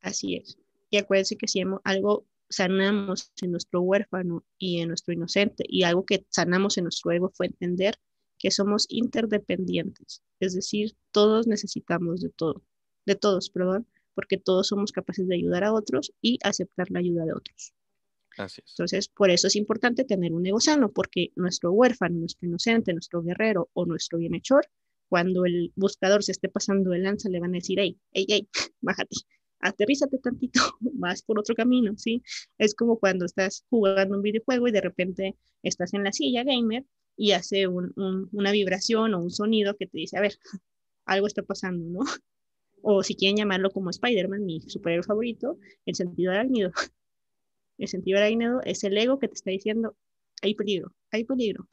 Así 0.00 0.36
es. 0.36 0.58
Y 0.90 0.98
acuérdense 0.98 1.36
que 1.36 1.48
si 1.48 1.62
algo 1.82 2.26
sanamos 2.54 3.32
en 3.42 3.50
nuestro 3.50 3.80
huérfano 3.80 4.44
y 4.58 4.80
en 4.80 4.88
nuestro 4.88 5.12
inocente, 5.12 5.64
y 5.68 5.82
algo 5.82 6.04
que 6.04 6.24
sanamos 6.30 6.78
en 6.78 6.84
nuestro 6.84 7.10
ego 7.12 7.30
fue 7.34 7.46
entender 7.46 7.96
que 8.38 8.50
somos 8.50 8.86
interdependientes, 8.88 10.22
es 10.40 10.54
decir, 10.54 10.96
todos 11.10 11.46
necesitamos 11.46 12.20
de 12.20 12.30
todo, 12.30 12.62
de 13.06 13.14
todos, 13.14 13.50
perdón, 13.50 13.86
porque 14.14 14.36
todos 14.38 14.68
somos 14.68 14.92
capaces 14.92 15.26
de 15.26 15.34
ayudar 15.34 15.64
a 15.64 15.72
otros 15.72 16.12
y 16.20 16.38
aceptar 16.44 16.90
la 16.90 17.00
ayuda 17.00 17.24
de 17.24 17.32
otros. 17.32 17.74
Así 18.36 18.60
es. 18.64 18.70
Entonces, 18.72 19.08
por 19.08 19.30
eso 19.30 19.46
es 19.46 19.56
importante 19.56 20.04
tener 20.04 20.32
un 20.32 20.46
ego 20.46 20.60
sano, 20.60 20.90
porque 20.90 21.32
nuestro 21.36 21.72
huérfano, 21.72 22.18
nuestro 22.18 22.48
inocente, 22.48 22.92
nuestro 22.92 23.22
guerrero 23.22 23.70
o 23.72 23.86
nuestro 23.86 24.18
bienhechor, 24.18 24.66
cuando 25.08 25.44
el 25.44 25.72
buscador 25.76 26.22
se 26.22 26.32
esté 26.32 26.48
pasando 26.48 26.92
el 26.92 27.02
lanza, 27.02 27.28
le 27.28 27.40
van 27.40 27.50
a 27.54 27.58
decir, 27.58 27.78
hey, 27.80 27.98
hey, 28.12 28.26
hey, 28.28 28.48
bájate, 28.80 29.16
aterrízate 29.64 30.18
tantito, 30.18 30.60
vas 30.80 31.22
por 31.22 31.38
otro 31.38 31.54
camino, 31.54 31.94
¿sí? 31.96 32.22
Es 32.58 32.74
como 32.74 32.98
cuando 32.98 33.24
estás 33.24 33.64
jugando 33.70 34.16
un 34.16 34.22
videojuego 34.22 34.68
y 34.68 34.72
de 34.72 34.80
repente 34.80 35.36
estás 35.62 35.94
en 35.94 36.04
la 36.04 36.12
silla 36.12 36.44
gamer 36.44 36.84
y 37.16 37.32
hace 37.32 37.66
un, 37.66 37.92
un, 37.96 38.28
una 38.32 38.52
vibración 38.52 39.14
o 39.14 39.20
un 39.20 39.30
sonido 39.30 39.76
que 39.76 39.86
te 39.86 39.98
dice, 39.98 40.18
a 40.18 40.20
ver, 40.20 40.34
algo 41.06 41.26
está 41.26 41.42
pasando, 41.42 41.84
¿no? 41.90 42.00
O 42.86 43.02
si 43.02 43.14
quieren 43.14 43.38
llamarlo 43.38 43.70
como 43.70 43.88
Spider-Man, 43.88 44.44
mi 44.44 44.60
superhéroe 44.60 45.04
favorito, 45.04 45.58
el 45.86 45.94
sentido 45.94 46.32
arácnido. 46.32 46.70
El 47.78 47.88
sentido 47.88 48.18
arácnido 48.18 48.60
es 48.62 48.84
el 48.84 48.98
ego 48.98 49.18
que 49.18 49.28
te 49.28 49.32
está 49.32 49.50
diciendo, 49.50 49.96
hay 50.42 50.54
peligro, 50.54 50.92
hay 51.10 51.24
peligro. 51.24 51.66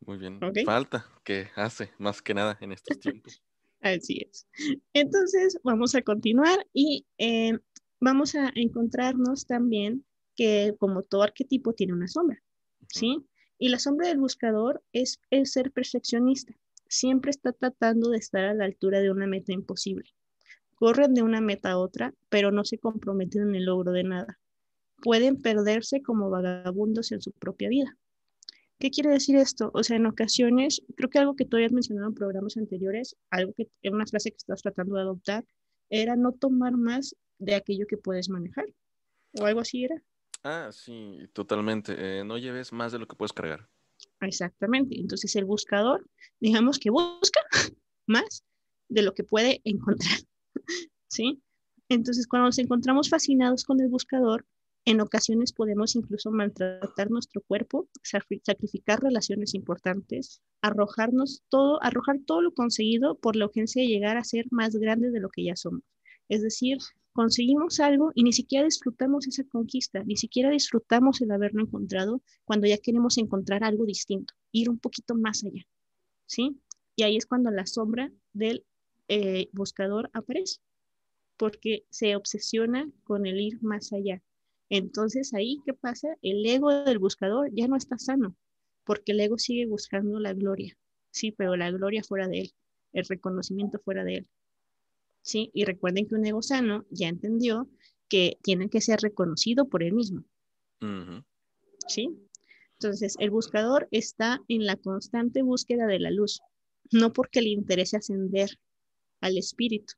Muy 0.00 0.18
bien. 0.18 0.42
¿Okay? 0.42 0.64
Falta 0.64 1.06
que 1.22 1.46
hace 1.54 1.92
más 1.98 2.20
que 2.20 2.34
nada 2.34 2.58
en 2.60 2.72
estos 2.72 2.98
tiempos. 2.98 3.40
Así 3.80 4.26
es. 4.28 4.46
Entonces, 4.92 5.58
vamos 5.62 5.94
a 5.94 6.02
continuar 6.02 6.66
y 6.72 7.06
eh, 7.18 7.58
vamos 8.00 8.34
a 8.34 8.50
encontrarnos 8.54 9.46
también 9.46 10.04
que 10.34 10.74
como 10.78 11.02
todo 11.02 11.22
arquetipo 11.22 11.72
tiene 11.72 11.92
una 11.92 12.08
sombra, 12.08 12.42
¿sí? 12.88 13.24
Y 13.58 13.68
la 13.70 13.78
sombra 13.78 14.08
del 14.08 14.18
buscador 14.18 14.82
es 14.92 15.20
el 15.30 15.46
ser 15.46 15.72
perfeccionista. 15.72 16.54
Siempre 16.88 17.30
está 17.30 17.52
tratando 17.52 18.10
de 18.10 18.18
estar 18.18 18.44
a 18.44 18.54
la 18.54 18.64
altura 18.64 19.00
de 19.00 19.10
una 19.10 19.26
meta 19.26 19.52
imposible. 19.52 20.10
Corren 20.76 21.14
de 21.14 21.22
una 21.22 21.40
meta 21.40 21.72
a 21.72 21.78
otra, 21.78 22.14
pero 22.28 22.52
no 22.52 22.64
se 22.64 22.78
comprometen 22.78 23.48
en 23.48 23.54
el 23.56 23.64
logro 23.64 23.92
de 23.92 24.04
nada. 24.04 24.38
Pueden 25.02 25.40
perderse 25.42 26.02
como 26.02 26.30
vagabundos 26.30 27.10
en 27.10 27.20
su 27.20 27.32
propia 27.32 27.68
vida. 27.68 27.96
¿Qué 28.78 28.90
quiere 28.90 29.10
decir 29.10 29.36
esto? 29.36 29.70
O 29.74 29.82
sea, 29.82 29.96
en 29.96 30.06
ocasiones, 30.06 30.82
creo 30.96 31.10
que 31.10 31.18
algo 31.18 31.34
que 31.34 31.44
tú 31.44 31.56
habías 31.56 31.72
mencionado 31.72 32.08
en 32.08 32.14
programas 32.14 32.56
anteriores, 32.56 33.16
algo 33.30 33.52
que 33.54 33.68
era 33.82 33.94
una 33.94 34.06
frase 34.06 34.30
que 34.30 34.36
estás 34.36 34.62
tratando 34.62 34.94
de 34.94 35.02
adoptar, 35.02 35.44
era 35.90 36.14
no 36.14 36.32
tomar 36.32 36.76
más 36.76 37.16
de 37.38 37.54
aquello 37.56 37.86
que 37.88 37.96
puedes 37.96 38.28
manejar. 38.28 38.66
¿O 39.40 39.46
algo 39.46 39.60
así 39.60 39.84
era? 39.84 40.02
Ah, 40.44 40.70
sí, 40.72 41.18
totalmente. 41.32 41.94
Eh, 41.98 42.24
no 42.24 42.38
lleves 42.38 42.72
más 42.72 42.92
de 42.92 42.98
lo 42.98 43.08
que 43.08 43.16
puedes 43.16 43.32
cargar. 43.32 43.68
Exactamente. 44.20 44.98
Entonces 44.98 45.34
el 45.36 45.44
buscador, 45.44 46.08
digamos 46.40 46.78
que 46.78 46.90
busca 46.90 47.40
más 48.06 48.44
de 48.88 49.02
lo 49.02 49.12
que 49.14 49.24
puede 49.24 49.60
encontrar. 49.64 50.18
¿Sí? 51.08 51.42
Entonces 51.88 52.28
cuando 52.28 52.46
nos 52.46 52.58
encontramos 52.58 53.08
fascinados 53.08 53.64
con 53.64 53.80
el 53.80 53.88
buscador, 53.88 54.46
en 54.90 55.02
ocasiones 55.02 55.52
podemos 55.52 55.96
incluso 55.96 56.30
maltratar 56.30 57.10
nuestro 57.10 57.42
cuerpo, 57.42 57.90
sacrificar 58.02 59.02
relaciones 59.02 59.54
importantes, 59.54 60.40
arrojarnos 60.62 61.42
todo, 61.50 61.78
arrojar 61.82 62.20
todo 62.24 62.40
lo 62.40 62.54
conseguido 62.54 63.18
por 63.18 63.36
la 63.36 63.44
urgencia 63.44 63.82
de 63.82 63.88
llegar 63.88 64.16
a 64.16 64.24
ser 64.24 64.46
más 64.50 64.74
grande 64.76 65.10
de 65.10 65.20
lo 65.20 65.28
que 65.28 65.44
ya 65.44 65.56
somos. 65.56 65.82
Es 66.30 66.40
decir, 66.40 66.78
conseguimos 67.12 67.80
algo 67.80 68.12
y 68.14 68.22
ni 68.22 68.32
siquiera 68.32 68.64
disfrutamos 68.64 69.26
esa 69.26 69.44
conquista, 69.44 70.02
ni 70.04 70.16
siquiera 70.16 70.48
disfrutamos 70.48 71.20
el 71.20 71.32
haberlo 71.32 71.60
encontrado 71.60 72.22
cuando 72.46 72.66
ya 72.66 72.78
queremos 72.78 73.18
encontrar 73.18 73.64
algo 73.64 73.84
distinto, 73.84 74.32
ir 74.52 74.70
un 74.70 74.78
poquito 74.78 75.14
más 75.14 75.44
allá, 75.44 75.66
¿sí? 76.24 76.62
Y 76.96 77.02
ahí 77.02 77.18
es 77.18 77.26
cuando 77.26 77.50
la 77.50 77.66
sombra 77.66 78.10
del 78.32 78.64
eh, 79.08 79.50
buscador 79.52 80.08
aparece, 80.14 80.60
porque 81.36 81.84
se 81.90 82.16
obsesiona 82.16 82.90
con 83.04 83.26
el 83.26 83.38
ir 83.38 83.62
más 83.62 83.92
allá. 83.92 84.22
Entonces 84.70 85.34
ahí, 85.34 85.60
¿qué 85.64 85.74
pasa? 85.74 86.08
El 86.22 86.44
ego 86.44 86.84
del 86.84 86.98
buscador 86.98 87.50
ya 87.52 87.68
no 87.68 87.76
está 87.76 87.98
sano, 87.98 88.36
porque 88.84 89.12
el 89.12 89.20
ego 89.20 89.38
sigue 89.38 89.66
buscando 89.66 90.20
la 90.20 90.34
gloria, 90.34 90.76
sí, 91.10 91.32
pero 91.32 91.56
la 91.56 91.70
gloria 91.70 92.02
fuera 92.02 92.28
de 92.28 92.40
él, 92.40 92.52
el 92.92 93.04
reconocimiento 93.04 93.78
fuera 93.78 94.04
de 94.04 94.16
él. 94.16 94.28
¿sí? 95.28 95.50
Y 95.52 95.64
recuerden 95.64 96.06
que 96.06 96.14
un 96.14 96.26
ego 96.26 96.42
sano 96.42 96.86
ya 96.90 97.08
entendió 97.08 97.68
que 98.08 98.38
tiene 98.42 98.70
que 98.70 98.80
ser 98.80 99.00
reconocido 99.00 99.68
por 99.68 99.82
él 99.82 99.92
mismo. 99.92 100.24
Uh 100.80 100.86
-huh. 100.86 101.24
¿Sí? 101.86 102.08
Entonces, 102.80 103.16
el 103.18 103.30
buscador 103.30 103.88
está 103.90 104.40
en 104.48 104.64
la 104.64 104.76
constante 104.76 105.42
búsqueda 105.42 105.86
de 105.86 105.98
la 105.98 106.10
luz, 106.10 106.40
no 106.92 107.12
porque 107.12 107.42
le 107.42 107.50
interese 107.50 107.96
ascender 107.96 108.58
al 109.20 109.36
espíritu, 109.36 109.94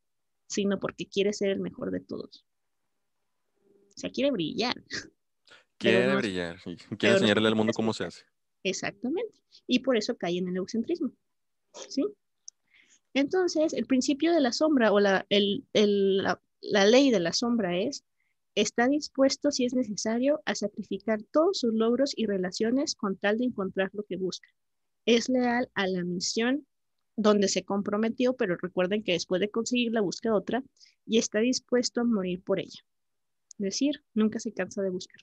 sino 0.48 0.80
porque 0.80 1.06
quiere 1.06 1.32
ser 1.32 1.50
el 1.50 1.60
mejor 1.60 1.90
de 1.92 2.00
todos. 2.00 2.44
O 4.00 4.08
sea, 4.08 4.10
quiere 4.10 4.30
brillar. 4.30 4.74
Quiere 5.76 6.06
no, 6.06 6.16
brillar, 6.16 6.58
quiere 6.98 7.14
enseñarle 7.16 7.48
al 7.48 7.54
mundo 7.54 7.72
cómo 7.74 7.94
se 7.94 8.04
hace. 8.04 8.22
Exactamente. 8.62 9.42
Y 9.66 9.78
por 9.78 9.96
eso 9.96 10.16
cae 10.16 10.36
en 10.36 10.48
el 10.48 10.56
egocentrismo. 10.56 11.12
¿Sí? 11.88 12.04
Entonces, 13.14 13.72
el 13.72 13.86
principio 13.86 14.32
de 14.32 14.40
la 14.40 14.52
sombra 14.52 14.92
o 14.92 15.00
la, 15.00 15.26
la 15.30 16.86
ley 16.86 17.10
de 17.10 17.20
la 17.20 17.32
sombra 17.32 17.78
es, 17.78 18.04
está 18.54 18.88
dispuesto, 18.88 19.50
si 19.50 19.64
es 19.64 19.74
necesario, 19.74 20.42
a 20.44 20.54
sacrificar 20.54 21.22
todos 21.30 21.60
sus 21.60 21.72
logros 21.74 22.12
y 22.16 22.26
relaciones 22.26 22.94
con 22.94 23.16
tal 23.16 23.38
de 23.38 23.46
encontrar 23.46 23.90
lo 23.92 24.02
que 24.04 24.16
busca. 24.16 24.48
Es 25.06 25.28
leal 25.30 25.70
a 25.74 25.86
la 25.86 26.04
misión 26.04 26.66
donde 27.16 27.48
se 27.48 27.64
comprometió, 27.64 28.34
pero 28.34 28.56
recuerden 28.56 29.02
que 29.02 29.12
después 29.12 29.40
de 29.40 29.50
conseguirla 29.50 30.00
busca 30.00 30.34
otra 30.34 30.62
y 31.06 31.18
está 31.18 31.40
dispuesto 31.40 32.02
a 32.02 32.04
morir 32.04 32.42
por 32.42 32.60
ella. 32.60 32.80
Decir, 33.60 34.02
nunca 34.14 34.40
se 34.40 34.54
cansa 34.54 34.80
de 34.80 34.88
buscar. 34.88 35.20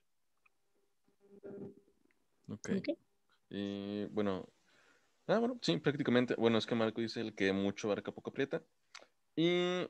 Ok. 2.50 2.70
bueno, 4.12 4.48
ah, 5.26 5.40
bueno, 5.40 5.58
sí, 5.64 5.78
prácticamente. 5.78 6.36
Bueno, 6.36 6.60
es 6.60 6.68
que 6.68 6.76
Marco 6.76 7.02
dice 7.02 7.22
el 7.22 7.34
que 7.34 7.52
mucho 7.52 7.88
abarca 7.88 8.12
poco 8.12 8.30
aprieta. 8.30 8.62
Y 9.36 9.88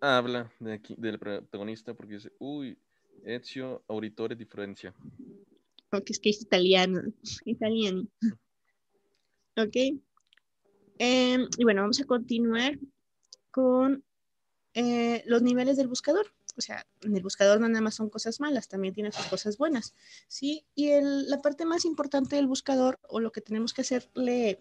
habla 0.00 0.52
de 0.60 0.74
aquí, 0.74 0.94
del 0.98 1.18
protagonista 1.18 1.92
porque 1.94 2.14
dice, 2.14 2.32
uy, 2.38 2.78
Ezio 3.24 3.82
Auditore 3.88 4.36
Diferencia. 4.36 4.94
Ok, 5.90 6.10
es 6.10 6.20
que 6.20 6.30
es 6.30 6.42
italiano. 6.42 7.02
Italiano. 7.44 8.06
Ok. 9.56 9.76
Em, 10.98 11.48
y 11.58 11.64
bueno, 11.64 11.82
vamos 11.82 12.00
a 12.00 12.04
continuar 12.04 12.78
con 13.50 14.04
eh, 14.74 15.24
los 15.26 15.42
niveles 15.42 15.76
del 15.76 15.88
buscador. 15.88 16.32
O 16.56 16.60
sea, 16.60 16.86
en 17.02 17.16
el 17.16 17.22
buscador 17.22 17.60
no 17.60 17.68
nada 17.68 17.80
más 17.80 17.94
son 17.94 18.10
cosas 18.10 18.40
malas, 18.40 18.68
también 18.68 18.94
tiene 18.94 19.12
sus 19.12 19.26
cosas 19.26 19.58
buenas. 19.58 19.94
¿sí? 20.28 20.64
Y 20.74 20.90
la 21.00 21.40
parte 21.40 21.64
más 21.64 21.84
importante 21.84 22.36
del 22.36 22.46
buscador, 22.46 22.98
o 23.08 23.20
lo 23.20 23.32
que 23.32 23.40
tenemos 23.40 23.72
que 23.72 23.82
hacerle 23.82 24.60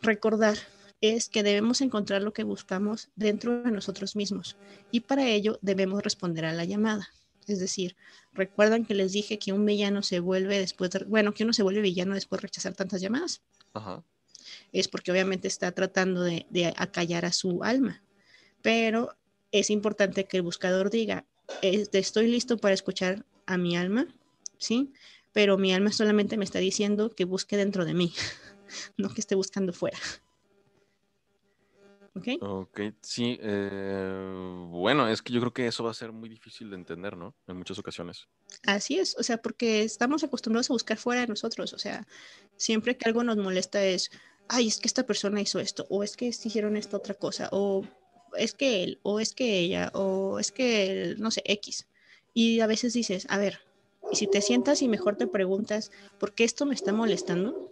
recordar, 0.00 0.56
es 1.00 1.28
que 1.28 1.42
debemos 1.42 1.80
encontrar 1.80 2.22
lo 2.22 2.32
que 2.32 2.44
buscamos 2.44 3.10
dentro 3.16 3.62
de 3.62 3.70
nosotros 3.70 4.14
mismos. 4.14 4.56
Y 4.90 5.00
para 5.00 5.26
ello 5.26 5.58
debemos 5.62 6.02
responder 6.02 6.44
a 6.44 6.52
la 6.52 6.64
llamada. 6.64 7.08
Es 7.48 7.58
decir, 7.58 7.96
recuerdan 8.32 8.84
que 8.84 8.94
les 8.94 9.12
dije 9.12 9.38
que 9.38 9.52
un 9.52 9.66
villano 9.66 10.02
se 10.02 10.20
vuelve 10.20 10.60
después, 10.60 10.90
de, 10.92 11.04
bueno, 11.04 11.34
que 11.34 11.42
uno 11.42 11.52
se 11.52 11.64
vuelve 11.64 11.80
villano 11.80 12.14
después 12.14 12.40
de 12.40 12.46
rechazar 12.46 12.74
tantas 12.74 13.00
llamadas. 13.00 13.42
Ajá 13.74 14.04
es 14.72 14.88
porque 14.88 15.12
obviamente 15.12 15.48
está 15.48 15.72
tratando 15.72 16.22
de, 16.22 16.74
acallar 16.76 17.24
a 17.24 17.32
su 17.32 17.62
alma. 17.62 18.02
Pero 18.62 19.16
es 19.52 19.70
importante 19.70 20.24
que 20.24 20.38
el 20.38 20.42
buscador 20.42 20.90
diga, 20.90 21.26
estoy 21.60 22.26
listo 22.26 22.56
para 22.56 22.74
escuchar 22.74 23.24
a 23.46 23.58
mi 23.58 23.76
alma, 23.76 24.06
¿sí? 24.58 24.92
Pero 25.32 25.58
mi 25.58 25.72
alma 25.72 25.92
solamente 25.92 26.36
me 26.36 26.44
está 26.44 26.58
diciendo 26.58 27.10
que 27.10 27.24
busque 27.24 27.56
dentro 27.56 27.84
de 27.84 27.94
mí, 27.94 28.12
no 28.96 29.12
que 29.12 29.20
esté 29.20 29.34
buscando 29.34 29.72
fuera. 29.72 29.98
¿Ok? 32.14 32.28
Ok, 32.42 32.80
sí. 33.00 33.38
Eh, 33.40 34.66
bueno, 34.68 35.08
es 35.08 35.22
que 35.22 35.32
yo 35.32 35.40
creo 35.40 35.54
que 35.54 35.66
eso 35.66 35.82
va 35.82 35.92
a 35.92 35.94
ser 35.94 36.12
muy 36.12 36.28
difícil 36.28 36.68
de 36.68 36.76
entender, 36.76 37.16
¿no? 37.16 37.34
En 37.46 37.56
muchas 37.56 37.78
ocasiones. 37.78 38.28
Así 38.64 38.98
es, 38.98 39.16
o 39.18 39.22
sea, 39.22 39.38
porque 39.38 39.82
estamos 39.82 40.22
acostumbrados 40.22 40.68
a 40.68 40.74
buscar 40.74 40.98
fuera 40.98 41.22
de 41.22 41.28
nosotros, 41.28 41.72
o 41.72 41.78
sea, 41.78 42.06
siempre 42.56 42.98
que 42.98 43.08
algo 43.08 43.24
nos 43.24 43.38
molesta 43.38 43.82
es, 43.82 44.10
ay, 44.48 44.68
es 44.68 44.78
que 44.78 44.88
esta 44.88 45.06
persona 45.06 45.40
hizo 45.40 45.58
esto, 45.58 45.86
o 45.88 46.02
es 46.02 46.18
que 46.18 46.26
hicieron 46.26 46.76
esta 46.76 46.98
otra 46.98 47.14
cosa, 47.14 47.48
o 47.50 47.82
es 48.36 48.54
que 48.54 48.82
él, 48.82 48.98
o 49.02 49.20
es 49.20 49.34
que 49.34 49.58
ella, 49.58 49.90
o 49.94 50.38
es 50.38 50.52
que, 50.52 51.14
no 51.18 51.30
sé, 51.30 51.42
X. 51.44 51.88
Y 52.34 52.60
a 52.60 52.66
veces 52.66 52.92
dices, 52.92 53.26
a 53.28 53.38
ver, 53.38 53.60
y 54.10 54.16
si 54.16 54.26
te 54.26 54.40
sientas 54.40 54.82
y 54.82 54.88
mejor 54.88 55.16
te 55.16 55.26
preguntas, 55.26 55.90
¿por 56.18 56.34
qué 56.34 56.44
esto 56.44 56.66
me 56.66 56.74
está 56.74 56.92
molestando? 56.92 57.70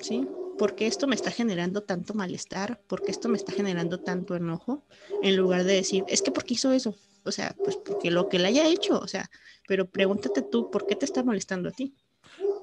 ¿Sí? 0.00 0.26
¿Por 0.58 0.74
qué 0.74 0.86
esto 0.86 1.06
me 1.06 1.14
está 1.14 1.30
generando 1.30 1.82
tanto 1.82 2.14
malestar? 2.14 2.80
¿Por 2.86 3.02
qué 3.02 3.10
esto 3.10 3.28
me 3.28 3.36
está 3.36 3.52
generando 3.52 4.00
tanto 4.00 4.36
enojo? 4.36 4.84
En 5.22 5.36
lugar 5.36 5.64
de 5.64 5.74
decir, 5.74 6.04
es 6.08 6.22
que 6.22 6.30
¿por 6.30 6.44
qué 6.44 6.54
hizo 6.54 6.72
eso? 6.72 6.94
O 7.24 7.32
sea, 7.32 7.54
pues 7.64 7.76
porque 7.76 8.10
lo 8.10 8.28
que 8.28 8.38
le 8.38 8.48
haya 8.48 8.66
hecho, 8.66 8.98
o 8.98 9.08
sea, 9.08 9.30
pero 9.66 9.88
pregúntate 9.88 10.42
tú, 10.42 10.70
¿por 10.70 10.86
qué 10.86 10.96
te 10.96 11.04
está 11.04 11.22
molestando 11.22 11.68
a 11.68 11.72
ti? 11.72 11.94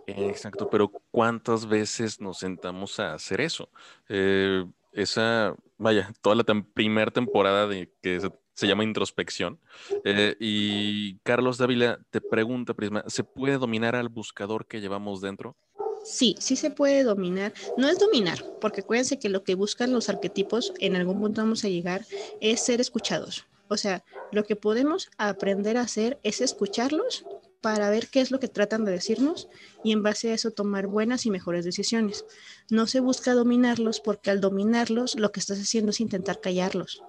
Exacto, 0.07 0.69
pero 0.69 0.89
¿cuántas 1.11 1.67
veces 1.67 2.21
nos 2.21 2.39
sentamos 2.39 2.99
a 2.99 3.13
hacer 3.13 3.41
eso? 3.41 3.69
Eh, 4.07 4.65
esa, 4.93 5.55
vaya, 5.78 6.13
toda 6.21 6.36
la 6.36 6.43
primera 6.73 7.11
temporada 7.11 7.67
de 7.67 7.91
que 8.01 8.19
se, 8.53 8.67
llama 8.67 8.84
introspección. 8.84 9.59
Eh, 10.03 10.36
y 10.39 11.17
Carlos 11.19 11.57
Dávila 11.57 11.99
te 12.09 12.21
pregunta, 12.21 12.73
Prisma, 12.73 13.03
¿se 13.07 13.23
puede 13.23 13.57
dominar 13.57 13.95
al 13.95 14.09
buscador 14.09 14.65
que 14.65 14.82
llevamos 14.82 15.21
dentro? 15.21 15.55
Sí, 16.03 16.36
sí 16.39 16.55
se 16.55 16.71
puede 16.71 17.03
dominar. 17.03 17.53
No 17.78 17.89
es 17.89 17.99
dominar, 17.99 18.43
porque 18.61 18.82
acuérdense 18.82 19.19
que 19.19 19.30
lo 19.30 19.43
que 19.43 19.55
buscan 19.55 19.91
los 19.91 20.09
arquetipos, 20.09 20.73
en 20.80 20.95
algún 20.95 21.19
punto 21.19 21.41
vamos 21.41 21.65
a 21.65 21.69
llegar, 21.69 22.05
es 22.39 22.61
ser 22.61 22.80
escuchados. 22.80 23.45
O 23.67 23.75
sea, 23.75 24.03
lo 24.32 24.45
que 24.45 24.55
podemos 24.55 25.09
aprender 25.17 25.78
a 25.78 25.82
hacer 25.82 26.19
es 26.23 26.39
escucharlos 26.39 27.25
para 27.62 27.89
ver 27.89 28.08
qué 28.08 28.22
es 28.22 28.32
lo 28.32 28.39
que 28.39 28.47
tratan 28.47 28.86
de 28.86 28.91
decirnos 28.91 29.49
y 29.84 29.91
en 29.91 30.03
base 30.03 30.32
a 30.32 30.34
eso 30.34 30.51
tomar 30.51 30.88
buenas 30.88 31.26
y 31.26 31.32
mejores 31.32 31.66
decisiones. 31.66 32.26
No 32.70 32.88
se 32.88 32.99
busca 32.99 33.34
dominarlos 33.34 33.99
porque 33.99 34.30
al 34.30 34.41
dominarlos 34.41 35.16
lo 35.16 35.32
que 35.32 35.39
estás 35.39 35.60
haciendo 35.60 35.91
es 35.91 35.99
intentar 35.99 36.39
callarlos. 36.39 37.03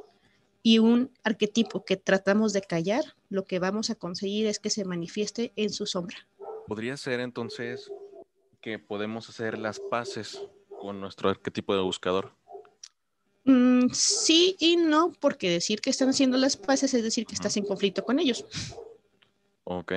Y 0.63 0.79
un 0.79 1.11
arquetipo 1.23 1.85
que 1.85 1.97
tratamos 1.97 2.53
de 2.53 2.63
callar, 2.63 3.05
lo 3.29 3.45
que 3.45 3.59
vamos 3.59 3.91
a 3.91 3.95
conseguir 3.95 4.47
es 4.47 4.59
que 4.59 4.71
se 4.71 4.85
manifieste 4.85 5.53
en 5.57 5.71
su 5.71 5.87
sombra. 5.87 6.17
Podría 6.67 6.97
ser 6.97 7.21
entonces 7.21 7.91
que 8.61 8.79
podemos 8.79 9.29
hacer 9.29 9.59
las 9.59 9.79
paces 9.79 10.43
con 10.81 11.01
nuestro 11.01 11.31
arquetipo 11.31 11.75
de 11.75 11.83
buscador. 11.83 12.33
Mm, 13.45 13.89
sí 13.93 14.57
y 14.59 14.77
no, 14.77 15.13
porque 15.21 15.49
decir 15.49 15.81
que 15.81 15.91
están 15.91 16.11
haciendo 16.11 16.37
las 16.37 16.57
paces 16.57 16.93
es 16.93 17.03
decir 17.03 17.25
que 17.25 17.35
estás 17.35 17.57
en 17.57 17.65
conflicto 17.65 18.05
con 18.05 18.19
ellos. 18.19 18.45
Ok 19.65 19.93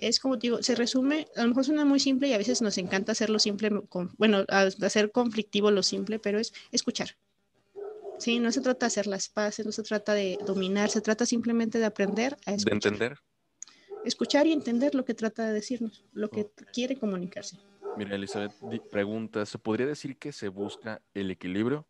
es 0.00 0.18
como 0.18 0.36
digo, 0.36 0.62
se 0.62 0.74
resume, 0.74 1.26
a 1.36 1.42
lo 1.42 1.48
mejor 1.48 1.64
suena 1.64 1.84
muy 1.84 2.00
simple 2.00 2.28
y 2.28 2.32
a 2.32 2.38
veces 2.38 2.62
nos 2.62 2.78
encanta 2.78 3.12
hacerlo 3.12 3.38
simple, 3.38 3.70
bueno, 4.16 4.44
hacer 4.48 5.12
conflictivo 5.12 5.70
lo 5.70 5.82
simple, 5.82 6.18
pero 6.18 6.38
es 6.38 6.52
escuchar. 6.72 7.16
Sí, 8.18 8.38
no 8.38 8.52
se 8.52 8.60
trata 8.60 8.86
de 8.86 8.88
hacer 8.88 9.06
las 9.06 9.28
paces, 9.28 9.64
no 9.64 9.72
se 9.72 9.82
trata 9.82 10.14
de 10.14 10.38
dominar, 10.46 10.90
se 10.90 11.00
trata 11.00 11.24
simplemente 11.24 11.78
de 11.78 11.86
aprender 11.86 12.36
a 12.46 12.52
escuchar. 12.52 12.80
De 12.80 12.88
entender. 12.88 13.18
Escuchar 14.04 14.46
y 14.46 14.52
entender 14.52 14.94
lo 14.94 15.04
que 15.04 15.14
trata 15.14 15.46
de 15.46 15.52
decirnos, 15.52 16.04
lo 16.12 16.30
que 16.30 16.50
quiere 16.72 16.96
comunicarse. 16.98 17.58
Mira, 17.96 18.14
Elizabeth 18.14 18.52
pregunta, 18.90 19.44
¿se 19.44 19.58
podría 19.58 19.86
decir 19.86 20.16
que 20.16 20.32
se 20.32 20.48
busca 20.48 21.02
el 21.14 21.30
equilibrio? 21.30 21.86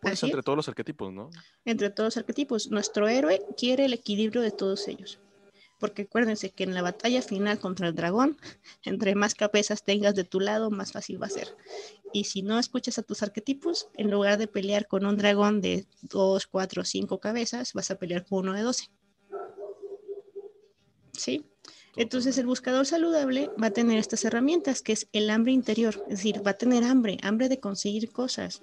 Pues 0.00 0.22
entre 0.22 0.42
todos 0.42 0.56
los 0.56 0.68
arquetipos, 0.68 1.12
¿no? 1.12 1.30
Entre 1.64 1.88
todos 1.88 2.08
los 2.08 2.16
arquetipos. 2.18 2.70
Nuestro 2.70 3.08
héroe 3.08 3.42
quiere 3.56 3.86
el 3.86 3.94
equilibrio 3.94 4.42
de 4.42 4.50
todos 4.50 4.88
ellos 4.88 5.18
porque 5.78 6.02
acuérdense 6.02 6.50
que 6.50 6.64
en 6.64 6.74
la 6.74 6.82
batalla 6.82 7.22
final 7.22 7.58
contra 7.58 7.88
el 7.88 7.94
dragón, 7.94 8.36
entre 8.84 9.14
más 9.14 9.34
cabezas 9.34 9.84
tengas 9.84 10.14
de 10.14 10.24
tu 10.24 10.40
lado, 10.40 10.70
más 10.70 10.92
fácil 10.92 11.20
va 11.22 11.26
a 11.26 11.30
ser. 11.30 11.56
Y 12.12 12.24
si 12.24 12.42
no 12.42 12.58
escuchas 12.58 12.98
a 12.98 13.02
tus 13.02 13.22
arquetipos, 13.22 13.88
en 13.94 14.10
lugar 14.10 14.38
de 14.38 14.46
pelear 14.46 14.86
con 14.86 15.04
un 15.04 15.16
dragón 15.16 15.60
de 15.60 15.86
2, 16.02 16.46
4, 16.46 16.84
5 16.84 17.20
cabezas, 17.20 17.72
vas 17.74 17.90
a 17.90 17.98
pelear 17.98 18.24
con 18.24 18.40
uno 18.40 18.54
de 18.54 18.62
12. 18.62 18.90
¿Sí? 21.12 21.44
Entonces 21.96 22.36
el 22.36 22.46
buscador 22.46 22.84
saludable 22.86 23.50
va 23.60 23.68
a 23.68 23.72
tener 23.72 23.98
estas 23.98 24.24
herramientas, 24.24 24.82
que 24.82 24.92
es 24.92 25.08
el 25.12 25.30
hambre 25.30 25.52
interior, 25.52 26.04
es 26.08 26.18
decir, 26.18 26.46
va 26.46 26.50
a 26.50 26.58
tener 26.58 26.84
hambre, 26.84 27.16
hambre 27.22 27.48
de 27.48 27.58
conseguir 27.58 28.12
cosas. 28.12 28.60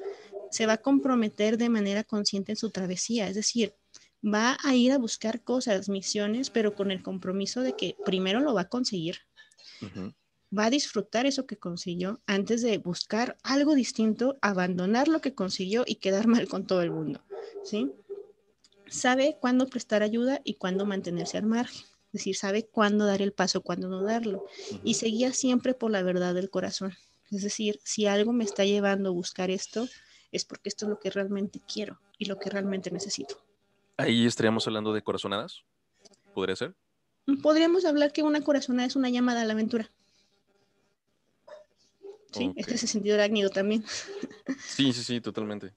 Se 0.52 0.68
va 0.68 0.74
a 0.74 0.82
comprometer 0.82 1.58
de 1.58 1.70
manera 1.70 2.04
consciente 2.04 2.52
en 2.52 2.58
su 2.58 2.70
travesía, 2.70 3.28
es 3.28 3.36
decir, 3.36 3.76
va 4.24 4.58
a 4.64 4.76
ir 4.76 4.92
a 4.92 4.98
buscar 4.98 5.44
cosas, 5.44 5.90
misiones, 5.90 6.50
pero 6.50 6.76
con 6.76 6.92
el 6.92 7.04
compromiso 7.04 7.62
de 7.62 7.76
que 7.76 7.96
primero 8.06 8.40
lo 8.40 8.54
va 8.54 8.62
a 8.62 8.70
conseguir. 8.70 9.20
Va 10.58 10.66
a 10.66 10.70
disfrutar 10.70 11.26
eso 11.26 11.46
que 11.46 11.58
consiguió 11.58 12.22
antes 12.26 12.62
de 12.62 12.78
buscar 12.78 13.38
algo 13.44 13.74
distinto, 13.76 14.38
abandonar 14.42 15.08
lo 15.08 15.20
que 15.20 15.34
consiguió 15.34 15.84
y 15.86 15.96
quedar 15.96 16.28
mal 16.28 16.48
con 16.48 16.66
todo 16.66 16.82
el 16.82 16.92
mundo. 16.92 17.22
¿sí? 17.64 17.92
Sabe 18.88 19.38
cuándo 19.42 19.68
prestar 19.68 20.04
ayuda 20.04 20.42
y 20.44 20.56
cuándo 20.56 20.86
mantenerse 20.86 21.38
al 21.38 21.46
margen. 21.46 21.84
Es 22.08 22.20
decir, 22.20 22.36
sabe 22.36 22.68
cuándo 22.68 23.08
dar 23.08 23.24
el 23.24 23.34
paso, 23.34 23.62
cuándo 23.62 23.90
no 23.90 24.04
darlo. 24.04 24.46
Y 24.84 24.94
seguía 24.94 25.34
siempre 25.34 25.74
por 25.74 25.90
la 25.90 26.04
verdad 26.04 26.36
del 26.36 26.52
corazón. 26.52 26.94
Es 27.32 27.42
decir, 27.42 27.80
si 27.84 28.06
algo 28.06 28.32
me 28.32 28.44
está 28.44 28.64
llevando 28.64 29.10
a 29.10 29.14
buscar 29.14 29.50
esto, 29.50 29.90
es 30.32 30.46
porque 30.46 30.70
esto 30.70 30.86
es 30.86 30.90
lo 30.90 31.00
que 31.00 31.10
realmente 31.10 31.60
quiero 31.68 32.00
y 32.20 32.26
lo 32.26 32.38
que 32.38 32.52
realmente 32.52 32.92
necesito. 32.92 33.44
Ahí 33.98 34.26
estaríamos 34.26 34.66
hablando 34.68 34.94
de 34.94 35.02
corazonadas. 35.02 35.64
¿Podría 36.34 36.56
ser? 36.56 36.76
Podríamos 37.42 37.86
hablar 37.86 38.12
que 38.12 38.24
una 38.24 38.42
corazonada 38.42 38.88
es 38.88 38.96
una 38.96 39.10
llamada 39.10 39.42
a 39.42 39.46
la 39.46 39.54
aventura. 39.54 39.92
Sí, 42.32 42.52
es 42.56 42.68
ese 42.68 42.88
sentido 42.88 43.16
arácnido 43.16 43.50
también. 43.50 43.86
Sí, 44.60 44.92
sí, 44.92 45.04
sí, 45.04 45.22
totalmente. 45.22 45.74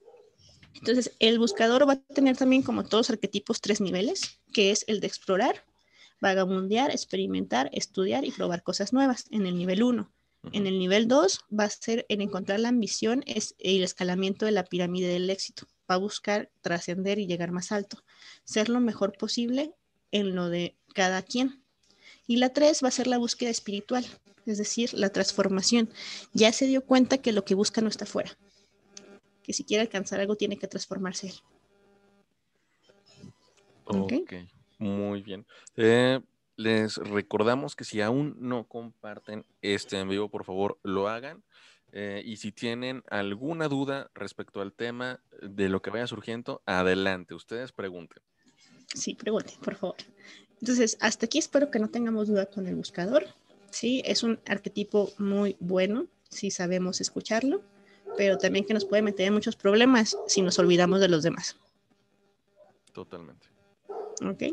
Entonces, 0.73 1.11
el 1.19 1.39
buscador 1.39 1.87
va 1.87 1.93
a 1.93 1.99
tener 1.99 2.35
también, 2.35 2.63
como 2.63 2.83
todos 2.83 3.09
arquetipos, 3.09 3.61
tres 3.61 3.81
niveles, 3.81 4.39
que 4.53 4.71
es 4.71 4.83
el 4.87 4.99
de 4.99 5.07
explorar, 5.07 5.63
vagabundear, 6.19 6.91
experimentar, 6.91 7.69
estudiar 7.73 8.25
y 8.25 8.31
probar 8.31 8.63
cosas 8.63 8.93
nuevas 8.93 9.25
en 9.31 9.45
el 9.45 9.57
nivel 9.57 9.83
1. 9.83 10.11
En 10.53 10.67
el 10.67 10.79
nivel 10.79 11.07
2 11.07 11.41
va 11.57 11.65
a 11.65 11.69
ser 11.69 12.05
en 12.09 12.21
encontrar 12.21 12.59
la 12.59 12.69
ambición 12.69 13.23
es 13.25 13.55
el 13.59 13.83
escalamiento 13.83 14.45
de 14.45 14.51
la 14.51 14.63
pirámide 14.63 15.07
del 15.07 15.29
éxito. 15.29 15.67
Va 15.89 15.95
a 15.95 15.99
buscar 15.99 16.51
trascender 16.61 17.19
y 17.19 17.27
llegar 17.27 17.51
más 17.51 17.71
alto, 17.71 18.03
ser 18.43 18.69
lo 18.69 18.79
mejor 18.79 19.17
posible 19.17 19.73
en 20.11 20.35
lo 20.35 20.49
de 20.49 20.75
cada 20.93 21.21
quien. 21.21 21.63
Y 22.25 22.37
la 22.37 22.49
3 22.49 22.83
va 22.83 22.89
a 22.89 22.91
ser 22.91 23.07
la 23.07 23.17
búsqueda 23.17 23.49
espiritual, 23.49 24.05
es 24.45 24.57
decir, 24.57 24.93
la 24.93 25.09
transformación. 25.09 25.89
Ya 26.33 26.51
se 26.51 26.67
dio 26.67 26.83
cuenta 26.83 27.19
que 27.19 27.31
lo 27.31 27.45
que 27.45 27.55
busca 27.55 27.81
no 27.81 27.89
está 27.89 28.05
fuera, 28.05 28.37
que 29.43 29.53
si 29.53 29.63
quiere 29.63 29.81
alcanzar 29.81 30.19
algo 30.19 30.35
tiene 30.35 30.57
que 30.57 30.67
transformarse 30.67 31.27
él. 31.27 31.35
Ok, 33.85 34.13
muy 34.79 35.21
bien. 35.21 35.45
Eh, 35.77 36.19
les 36.57 36.97
recordamos 36.97 37.75
que 37.75 37.85
si 37.85 38.01
aún 38.01 38.35
no 38.39 38.67
comparten 38.67 39.45
este 39.61 39.99
en 39.99 40.09
vivo, 40.09 40.29
por 40.29 40.43
favor, 40.43 40.77
lo 40.83 41.07
hagan. 41.07 41.43
Eh, 41.91 42.21
y 42.25 42.37
si 42.37 42.51
tienen 42.51 43.03
alguna 43.09 43.67
duda 43.67 44.11
respecto 44.13 44.61
al 44.61 44.73
tema 44.73 45.21
de 45.41 45.69
lo 45.69 45.81
que 45.81 45.89
vaya 45.89 46.07
surgiendo, 46.07 46.61
adelante, 46.65 47.33
ustedes 47.33 47.71
pregunten. 47.71 48.21
Sí, 48.93 49.15
pregunten, 49.15 49.57
por 49.59 49.75
favor. 49.75 49.97
Entonces, 50.59 50.97
hasta 50.99 51.25
aquí 51.25 51.37
espero 51.37 51.71
que 51.71 51.79
no 51.79 51.89
tengamos 51.89 52.27
duda 52.27 52.47
con 52.47 52.67
el 52.67 52.75
buscador. 52.75 53.25
Sí, 53.69 54.01
es 54.05 54.23
un 54.23 54.39
arquetipo 54.45 55.11
muy 55.17 55.55
bueno 55.59 56.07
si 56.29 56.51
sabemos 56.51 56.99
escucharlo, 56.99 57.61
pero 58.17 58.37
también 58.37 58.65
que 58.65 58.73
nos 58.73 58.85
puede 58.85 59.01
meter 59.01 59.27
en 59.27 59.33
muchos 59.33 59.55
problemas 59.55 60.17
si 60.27 60.41
nos 60.41 60.57
olvidamos 60.59 60.99
de 60.99 61.09
los 61.09 61.23
demás. 61.23 61.57
Totalmente. 62.91 63.47
Ok. 64.25 64.43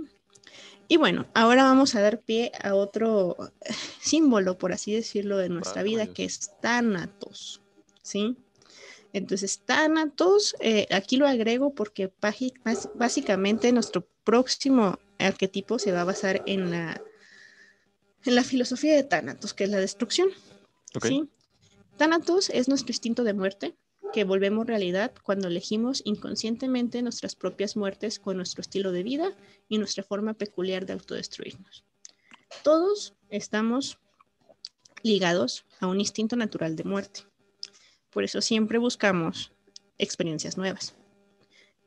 Y 0.88 0.96
bueno, 0.96 1.26
ahora 1.34 1.64
vamos 1.64 1.94
a 1.94 2.02
dar 2.02 2.20
pie 2.20 2.52
a 2.62 2.74
otro 2.74 3.36
símbolo, 4.00 4.58
por 4.58 4.72
así 4.72 4.94
decirlo, 4.94 5.38
de 5.38 5.48
nuestra 5.48 5.82
vida, 5.82 6.06
que 6.06 6.24
es 6.24 6.50
Thanatos. 6.60 7.62
¿Sí? 8.02 8.36
Entonces, 9.12 9.60
Thanatos, 9.64 10.56
eh, 10.60 10.86
aquí 10.90 11.16
lo 11.16 11.26
agrego 11.26 11.74
porque 11.74 12.12
básicamente 12.94 13.72
nuestro 13.72 14.06
próximo 14.24 14.98
arquetipo 15.18 15.78
se 15.78 15.92
va 15.92 16.02
a 16.02 16.04
basar 16.04 16.42
en 16.46 16.70
la, 16.70 17.00
en 18.24 18.34
la 18.34 18.42
filosofía 18.42 18.94
de 18.94 19.04
Thanatos, 19.04 19.54
que 19.54 19.64
es 19.64 19.70
la 19.70 19.78
destrucción. 19.78 20.28
¿sí? 21.00 21.28
Thanatos 21.96 22.50
es 22.50 22.68
nuestro 22.68 22.90
instinto 22.90 23.24
de 23.24 23.34
muerte, 23.34 23.76
que 24.14 24.22
volvemos 24.22 24.64
realidad 24.64 25.12
cuando 25.24 25.48
elegimos 25.48 26.00
inconscientemente 26.04 27.02
nuestras 27.02 27.34
propias 27.34 27.76
muertes 27.76 28.20
con 28.20 28.36
nuestro 28.36 28.60
estilo 28.60 28.92
de 28.92 29.02
vida 29.02 29.32
y 29.68 29.78
nuestra 29.78 30.04
forma 30.04 30.34
peculiar 30.34 30.86
de 30.86 30.92
autodestruirnos. 30.92 31.84
Todos 32.62 33.14
estamos 33.28 33.98
ligados 35.02 35.64
a 35.80 35.88
un 35.88 35.98
instinto 35.98 36.36
natural 36.36 36.76
de 36.76 36.84
muerte. 36.84 37.22
Por 38.10 38.22
eso 38.22 38.40
siempre 38.40 38.78
buscamos 38.78 39.50
experiencias 39.98 40.56
nuevas 40.56 40.94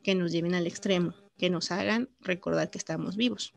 que 0.04 0.14
nos 0.14 0.34
lleven 0.34 0.54
al 0.54 0.68
extremo, 0.68 1.14
que 1.38 1.50
nos 1.50 1.72
hagan 1.72 2.10
recordar 2.20 2.70
que 2.70 2.78
estamos 2.78 3.16
vivos. 3.16 3.54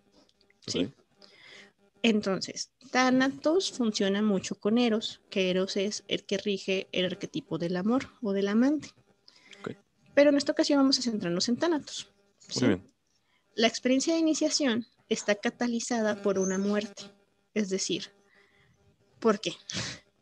Entonces, 2.03 2.71
Thanatos 2.91 3.73
funciona 3.73 4.23
mucho 4.23 4.55
con 4.55 4.79
Eros, 4.79 5.21
que 5.29 5.51
Eros 5.51 5.77
es 5.77 6.05
el 6.09 6.25
que 6.25 6.39
rige 6.39 6.89
el 6.93 7.05
arquetipo 7.05 7.59
del 7.59 7.77
amor 7.77 8.09
o 8.23 8.33
del 8.33 8.49
amante. 8.49 8.91
Pero 10.15 10.31
en 10.31 10.37
esta 10.37 10.53
ocasión 10.53 10.79
vamos 10.79 10.99
a 10.99 11.03
centrarnos 11.03 11.49
en 11.49 11.57
Thanatos. 11.57 12.11
La 13.55 13.67
experiencia 13.67 14.15
de 14.15 14.21
iniciación 14.21 14.87
está 15.09 15.35
catalizada 15.35 16.23
por 16.23 16.39
una 16.39 16.59
muerte. 16.59 17.05
Es 17.55 17.69
decir, 17.69 18.11
¿por 19.19 19.41
qué? 19.41 19.53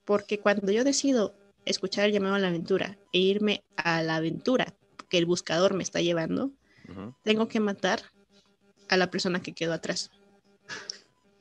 Porque 0.05 0.41
cuando 0.41 0.73
yo 0.73 0.85
decido 0.85 1.35
escuchar 1.65 2.07
el 2.07 2.13
llamado 2.13 2.35
a 2.35 2.39
la 2.39 2.49
aventura 2.49 2.99
e 3.13 3.19
irme 3.19 3.65
a 3.77 4.03
la 4.03 4.17
aventura 4.17 4.75
que 5.09 5.19
el 5.19 5.27
buscador 5.27 5.75
me 5.75 5.83
está 5.83 6.01
llevando, 6.01 6.53
tengo 7.23 7.49
que 7.49 7.61
matar 7.61 8.03
a 8.89 8.97
la 8.97 9.11
persona 9.11 9.43
que 9.43 9.55
quedó 9.55 9.73
atrás. 9.73 10.11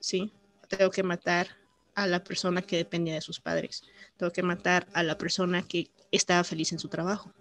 ¿Sí? 0.07 0.31
Tengo 0.69 0.89
que 0.89 1.03
matar 1.03 1.49
a 1.93 2.07
la 2.07 2.23
persona 2.23 2.61
que 2.61 2.77
dependía 2.77 3.15
de 3.15 3.21
sus 3.21 3.41
padres. 3.41 3.83
Tengo 4.15 4.31
que 4.31 4.41
matar 4.41 4.87
a 4.93 5.03
la 5.03 5.17
persona 5.17 5.63
que 5.63 5.89
estaba 6.11 6.45
feliz 6.45 6.71
en 6.71 6.79
su 6.79 6.87
trabajo. 6.87 7.33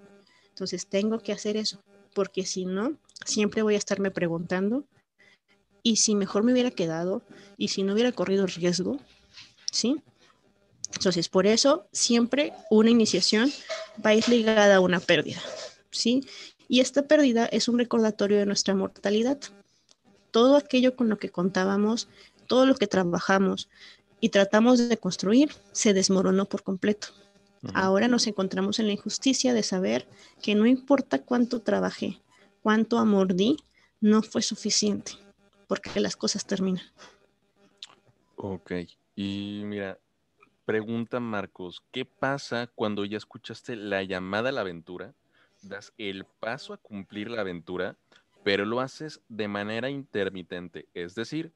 Entonces 0.49 0.89
tengo 0.89 1.21
que 1.21 1.33
hacer 1.33 1.57
eso, 1.57 1.81
porque 2.12 2.45
si 2.45 2.64
no, 2.64 2.99
siempre 3.25 3.62
voy 3.62 3.77
a 3.77 3.79
estarme 3.79 4.11
preguntando, 4.11 4.85
¿y 5.85 5.97
si 5.97 6.17
mejor 6.17 6.43
me 6.43 6.53
hubiera 6.53 6.73
quedado? 6.73 7.23
¿Y 7.57 7.69
si 7.69 7.85
no 7.85 7.93
hubiera 7.93 8.11
corrido 8.11 8.47
riesgo? 8.47 8.99
¿Sí? 9.71 10.03
Entonces, 10.93 11.29
por 11.29 11.47
eso 11.47 11.87
siempre 11.93 12.53
una 12.69 12.91
iniciación 12.91 13.53
va 14.05 14.11
a 14.11 14.14
ir 14.14 14.29
ligada 14.29 14.77
a 14.77 14.81
una 14.81 14.99
pérdida, 14.99 15.41
¿sí? 15.93 16.27
Y 16.67 16.81
esta 16.81 17.07
pérdida 17.07 17.47
es 17.47 17.69
un 17.69 17.79
recordatorio 17.79 18.39
de 18.39 18.47
nuestra 18.47 18.75
mortalidad. 18.75 19.39
Todo 20.33 20.57
aquello 20.57 20.97
con 20.97 21.09
lo 21.09 21.19
que 21.19 21.31
contábamos 21.31 22.09
todo 22.47 22.67
lo 22.67 22.75
que 22.75 22.87
trabajamos 22.87 23.69
y 24.21 24.31
tratamos 24.31 24.89
de 24.89 24.97
construir 24.97 25.53
se 25.73 25.93
desmoronó 25.93 26.47
por 26.47 26.63
completo. 26.63 27.09
Ahora 27.75 28.09
nos 28.09 28.27
encontramos 28.27 28.79
en 28.79 28.87
la 28.87 28.93
injusticia 28.93 29.53
de 29.53 29.63
saber 29.63 30.07
que 30.43 30.55
no 30.55 30.67
importa 30.67 31.23
cuánto 31.23 31.61
trabajé, 31.61 32.21
cuánto 32.63 32.99
amor 32.99 33.35
di, 33.35 33.57
no 34.01 34.23
fue 34.23 34.43
suficiente, 34.43 35.13
porque 35.67 36.01
las 36.01 36.17
cosas 36.17 36.47
terminan. 36.47 36.85
Ok, 38.37 38.73
y 39.17 39.63
mira, 39.65 39.99
pregunta 40.65 41.21
Marcos, 41.21 41.83
¿qué 41.91 42.05
pasa 42.05 42.69
cuando 42.75 43.05
ya 43.05 43.17
escuchaste 43.17 43.77
la 43.77 44.03
llamada 44.03 44.51
a 44.51 44.53
la 44.53 44.61
aventura, 44.61 45.15
das 45.63 45.93
el 45.99 46.25
paso 46.25 46.73
a 46.73 46.77
cumplir 46.77 47.31
la 47.31 47.41
aventura, 47.41 47.97
pero 48.45 48.65
lo 48.65 48.81
haces 48.81 49.21
de 49.29 49.49
manera 49.49 49.91
intermitente? 49.91 50.87
Es 50.93 51.15
decir, 51.15 51.53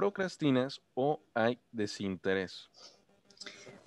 procrastinas 0.00 0.80
o 0.94 1.20
hay 1.34 1.58
desinterés? 1.72 2.70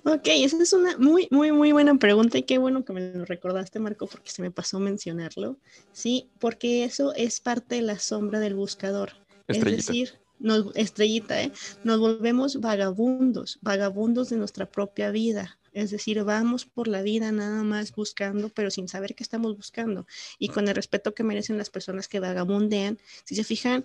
Ok, 0.06 0.28
esa 0.28 0.62
es 0.62 0.72
una 0.72 0.96
muy, 1.00 1.28
muy, 1.32 1.52
muy 1.52 1.72
buena 1.72 1.96
pregunta 1.96 2.38
y 2.38 2.44
qué 2.44 2.60
bueno 2.60 2.86
que 2.86 2.94
me 2.94 3.02
lo 3.16 3.26
recordaste, 3.26 3.80
Marco, 3.80 4.06
porque 4.06 4.30
se 4.30 4.44
me 4.44 4.52
pasó 4.52 4.80
mencionarlo. 4.80 5.58
Sí, 5.92 6.30
porque 6.40 6.84
eso 6.84 7.16
es 7.16 7.40
parte 7.40 7.76
de 7.76 7.82
la 7.82 7.98
sombra 7.98 8.40
del 8.40 8.54
buscador. 8.54 9.14
Es 9.48 9.64
decir, 9.64 10.20
nos, 10.38 10.76
estrellita, 10.76 11.42
¿eh? 11.42 11.52
nos 11.84 12.00
volvemos 12.00 12.60
vagabundos, 12.60 13.58
vagabundos 13.64 14.30
de 14.30 14.38
nuestra 14.38 14.68
propia 14.70 15.10
vida. 15.10 15.58
Es 15.72 15.90
decir, 15.90 16.24
vamos 16.24 16.68
por 16.68 16.88
la 16.88 17.02
vida 17.02 17.32
nada 17.32 17.64
más 17.64 17.92
buscando, 17.92 18.50
pero 18.50 18.70
sin 18.70 18.88
saber 18.88 19.16
qué 19.16 19.24
estamos 19.24 19.56
buscando. 19.56 20.06
Y 20.38 20.50
con 20.50 20.68
el 20.68 20.76
respeto 20.76 21.16
que 21.16 21.24
merecen 21.24 21.58
las 21.58 21.72
personas 21.72 22.08
que 22.08 22.20
vagabundean, 22.20 23.00
si 23.24 23.34
se 23.34 23.44
fijan, 23.44 23.84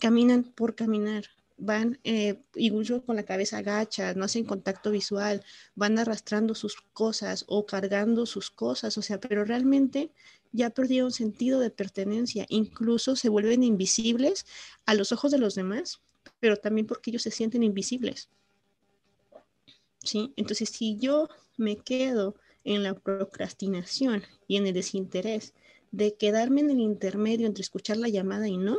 caminan 0.00 0.42
por 0.42 0.74
caminar, 0.74 1.26
van 1.60 2.00
eh, 2.04 2.40
incluso 2.56 3.04
con 3.04 3.16
la 3.16 3.24
cabeza 3.24 3.58
agacha, 3.58 4.14
no 4.14 4.24
hacen 4.24 4.44
contacto 4.44 4.90
visual, 4.90 5.44
van 5.74 5.98
arrastrando 5.98 6.54
sus 6.54 6.76
cosas 6.92 7.44
o 7.46 7.66
cargando 7.66 8.26
sus 8.26 8.50
cosas, 8.50 8.96
o 8.98 9.02
sea, 9.02 9.20
pero 9.20 9.44
realmente 9.44 10.10
ya 10.52 10.70
perdieron 10.70 11.12
sentido 11.12 11.60
de 11.60 11.70
pertenencia, 11.70 12.46
incluso 12.48 13.14
se 13.14 13.28
vuelven 13.28 13.62
invisibles 13.62 14.46
a 14.86 14.94
los 14.94 15.12
ojos 15.12 15.30
de 15.30 15.38
los 15.38 15.54
demás, 15.54 16.00
pero 16.40 16.56
también 16.56 16.86
porque 16.86 17.10
ellos 17.10 17.22
se 17.22 17.30
sienten 17.30 17.62
invisibles. 17.62 18.28
¿Sí? 20.02 20.32
Entonces, 20.36 20.70
si 20.70 20.96
yo 20.96 21.28
me 21.58 21.76
quedo 21.76 22.34
en 22.64 22.82
la 22.82 22.94
procrastinación 22.94 24.22
y 24.48 24.56
en 24.56 24.66
el 24.66 24.72
desinterés 24.72 25.52
de 25.92 26.14
quedarme 26.14 26.62
en 26.62 26.70
el 26.70 26.80
intermedio 26.80 27.46
entre 27.46 27.62
escuchar 27.62 27.98
la 27.98 28.08
llamada 28.08 28.48
y 28.48 28.56
no, 28.56 28.78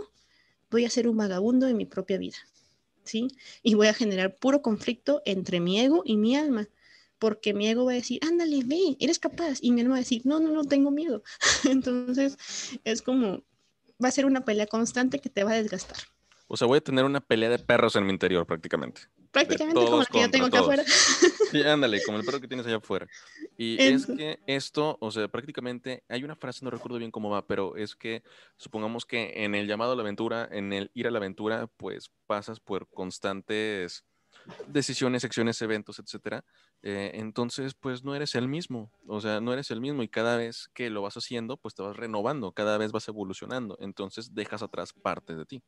voy 0.71 0.86
a 0.86 0.89
ser 0.89 1.07
un 1.07 1.17
vagabundo 1.17 1.67
de 1.67 1.73
mi 1.73 1.86
propia 1.86 2.17
vida. 2.17 2.38
¿Sí? 3.04 3.28
Y 3.64 3.76
voy 3.76 3.88
a 3.88 3.93
generar 3.93 4.36
puro 4.36 4.62
conflicto 4.62 5.22
entre 5.26 5.60
mi 5.60 5.80
ego 5.80 6.04
y 6.06 6.18
mi 6.18 6.36
alma, 6.36 6.68
porque 7.20 7.54
mi 7.54 7.68
ego 7.68 7.86
va 7.86 7.91
a 7.91 7.95
decir, 7.95 8.20
ándale, 8.28 8.62
ve, 8.66 8.97
eres 8.99 9.20
capaz, 9.20 9.60
y 9.62 9.72
mi 9.72 9.82
alma 9.82 9.93
va 9.93 9.97
a 9.97 9.99
decir, 9.99 10.22
no, 10.26 10.39
no, 10.39 10.52
no, 10.52 10.64
tengo 10.64 10.91
miedo. 10.91 11.24
Entonces, 11.70 12.38
es 12.84 13.02
como, 13.02 13.43
va 14.04 14.10
a 14.10 14.12
ser 14.12 14.26
una 14.26 14.43
pelea 14.43 14.68
constante 14.68 15.20
que 15.20 15.30
te 15.30 15.43
va 15.43 15.52
a 15.52 15.62
desgastar. 15.62 15.97
O 16.47 16.58
sea, 16.58 16.68
voy 16.68 16.78
a 16.78 16.82
tener 16.82 17.06
una 17.06 17.22
pelea 17.22 17.49
de 17.49 17.60
perros 17.60 17.95
en 17.95 18.06
mi 18.06 18.12
interior 18.12 18.45
prácticamente. 18.45 19.02
Prácticamente 19.32 19.86
como 19.86 19.97
la 19.97 20.05
que 20.05 20.19
yo 20.19 20.32
tengo 20.32 20.45
acá 20.45 20.59
afuera. 20.59 20.84
Sí, 21.51 21.61
ándale, 21.63 22.01
como 22.03 22.17
el 22.17 22.23
perro 22.23 22.39
que 22.39 22.47
tienes 22.47 22.65
allá 22.65 22.77
afuera. 22.77 23.07
Y 23.57 23.75
es 23.82 24.05
que 24.05 24.39
esto, 24.47 24.97
o 25.01 25.11
sea, 25.11 25.27
prácticamente, 25.27 26.03
hay 26.07 26.23
una 26.23 26.38
frase, 26.38 26.63
no 26.63 26.71
recuerdo 26.71 26.97
bien 26.97 27.11
cómo 27.11 27.29
va, 27.29 27.45
pero 27.45 27.75
es 27.75 27.95
que 27.95 28.23
supongamos 28.55 29.05
que 29.05 29.43
en 29.43 29.53
el 29.53 29.67
llamado 29.67 29.91
a 29.91 29.95
la 29.95 30.01
aventura, 30.01 30.47
en 30.49 30.71
el 30.71 30.91
ir 30.93 31.07
a 31.07 31.11
la 31.11 31.17
aventura, 31.17 31.67
pues 31.75 32.11
pasas 32.25 32.61
por 32.61 32.89
constantes 32.89 34.05
decisiones, 34.67 35.25
acciones, 35.25 35.61
eventos, 35.61 35.99
etcétera. 35.99 36.45
Eh, 36.82 37.11
entonces, 37.15 37.73
pues 37.73 38.03
no 38.03 38.15
eres 38.15 38.36
el 38.36 38.47
mismo, 38.47 38.91
o 39.07 39.21
sea, 39.21 39.41
no 39.41 39.53
eres 39.53 39.71
el 39.71 39.82
mismo 39.82 40.03
y 40.03 40.07
cada 40.07 40.38
vez 40.38 40.69
que 40.73 40.89
lo 40.89 41.01
vas 41.01 41.15
haciendo, 41.15 41.57
pues 41.57 41.75
te 41.75 41.84
vas 41.84 41.95
renovando, 41.95 42.53
cada 42.53 42.77
vez 42.77 42.91
vas 42.91 43.07
evolucionando, 43.07 43.77
entonces 43.79 44.34
dejas 44.34 44.63
atrás 44.63 44.93
parte 44.93 45.36
de 45.36 45.45
ti. 45.45 45.63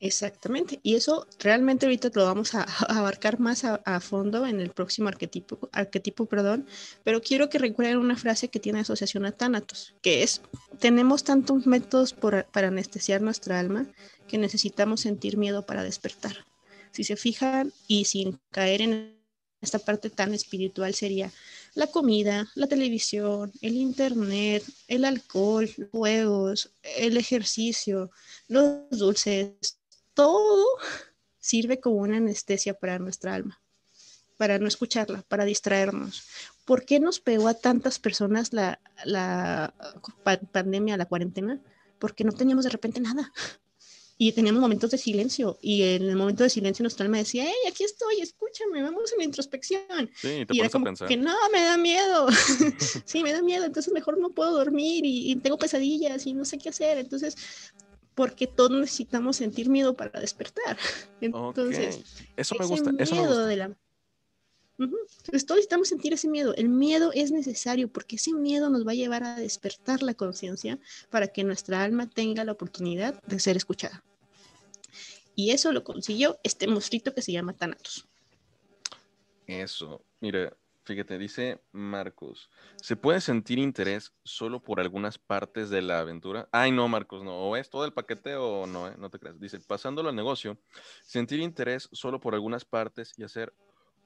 Exactamente. 0.00 0.78
Y 0.82 0.94
eso 0.94 1.26
realmente 1.38 1.86
ahorita 1.86 2.10
lo 2.14 2.24
vamos 2.24 2.54
a, 2.54 2.62
abarcar 2.88 3.40
más 3.40 3.64
a, 3.64 4.00
fondo 4.00 4.46
en 4.46 4.60
el 4.60 4.70
próximo 4.70 5.08
arquetipo, 5.08 5.68
arquetipo, 5.72 6.26
perdón. 6.26 6.66
Pero 7.04 7.20
quiero 7.22 7.48
que 7.48 7.58
recuerden 7.58 7.98
una 7.98 8.16
frase 8.16 8.48
que 8.48 8.60
tiene 8.60 8.80
asociación 8.80 9.24
a 9.24 9.32
Thanatos, 9.32 9.94
que 10.02 10.22
es, 10.22 10.42
tenemos 10.78 11.24
tantos 11.24 11.66
métodos 11.66 12.12
para 12.12 12.68
anestesiar 12.68 13.22
nuestra 13.22 13.58
alma 13.58 13.86
que 14.28 14.38
necesitamos 14.38 15.00
sentir 15.00 15.36
miedo 15.36 15.64
para 15.64 15.82
despertar. 15.82 16.44
Si 16.92 17.04
se 17.04 17.16
fijan 17.16 17.72
y 17.86 18.06
sin 18.06 18.38
caer 18.50 18.82
en 18.82 19.16
esta 19.60 19.78
parte 19.78 20.10
tan 20.10 20.34
espiritual 20.34 20.94
sería 20.94 21.32
la 21.74 21.86
comida, 21.88 22.48
la 22.54 22.66
televisión, 22.66 23.52
el 23.60 23.74
internet, 23.76 24.62
el 24.88 25.04
alcohol, 25.04 25.68
juegos, 25.90 26.70
el 26.82 27.16
ejercicio, 27.16 28.10
los 28.48 28.88
dulces, 28.90 29.78
todo 30.16 30.64
sirve 31.38 31.78
como 31.78 31.96
una 31.96 32.16
anestesia 32.16 32.74
para 32.74 32.98
nuestra 32.98 33.34
alma, 33.34 33.60
para 34.36 34.58
no 34.58 34.66
escucharla, 34.66 35.22
para 35.28 35.44
distraernos. 35.44 36.24
¿Por 36.64 36.84
qué 36.84 36.98
nos 36.98 37.20
pegó 37.20 37.46
a 37.46 37.54
tantas 37.54 38.00
personas 38.00 38.52
la, 38.52 38.80
pandemia, 40.52 40.96
la 40.96 41.06
cuarentena? 41.06 41.60
Porque 42.00 42.24
no 42.24 42.32
teníamos 42.32 42.64
de 42.64 42.70
repente 42.70 43.00
nada. 43.00 43.32
Y 44.18 44.32
teníamos 44.32 44.62
momentos 44.62 44.90
de 44.90 44.96
silencio. 44.96 45.58
Y 45.60 45.82
en 45.82 46.04
el 46.04 46.16
momento 46.16 46.42
de 46.42 46.48
silencio 46.48 46.82
nuestra 46.82 47.04
alma 47.04 47.18
decía, 47.18 47.44
hey, 47.46 47.70
aquí 47.70 47.84
estoy, 47.84 48.22
escúchame, 48.22 48.82
vamos 48.82 49.12
a 49.12 49.16
la 49.18 49.24
introspección. 49.24 50.10
Sí, 50.16 50.46
te 50.46 50.56
y 50.56 50.60
era 50.60 50.70
como 50.70 50.86
que 51.06 51.18
no, 51.18 51.36
me 51.52 51.60
da 51.60 51.76
miedo. 51.76 52.26
sí, 53.04 53.22
me 53.22 53.34
da 53.34 53.42
miedo, 53.42 53.66
entonces 53.66 53.92
mejor 53.92 54.18
no 54.18 54.30
puedo 54.30 54.52
dormir 54.52 55.04
y, 55.04 55.30
y, 55.30 55.36
tengo 55.36 55.58
pesadillas 55.58 56.26
y 56.26 56.32
no 56.32 56.46
sé 56.46 56.56
qué 56.56 56.70
hacer. 56.70 56.96
Entonces, 56.96 57.36
porque 58.16 58.46
todos 58.46 58.70
necesitamos 58.70 59.36
sentir 59.36 59.68
miedo 59.68 59.94
para 59.94 60.18
despertar. 60.18 60.76
Entonces, 61.20 62.02
eso 62.36 62.56
me 62.58 62.64
gusta, 62.64 62.90
eso 62.98 63.14
me 63.14 63.26
gusta. 63.28 63.46
De 63.46 63.56
la... 63.56 63.76
Entonces, 64.78 65.44
todos 65.46 65.58
necesitamos 65.58 65.88
sentir 65.88 66.14
ese 66.14 66.26
miedo. 66.26 66.54
El 66.56 66.70
miedo 66.70 67.10
es 67.14 67.30
necesario 67.30 67.88
porque 67.88 68.16
ese 68.16 68.32
miedo 68.32 68.70
nos 68.70 68.86
va 68.86 68.92
a 68.92 68.94
llevar 68.94 69.22
a 69.22 69.36
despertar 69.36 70.02
la 70.02 70.14
conciencia 70.14 70.78
para 71.10 71.28
que 71.28 71.44
nuestra 71.44 71.84
alma 71.84 72.08
tenga 72.08 72.42
la 72.44 72.52
oportunidad 72.52 73.22
de 73.24 73.38
ser 73.38 73.58
escuchada. 73.58 74.02
Y 75.34 75.50
eso 75.50 75.70
lo 75.72 75.84
consiguió 75.84 76.38
este 76.42 76.66
monstruito 76.66 77.12
que 77.14 77.20
se 77.20 77.32
llama 77.32 77.52
Thanatos. 77.52 78.06
Eso, 79.46 80.02
mira, 80.20 80.56
Fíjate, 80.86 81.18
dice 81.18 81.60
Marcos, 81.72 82.48
¿se 82.80 82.94
puede 82.94 83.20
sentir 83.20 83.58
interés 83.58 84.12
solo 84.22 84.62
por 84.62 84.78
algunas 84.78 85.18
partes 85.18 85.68
de 85.68 85.82
la 85.82 85.98
aventura? 85.98 86.48
Ay, 86.52 86.70
no, 86.70 86.86
Marcos, 86.86 87.24
no, 87.24 87.36
o 87.36 87.56
es 87.56 87.68
todo 87.68 87.84
el 87.84 87.92
paquete 87.92 88.36
o 88.36 88.68
no, 88.68 88.86
¿eh? 88.86 88.94
no 88.96 89.10
te 89.10 89.18
creas. 89.18 89.40
Dice, 89.40 89.58
pasándolo 89.58 90.10
al 90.10 90.14
negocio, 90.14 90.58
sentir 91.02 91.40
interés 91.40 91.88
solo 91.90 92.20
por 92.20 92.34
algunas 92.34 92.64
partes 92.64 93.14
y 93.16 93.24
hacer 93.24 93.52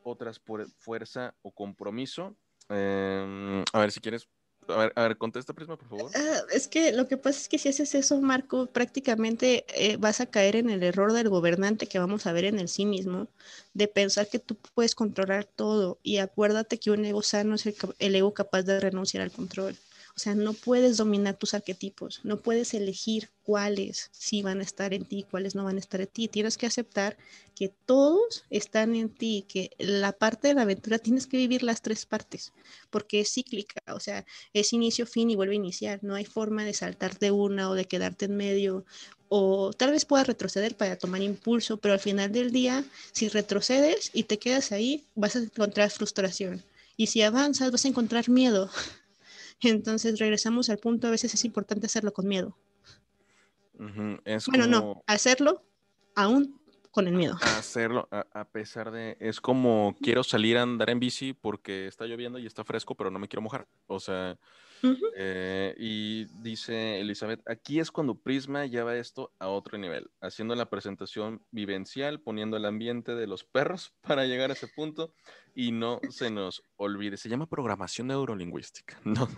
otras 0.03 0.39
por 0.39 0.67
fuerza 0.79 1.35
o 1.43 1.53
compromiso. 1.53 2.35
Em, 2.71 3.63
a 3.75 3.79
ver 3.79 3.93
si 3.93 4.01
quieres 4.01 4.27
a 4.71 4.79
ver, 4.79 4.93
a 4.97 5.03
ver, 5.03 5.17
contesta 5.17 5.53
Prisma, 5.53 5.77
por 5.77 5.89
favor. 5.89 6.11
Ah, 6.15 6.41
es 6.53 6.69
que 6.69 6.93
lo 6.93 7.09
que 7.09 7.17
pasa 7.17 7.41
es 7.41 7.49
que 7.49 7.59
si 7.59 7.69
haces 7.69 7.95
eso, 7.95 8.21
Marco, 8.21 8.67
prácticamente 8.67 9.65
eh, 9.75 9.97
vas 9.97 10.21
a 10.21 10.27
caer 10.27 10.57
en 10.57 10.71
el 10.71 10.83
error 10.83 11.13
del 11.13 11.29
gobernante 11.29 11.87
que 11.87 11.99
vamos 11.99 12.27
a 12.27 12.33
ver 12.33 12.45
en 12.45 12.59
el 12.59 12.69
sí 12.69 12.87
mismo, 12.87 13.29
de 13.75 13.89
pensar 13.89 14.29
que 14.29 14.39
tú 14.39 14.57
puedes 14.75 14.95
controlar 14.95 15.45
todo. 15.45 15.99
Y 16.03 16.19
acuérdate 16.19 16.79
que 16.79 16.91
un 16.91 17.05
ego 17.05 17.23
sano 17.23 17.55
es 17.55 17.65
el 17.99 18.15
ego 18.15 18.35
capaz 18.35 18.63
de 18.63 18.81
renunciar 18.81 19.23
al 19.23 19.33
control. 19.33 19.77
Sea, 20.21 20.35
no 20.35 20.53
puedes 20.53 20.99
dominar 20.99 21.37
tus 21.37 21.55
arquetipos, 21.55 22.21
no 22.25 22.41
puedes 22.41 22.75
elegir 22.75 23.31
cuáles 23.43 24.11
sí 24.13 24.43
van 24.43 24.61
a 24.61 24.63
estar 24.63 24.93
en 24.93 25.05
ti, 25.05 25.25
cuáles 25.31 25.55
no 25.55 25.65
van 25.65 25.77
a 25.77 25.81
estar 25.81 26.01
en 26.01 26.07
ti. 26.07 26.29
Tienes 26.29 26.59
que 26.59 26.67
aceptar 26.67 27.17
que 27.55 27.73
todos 27.87 28.45
están 28.51 28.95
en 28.97 29.09
ti, 29.09 29.47
que 29.49 29.71
la 29.79 30.13
parte 30.13 30.49
de 30.49 30.55
la 30.55 30.63
aventura 30.63 30.99
tienes 30.99 31.27
que 31.27 31.37
vivir 31.37 31.63
las 31.63 31.81
tres 31.81 32.05
partes, 32.05 32.53
porque 32.91 33.21
es 33.21 33.33
cíclica, 33.33 33.81
o 33.95 34.01
sea, 34.01 34.27
es 34.53 34.73
inicio, 34.73 35.07
fin 35.07 35.31
y 35.31 35.37
vuelve 35.37 35.55
a 35.55 35.57
iniciar. 35.57 36.01
No 36.03 36.15
hay 36.15 36.27
forma 36.27 36.65
de 36.65 36.75
saltar 36.75 37.19
de 37.19 37.31
una 37.31 37.71
o 37.71 37.75
de 37.75 37.87
quedarte 37.87 38.27
en 38.27 38.37
medio 38.37 38.85
o 39.31 39.73
tal 39.73 39.93
vez 39.93 40.05
puedas 40.05 40.27
retroceder 40.27 40.77
para 40.77 40.97
tomar 40.97 41.23
impulso, 41.23 41.79
pero 41.79 41.95
al 41.95 42.01
final 42.01 42.33
del 42.33 42.51
día, 42.51 42.85
si 43.13 43.29
retrocedes 43.29 44.11
y 44.13 44.25
te 44.25 44.39
quedas 44.39 44.73
ahí, 44.73 45.07
vas 45.15 45.37
a 45.37 45.39
encontrar 45.39 45.89
frustración. 45.91 46.65
Y 46.97 47.07
si 47.07 47.23
avanzas, 47.23 47.71
vas 47.71 47.85
a 47.85 47.89
encontrar 47.89 48.29
miedo. 48.29 48.69
Entonces 49.63 50.19
regresamos 50.19 50.71
al 50.71 50.79
punto, 50.79 51.07
a 51.07 51.11
veces 51.11 51.35
es 51.35 51.45
importante 51.45 51.87
hacerlo 51.87 52.13
con 52.13 52.27
miedo. 52.27 52.57
bueno, 53.77 54.67
no, 54.67 55.03
hacerlo 55.07 55.63
aún 56.15 56.61
con 56.91 57.07
el 57.07 57.15
miedo. 57.15 57.37
Hacerlo 57.43 58.09
a, 58.11 58.45
pesar 58.47 58.91
de, 58.91 59.17
es 59.21 59.41
como 59.41 59.97
quiero 60.01 60.25
salir 60.25 60.59
a 60.59 60.63
andar 60.63 60.91
en 60.91 61.01
bici 61.01 61.33
porque 61.33 61.87
está 61.87 62.07
lloviendo 62.07 62.39
y 62.39 62.47
está 62.47 62.65
fresco, 62.65 62.97
pero 62.97 63.11
no 63.11 63.19
me 63.19 63.29
quiero 63.29 63.43
mojar. 63.43 63.69
O 63.87 64.01
sea, 64.01 64.39
eh, 65.17 65.75
y 65.79 66.25
dice 66.43 67.01
Elizabeth, 67.01 67.43
aquí 67.49 67.81
es 67.81 67.91
cuando 67.91 68.15
Prisma 68.17 68.67
lleva 68.67 68.97
esto 68.97 69.33
a 69.39 69.49
otro 69.49 69.79
nivel, 69.79 70.11
haciendo 70.21 70.55
la 70.55 70.71
presentación 70.71 71.45
vivencial, 71.51 72.21
poniendo 72.21 72.57
el 72.57 72.65
ambiente 72.65 73.15
de 73.15 73.27
los 73.27 73.45
perros 73.45 73.93
para 74.03 74.25
llegar 74.25 74.51
a 74.51 74.55
ese 74.55 74.69
punto 74.69 75.15
y 75.55 75.73
no 75.73 76.01
se 76.11 76.31
nos 76.31 76.63
olvide, 76.77 77.17
se 77.17 77.29
llama 77.29 77.47
programación 77.47 78.09
neurolingüística, 78.09 79.01
¿no? 79.05 79.29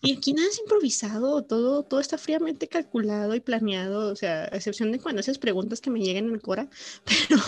Y 0.00 0.16
aquí 0.16 0.32
nada 0.32 0.48
es 0.48 0.58
improvisado, 0.58 1.42
todo, 1.44 1.82
todo 1.84 2.00
está 2.00 2.18
fríamente 2.18 2.68
calculado 2.68 3.34
y 3.34 3.40
planeado, 3.40 4.12
o 4.12 4.16
sea, 4.16 4.44
a 4.44 4.56
excepción 4.56 4.92
de 4.92 5.00
cuando 5.00 5.20
haces 5.20 5.38
preguntas 5.38 5.80
que 5.80 5.90
me 5.90 6.00
lleguen 6.00 6.28
en 6.28 6.34
el 6.34 6.40
Cora, 6.40 6.68
pero... 7.04 7.40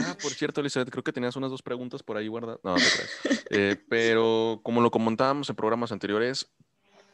Ah, 0.00 0.16
por 0.20 0.32
cierto, 0.32 0.60
Elizabeth, 0.60 0.90
creo 0.90 1.04
que 1.04 1.12
tenías 1.12 1.36
unas 1.36 1.50
dos 1.50 1.62
preguntas 1.62 2.02
por 2.02 2.16
ahí 2.16 2.28
guardadas, 2.28 2.60
no, 2.62 2.72
no 2.72 2.76
crees. 2.76 3.44
Eh, 3.50 3.76
pero 3.88 4.60
como 4.62 4.80
lo 4.80 4.90
comentábamos 4.90 5.48
en 5.50 5.56
programas 5.56 5.92
anteriores, 5.92 6.50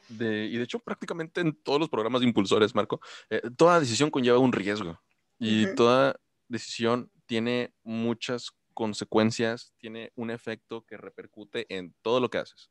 de, 0.08 0.46
y 0.46 0.56
de 0.56 0.64
hecho 0.64 0.80
prácticamente 0.80 1.40
en 1.40 1.54
todos 1.54 1.78
los 1.78 1.88
programas 1.88 2.20
de 2.20 2.26
impulsores, 2.26 2.74
Marco, 2.74 3.00
eh, 3.30 3.42
toda 3.56 3.80
decisión 3.80 4.10
conlleva 4.10 4.38
un 4.38 4.52
riesgo 4.52 5.00
y 5.38 5.74
toda 5.74 6.20
decisión 6.48 7.10
tiene 7.26 7.72
muchas 7.82 8.50
consecuencias, 8.74 9.74
tiene 9.78 10.12
un 10.16 10.30
efecto 10.30 10.84
que 10.86 10.96
repercute 10.96 11.66
en 11.74 11.94
todo 12.02 12.20
lo 12.20 12.30
que 12.30 12.38
haces. 12.38 12.70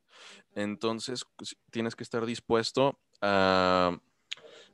Entonces, 0.54 1.24
tienes 1.70 1.96
que 1.96 2.02
estar 2.02 2.26
dispuesto 2.26 2.98
a, 3.20 3.98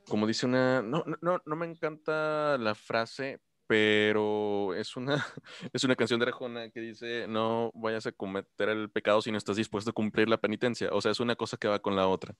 como 0.09 0.27
dice 0.27 0.47
una, 0.47 0.83
no, 0.83 1.05
no, 1.21 1.43
no 1.45 1.57
me 1.57 1.67
encanta 1.67 2.57
la 2.59 2.75
frase, 2.75 3.41
pero 3.67 4.75
es 4.75 4.97
una, 4.97 5.27
es 5.73 5.85
una 5.85 5.97
canción 5.97 6.21
de 6.21 6.27
Arjona 6.27 6.71
que 6.71 6.81
dice, 6.81 7.27
no 7.29 7.71
vayas 7.75 8.07
a 8.07 8.13
cometer 8.13 8.69
el 8.69 8.91
pecado 8.91 9.21
si 9.23 9.31
no 9.31 9.39
estás 9.39 9.57
dispuesto 9.57 9.91
a 9.91 9.95
cumplir 9.95 10.29
la 10.29 10.41
penitencia. 10.41 10.91
O 10.93 11.01
sea, 11.01 11.13
es 11.13 11.21
una 11.21 11.37
cosa 11.37 11.57
que 11.57 11.69
va 11.69 11.81
con 11.81 11.97
la 11.97 12.09
otra. 12.09 12.35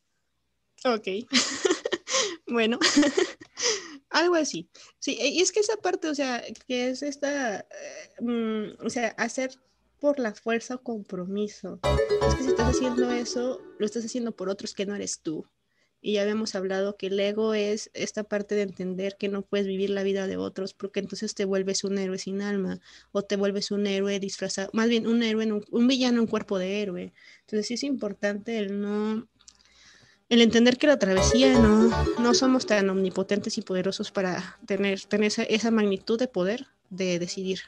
Ok. 0.85 1.09
bueno. 2.47 2.79
Algo 4.17 4.37
así. 4.37 4.71
Sí, 4.99 5.19
y 5.21 5.43
es 5.43 5.53
que 5.53 5.61
esa 5.61 5.77
parte, 5.77 6.09
o 6.09 6.15
sea, 6.15 6.43
que 6.67 6.89
es 6.89 7.03
esta, 7.03 7.61
eh, 7.61 7.67
mm, 8.23 8.87
o 8.87 8.89
sea, 8.89 9.09
hacer 9.19 9.51
por 10.01 10.19
la 10.19 10.33
fuerza 10.33 10.77
o 10.77 10.83
compromiso. 10.83 11.81
Es 12.27 12.35
que 12.35 12.45
si 12.45 12.49
estás 12.49 12.75
haciendo 12.75 13.11
eso, 13.11 13.61
lo 13.79 13.85
estás 13.85 14.07
haciendo 14.07 14.33
por 14.35 14.49
otros 14.49 14.73
que 14.73 14.87
no 14.87 14.95
eres 14.95 15.21
tú. 15.21 15.47
Y 16.01 16.15
ya 16.15 16.23
habíamos 16.23 16.55
hablado 16.55 16.97
que 16.97 17.09
el 17.09 17.21
ego 17.21 17.53
es 17.53 17.91
esta 17.93 18.25
parte 18.25 18.55
de 18.55 18.63
entender 18.63 19.17
que 19.19 19.29
no 19.29 19.43
puedes 19.43 19.67
vivir 19.67 19.91
la 19.91 20.03
vida 20.03 20.27
de 20.27 20.39
otros 20.39 20.73
porque 20.73 21.01
entonces 21.01 21.35
te 21.35 21.45
vuelves 21.45 21.85
un 21.85 21.99
héroe 21.99 22.17
sin 22.17 22.41
alma 22.41 22.81
o 23.13 23.21
te 23.21 23.37
vuelves 23.37 23.71
un 23.71 23.87
héroe 23.87 24.19
disfrazado, 24.19 24.71
más 24.73 24.89
bien 24.89 25.07
un 25.07 25.23
héroe, 25.25 25.53
un, 25.53 25.63
un 25.71 25.87
villano 25.87 26.23
en 26.23 26.27
cuerpo 26.27 26.59
de 26.59 26.81
héroe. 26.81 27.13
Entonces 27.41 27.67
sí 27.67 27.75
es 27.75 27.83
importante 27.83 28.57
el 28.57 28.81
no 28.81 29.29
el 30.29 30.43
entender 30.43 30.79
que 30.79 30.87
la 30.87 30.99
travesía 30.99 31.59
no, 31.59 31.95
no 32.17 32.35
somos 32.35 32.67
tan 32.67 32.89
omnipotentes 32.91 33.59
y 33.59 33.63
poderosos 33.63 34.13
para 34.13 34.59
tener, 34.67 35.01
tener 35.03 35.33
esa 35.49 35.71
magnitud 35.71 36.19
de 36.19 36.29
poder 36.29 36.67
de 36.91 37.19
decidir 37.19 37.61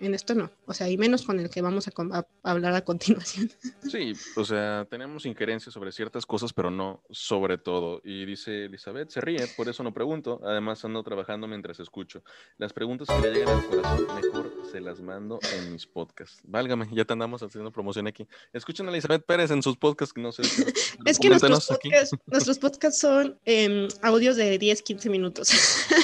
en 0.00 0.14
esto 0.14 0.34
no, 0.34 0.50
o 0.66 0.74
sea, 0.74 0.88
y 0.88 0.96
menos 0.96 1.22
con 1.22 1.38
el 1.40 1.50
que 1.50 1.62
vamos 1.62 1.88
a, 1.88 2.26
hablar 2.42 2.74
a 2.74 2.82
continuación. 2.82 3.50
Sí, 3.90 4.12
o 4.36 4.44
sea, 4.44 4.86
tenemos 4.88 5.26
injerencias 5.26 5.74
sobre 5.74 5.90
ciertas 5.90 6.24
cosas, 6.24 6.52
pero 6.52 6.70
no 6.70 7.02
sobre 7.10 7.58
todo. 7.58 8.00
Y 8.04 8.24
dice 8.24 8.66
Elizabeth, 8.66 9.10
se 9.10 9.20
ríe, 9.20 9.46
por 9.56 9.68
eso 9.68 9.82
no 9.82 9.92
pregunto, 9.92 10.40
además 10.44 10.84
ando 10.84 11.02
trabajando 11.02 11.48
mientras 11.48 11.80
escucho. 11.80 12.22
Las 12.58 12.72
preguntas 12.72 13.08
que 13.08 13.20
le 13.20 13.34
llegan 13.34 13.58
al 13.58 13.66
corazón, 13.66 14.06
mejor 14.14 14.52
se 14.70 14.80
las 14.80 15.00
mando 15.00 15.40
en 15.54 15.72
mis 15.72 15.86
podcasts. 15.86 16.40
Válgame, 16.44 16.88
ya 16.92 17.04
te 17.04 17.12
andamos 17.12 17.42
haciendo 17.42 17.72
promoción 17.72 18.06
aquí. 18.06 18.26
Escuchen 18.52 18.86
a 18.86 18.90
Elizabeth 18.90 19.24
Pérez 19.24 19.50
en 19.50 19.62
sus 19.62 19.76
podcasts, 19.76 20.12
que 20.12 20.20
no 20.20 20.30
sé. 20.30 20.42
es 21.04 21.18
que 21.18 21.28
nuestros 21.28 21.66
podcasts, 21.66 22.16
nuestros 22.26 22.58
podcasts, 22.58 23.00
son 23.00 23.38
eh, 23.44 23.88
audios 24.02 24.36
de 24.36 24.58
10, 24.58 24.82
15 24.82 25.10
minutos. 25.10 25.50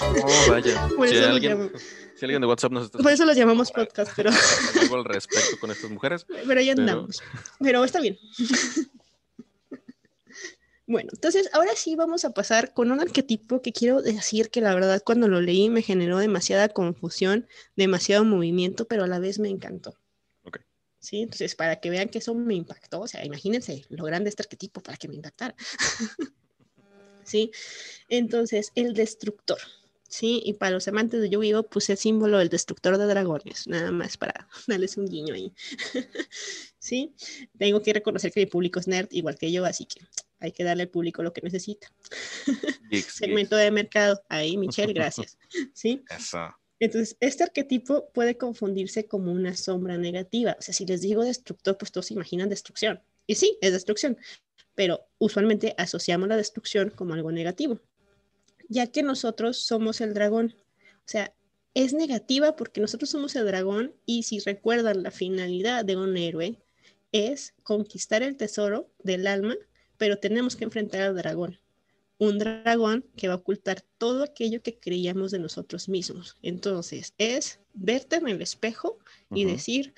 Oh, 0.03 0.51
vaya. 0.51 0.89
si 1.09 1.17
alguien... 1.19 1.71
Si 2.17 2.25
alguien 2.25 2.41
de 2.41 2.47
WhatsApp 2.47 2.73
nos 2.73 2.87
está 2.87 2.99
Por 2.99 3.13
eso 3.13 3.27
lo 3.27 3.35
llamamos 3.35 3.71
podcast, 3.71 4.13
pero. 4.17 4.31
Algo 4.81 4.97
al 4.97 5.05
respecto 5.05 5.59
con 5.61 5.71
estas 5.71 5.91
mujeres. 5.91 6.25
Pero 6.47 6.59
ahí 6.59 6.71
andamos. 6.71 7.23
Pero, 7.61 7.85
está 7.85 8.01
bien. 8.01 8.19
Bueno, 10.89 11.11
entonces 11.13 11.51
ahora 11.53 11.73
sí 11.75 11.97
vamos 11.97 12.25
a 12.25 12.31
pasar 12.31 12.73
con 12.73 12.93
un 12.93 13.01
arquetipo 13.01 13.61
que 13.61 13.73
quiero 13.73 14.03
decir 14.03 14.51
que 14.51 14.61
la 14.61 14.73
verdad 14.73 15.03
cuando 15.05 15.27
lo 15.27 15.41
leí 15.41 15.69
me 15.69 15.83
generó 15.83 16.19
demasiada 16.19 16.69
confusión, 16.69 17.49
demasiado 17.75 18.25
movimiento, 18.25 18.87
pero 18.87 19.03
a 19.03 19.09
la 19.09 19.19
vez 19.19 19.41
me 19.41 19.49
encantó. 19.49 19.99
Ok. 20.45 20.61
Sí, 21.01 21.23
entonces 21.23 21.57
para 21.57 21.81
que 21.81 21.91
vean 21.91 22.09
que 22.09 22.19
eso 22.19 22.37
me 22.37 22.55
impactó, 22.55 23.01
o 23.01 23.09
sea, 23.09 23.25
imagínense 23.25 23.85
lo 23.89 24.05
grande 24.05 24.31
este 24.31 24.45
arquetipo 24.45 24.81
para 24.81 24.97
que 24.97 25.09
me 25.09 25.17
impactara. 25.17 25.57
sí, 27.25 27.51
entonces 28.09 28.71
el 28.77 28.95
destructor. 28.95 29.59
Sí, 30.09 30.41
y 30.45 30.55
para 30.55 30.73
los 30.73 30.87
amantes 30.89 31.21
de 31.21 31.29
Yu-Gi-Oh! 31.29 31.65
puse 31.65 31.93
el 31.93 31.99
símbolo 31.99 32.39
del 32.39 32.49
destructor 32.49 32.97
de 32.97 33.07
dragones, 33.07 33.67
nada 33.67 33.91
más 33.91 34.17
para 34.17 34.49
darles 34.67 34.97
un 34.97 35.07
guiño 35.07 35.35
ahí. 35.35 35.53
sí, 36.79 37.15
tengo 37.59 37.83
que 37.83 37.93
reconocer 37.93 38.33
que 38.33 38.41
mi 38.41 38.47
público 38.47 38.79
es 38.79 38.87
nerd 38.89 39.09
igual 39.11 39.37
que 39.37 39.51
yo, 39.51 39.65
así 39.65 39.87
que 39.87 40.01
hay 40.39 40.53
que 40.53 40.65
darle 40.65 40.85
al 40.85 40.89
público 40.91 41.23
lo 41.23 41.33
que 41.33 41.41
necesita. 41.43 41.93
Segmento 43.09 43.57
de 43.57 43.71
mercado, 43.71 44.23
ahí 44.29 44.57
Michelle, 44.57 44.93
gracias. 44.93 45.39
sí. 45.75 46.05
Eso. 46.09 46.55
Entonces, 46.79 47.17
este 47.21 47.43
arquetipo 47.43 48.11
puede 48.13 48.37
confundirse 48.37 49.07
como 49.07 49.33
una 49.33 49.57
sombra 49.57 49.97
negativa. 49.97 50.57
O 50.59 50.63
sea, 50.63 50.75
si 50.75 50.85
les 50.85 51.01
digo 51.01 51.25
destructor, 51.25 51.79
pues 51.79 51.91
todos 51.91 52.11
imaginan 52.11 52.51
destrucción. 52.51 53.01
Y 53.27 53.37
sí, 53.37 53.57
es 53.63 53.73
destrucción, 53.73 54.19
pero 54.75 55.09
usualmente 55.19 55.75
asociamos 55.79 56.29
la 56.29 56.37
destrucción 56.37 56.91
como 56.91 57.15
algo 57.15 57.33
negativo 57.33 57.81
ya 58.69 58.87
que 58.89 59.03
nosotros 59.03 59.59
somos 59.59 60.01
el 60.01 60.15
dragón. 60.15 60.55
O 60.99 61.09
sea, 61.09 61.35
es 61.75 61.93
negativa 61.93 62.57
porque 62.57 62.81
nosotros 62.81 63.11
somos 63.11 63.37
el 63.37 63.47
dragón 63.47 63.95
y 64.07 64.23
si 64.23 64.41
recuerdan 64.41 65.03
la 65.03 65.11
finalidad 65.11 65.85
de 65.85 65.97
un 65.97 66.17
héroe 66.17 66.59
es 67.13 67.55
conquistar 67.63 68.23
el 68.23 68.37
tesoro 68.37 68.91
del 69.03 69.27
alma, 69.27 69.57
pero 69.97 70.19
tenemos 70.19 70.57
que 70.57 70.65
enfrentar 70.65 71.03
al 71.03 71.17
dragón. 71.17 71.59
Un 72.19 72.39
dragón 72.39 73.05
que 73.17 73.29
va 73.29 73.35
a 73.35 73.39
ocultar 73.39 73.83
todo 73.99 74.25
aquello 74.25 74.63
que 74.63 74.79
creíamos 74.79 75.31
de 75.31 75.39
nosotros 75.39 75.89
mismos. 75.89 76.37
Entonces, 76.43 77.13
es 77.19 77.61
verte 77.75 78.17
en 78.17 78.29
el 78.29 78.41
espejo 78.41 78.99
y 79.31 79.45
decir, 79.45 79.93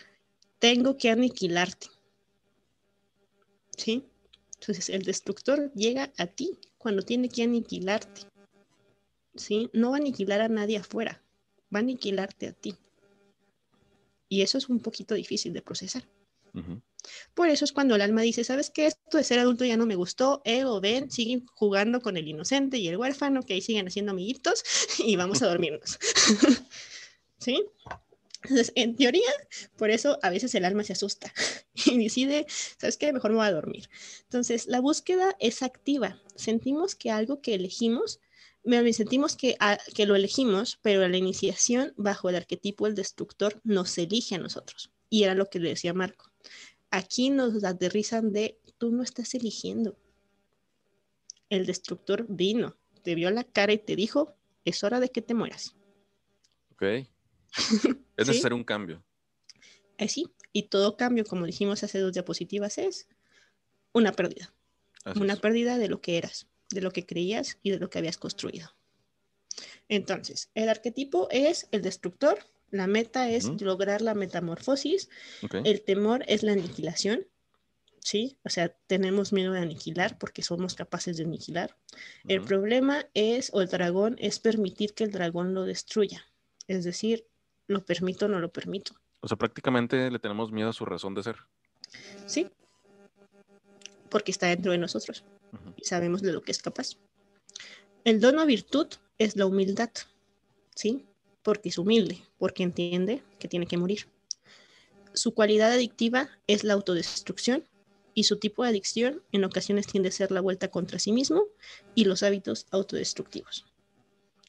tengo 0.59 0.97
que 0.97 1.11
aniquilarte. 1.11 1.87
¿Sí? 3.77 4.05
Entonces, 4.55 4.89
el 4.89 5.05
destructor 5.05 5.73
llega 5.75 6.13
a 6.19 6.27
ti 6.27 6.59
cuando 6.77 7.03
tiene 7.03 7.29
que 7.29 7.45
aniquilarte. 7.45 8.23
¿Sí? 9.39 9.71
No 9.73 9.91
va 9.91 9.97
a 9.97 10.01
aniquilar 10.01 10.41
a 10.41 10.49
nadie 10.49 10.79
afuera, 10.79 11.23
va 11.75 11.79
a 11.79 11.83
aniquilarte 11.83 12.49
a 12.49 12.53
ti. 12.53 12.75
Y 14.29 14.43
eso 14.43 14.59
es 14.59 14.69
un 14.69 14.81
poquito 14.81 15.15
difícil 15.15 15.53
de 15.53 15.63
procesar. 15.63 16.05
Por 17.35 17.49
eso 17.49 17.65
es 17.65 17.73
cuando 17.73 17.95
el 17.95 18.03
alma 18.03 18.23
dice, 18.23 18.43
¿sabes 18.45 18.71
qué? 18.71 18.87
Esto 18.87 19.17
de 19.17 19.25
ser 19.25 19.39
adulto 19.39 19.65
ya 19.65 19.77
no 19.77 19.87
me 19.87 19.95
gustó, 19.95 20.43
ego, 20.45 20.81
ven, 20.81 21.11
siguen 21.11 21.47
jugando 21.47 22.01
con 22.01 22.17
el 22.17 22.27
inocente 22.27 22.79
y 22.79 22.89
el 22.89 22.97
huérfano, 22.97 23.43
que 23.43 23.55
ahí 23.55 23.61
siguen 23.61 23.87
haciendo 23.87 24.13
amiguitos 24.13 24.65
y 24.99 25.17
vamos 25.17 25.43
a 25.43 25.47
dormirnos. 25.47 25.99
¿Sí? 27.39 27.65
Entonces, 28.43 28.73
en 28.77 28.97
teoría, 28.97 29.31
por 29.77 29.91
eso 29.91 30.19
a 30.23 30.31
veces 30.31 30.55
el 30.55 30.65
alma 30.65 30.85
se 30.85 30.93
asusta 30.93 31.33
y 31.87 31.99
decide, 31.99 32.47
¿sabes 32.79 32.97
qué? 32.97 33.13
Mejor 33.13 33.31
me 33.31 33.39
voy 33.39 33.47
a 33.47 33.53
dormir. 33.53 33.89
Entonces, 34.23 34.67
la 34.67 34.81
búsqueda 34.81 35.37
es 35.41 35.63
activa. 35.63 36.21
Sentimos 36.37 36.95
que 36.95 37.11
algo 37.11 37.41
que 37.41 37.55
elegimos 37.55 38.21
sentimos 38.93 39.37
que, 39.37 39.57
que 39.95 40.07
lo 40.07 40.17
elegimos, 40.17 40.79
pero 40.83 41.07
la 41.07 41.17
iniciación 41.17 41.93
bajo 41.97 42.29
el 42.29 42.37
arquetipo 42.37 42.87
del 42.87 42.95
destructor 42.95 43.61
nos 43.65 43.97
elige 43.99 44.35
a 44.35 44.39
nosotros. 44.39 44.91
Y 45.09 45.25
era 45.25 45.35
lo 45.35 45.47
que 45.47 45.59
le 45.59 45.71
decía 45.71 45.95
Marco. 45.95 46.31
Aquí 46.91 47.31
nos 47.31 47.65
aterrizan 47.65 48.33
de, 48.33 48.59
tú 48.79 48.91
no 48.91 49.03
estás 49.03 49.35
eligiendo. 49.35 49.97
El 51.51 51.67
destructor 51.67 52.27
vino, 52.29 52.77
te 53.03 53.15
vio 53.15 53.31
la 53.31 53.45
cara 53.45 53.73
y 53.73 53.79
te 53.79 53.97
dijo, 53.97 54.35
es 54.65 54.85
hora 54.85 55.01
de 55.01 55.09
que 55.09 55.23
te 55.23 55.35
mueras. 55.35 55.75
Ok. 56.73 56.83
es 56.83 58.27
necesario 58.27 58.57
un 58.57 58.65
cambio. 58.65 59.03
Así. 59.99 60.27
Eh, 60.29 60.33
y 60.53 60.63
todo 60.65 60.97
cambio, 60.97 61.25
como 61.25 61.47
dijimos 61.47 61.85
hace 61.85 61.99
dos 62.01 62.13
diapositivas, 62.13 62.79
es 62.79 63.09
una 63.93 64.13
pérdida. 64.13 64.53
una 65.17 65.37
pérdida 65.37 65.79
de 65.79 65.89
lo 65.89 66.01
que 66.01 66.19
eras 66.19 66.48
de 66.71 66.81
lo 66.81 66.91
que 66.91 67.07
creías 67.07 67.59
y 67.63 67.71
de 67.71 67.79
lo 67.79 67.91
que 67.91 67.99
habías 67.99 68.19
construido. 68.19 68.71
Entonces, 69.89 70.51
el 70.55 70.69
arquetipo 70.69 71.29
es 71.31 71.69
el 71.73 71.83
destructor, 71.83 72.39
la 72.71 72.87
meta 72.87 73.31
es 73.31 73.47
lograr 73.61 74.03
la 74.03 74.15
metamorfosis, 74.15 75.09
el 75.65 75.83
temor 75.83 76.25
es 76.29 76.43
la 76.43 76.53
aniquilación, 76.53 77.27
¿sí? 78.01 78.39
O 78.45 78.51
sea, 78.51 78.69
tenemos 78.87 79.33
miedo 79.33 79.53
de 79.53 79.61
aniquilar 79.61 80.19
porque 80.19 80.43
somos 80.43 80.75
capaces 80.75 81.17
de 81.17 81.25
aniquilar. 81.25 81.77
El 82.27 82.43
problema 82.43 83.07
es, 83.15 83.51
o 83.55 83.63
el 83.63 83.69
dragón, 83.69 84.17
es 84.19 84.39
permitir 84.39 84.93
que 84.93 85.05
el 85.05 85.13
dragón 85.13 85.55
lo 85.55 85.65
destruya. 85.65 86.27
Es 86.67 86.85
decir, 86.85 87.27
lo 87.67 87.85
permito 87.85 88.27
o 88.27 88.29
no 88.29 88.39
lo 88.39 88.53
permito. 88.53 88.93
O 89.21 89.29
sea, 89.29 89.39
prácticamente 89.39 90.11
le 90.11 90.19
tenemos 90.19 90.53
miedo 90.53 90.69
a 90.69 90.75
su 90.75 90.85
razón 90.85 91.15
de 91.15 91.23
ser. 91.23 91.37
Sí, 92.27 92.49
porque 94.11 94.31
está 94.31 94.49
dentro 94.49 94.73
de 94.73 94.79
nosotros 94.79 95.25
sabemos 95.85 96.23
de 96.23 96.33
lo 96.33 96.43
que 96.43 96.53
es 96.53 96.63
capaz. 96.63 96.97
El 98.05 98.21
dono 98.21 98.45
virtud 98.47 98.87
es 99.19 99.37
la 99.37 99.47
humildad, 99.47 99.91
¿sí? 100.75 101.07
Porque 101.43 101.69
es 101.69 101.79
humilde, 101.79 102.23
porque 102.39 102.63
entiende 102.63 103.23
que 103.39 103.49
tiene 103.49 103.67
que 103.67 103.77
morir. 103.77 104.07
Su 105.15 105.35
cualidad 105.35 105.73
adictiva 105.73 106.29
es 106.47 106.65
la 106.65 106.75
autodestrucción 106.75 107.65
y 108.15 108.25
su 108.25 108.39
tipo 108.39 108.63
de 108.63 108.71
adicción 108.71 109.23
en 109.33 109.45
ocasiones 109.45 109.87
tiende 109.87 110.09
a 110.09 110.13
ser 110.13 110.31
la 110.31 110.41
vuelta 110.41 110.69
contra 110.69 110.99
sí 110.99 111.13
mismo 111.13 111.45
y 111.95 112.05
los 112.05 112.23
hábitos 112.23 112.67
autodestructivos. 112.71 113.67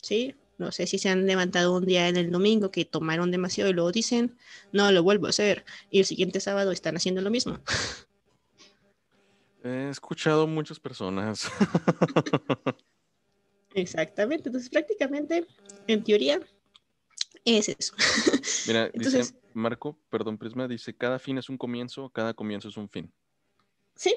¿Sí? 0.02 0.36
No 0.58 0.72
sé 0.72 0.88
si 0.88 0.98
se 0.98 1.10
han 1.10 1.26
levantado 1.26 1.76
un 1.76 1.86
día 1.86 2.10
en 2.10 2.18
el 2.18 2.32
domingo 2.32 2.70
que 2.70 2.84
tomaron 2.84 3.32
demasiado 3.32 3.70
y 3.70 3.74
luego 3.74 3.92
dicen, 3.92 4.38
no, 4.72 4.92
lo 4.92 5.04
vuelvo 5.04 5.28
a 5.28 5.30
hacer. 5.30 5.66
Y 5.90 6.00
el 6.00 6.06
siguiente 6.06 6.40
sábado 6.42 6.72
están 6.72 6.98
haciendo 6.98 7.22
lo 7.22 7.30
mismo. 7.30 7.60
He 9.64 9.90
escuchado 9.90 10.48
muchas 10.48 10.80
personas. 10.80 11.52
Exactamente, 13.74 14.50
entonces 14.50 14.70
prácticamente, 14.70 15.46
en 15.88 16.04
teoría, 16.04 16.40
es 17.46 17.70
eso. 17.70 17.94
Mira, 18.68 18.90
dice 18.94 19.34
Marco, 19.54 19.98
perdón, 20.10 20.38
Prisma, 20.38 20.68
dice, 20.68 20.96
cada 20.96 21.20
fin 21.20 21.38
es 21.38 21.50
un 21.50 21.58
comienzo, 21.58 22.10
cada 22.10 22.34
comienzo 22.34 22.70
es 22.70 22.78
un 22.78 22.90
fin. 22.90 23.12
Sí, 23.96 24.16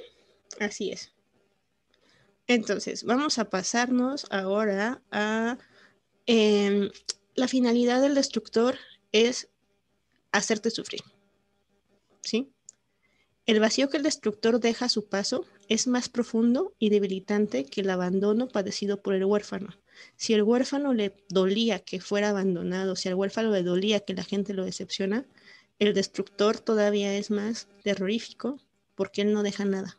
así 0.61 0.90
es. 0.90 1.12
Entonces, 2.47 3.05
vamos 3.05 3.38
a 3.38 3.51
pasarnos 3.51 4.26
ahora 4.30 5.03
a 5.11 5.59
em, 6.26 6.90
la 7.34 7.49
finalidad 7.49 8.01
del 8.01 8.14
destructor 8.14 8.76
es 9.12 9.49
hacerte 10.32 10.70
sufrir. 10.70 11.03
¿Sí? 12.22 12.53
El 13.45 13.59
vacío 13.59 13.88
que 13.88 13.97
el 13.97 14.05
destructor 14.05 14.61
deja 14.61 14.84
a 14.84 14.88
su 14.88 15.07
paso 15.07 15.45
es 15.68 15.88
más 15.88 16.09
profundo 16.09 16.74
y 16.78 16.90
debilitante 16.90 17.64
que 17.64 17.80
el 17.80 17.90
abandono 17.90 18.47
padecido 18.47 19.03
por 19.03 19.14
el 19.14 19.24
huérfano. 19.24 19.74
Si 20.16 20.32
el 20.32 20.45
huérfano 20.45 20.95
le 20.95 21.12
dolía 21.28 21.80
que 21.80 22.01
fuera 22.01 22.30
abandonado, 22.30 22.95
si 22.95 23.09
al 23.09 23.16
huérfano 23.16 23.51
le 23.51 23.64
dolía 23.64 24.01
que 24.01 24.14
la 24.14 24.22
gente 24.22 24.55
lo 24.55 24.64
decepciona, 24.64 25.26
el 25.80 25.93
destructor 25.93 26.61
todavía 26.61 27.16
es 27.16 27.30
más 27.30 27.68
terrorífico 27.82 28.61
porque 28.95 29.22
él 29.22 29.32
no 29.32 29.43
deja 29.43 29.64
nada. 29.64 29.99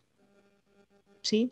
¿Sí? 1.22 1.50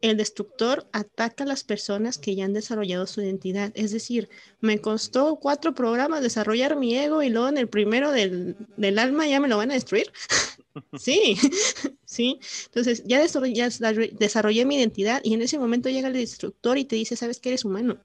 El 0.00 0.16
destructor 0.16 0.88
ataca 0.92 1.44
a 1.44 1.46
las 1.46 1.64
personas 1.64 2.18
que 2.18 2.34
ya 2.34 2.44
han 2.44 2.52
desarrollado 2.52 3.06
su 3.06 3.20
identidad. 3.20 3.72
Es 3.74 3.90
decir, 3.90 4.28
me 4.60 4.80
costó 4.80 5.36
cuatro 5.36 5.74
programas 5.74 6.22
desarrollar 6.22 6.76
mi 6.76 6.96
ego 6.96 7.22
y 7.22 7.30
luego 7.30 7.48
en 7.48 7.58
el 7.58 7.68
primero 7.68 8.12
del, 8.12 8.56
del 8.76 8.98
alma 8.98 9.26
ya 9.26 9.40
me 9.40 9.48
lo 9.48 9.56
van 9.56 9.70
a 9.70 9.74
destruir. 9.74 10.12
Sí, 10.98 11.36
sí. 12.04 12.38
Entonces 12.66 13.02
ya 13.04 13.20
desarrollé, 13.20 14.64
mi 14.64 14.76
identidad 14.76 15.20
y 15.24 15.34
en 15.34 15.42
ese 15.42 15.58
momento 15.58 15.88
llega 15.88 16.08
el 16.08 16.14
destructor 16.14 16.78
y 16.78 16.84
te 16.84 16.96
dice, 16.96 17.16
sabes 17.16 17.40
que 17.40 17.48
eres 17.48 17.64
humano. 17.64 17.98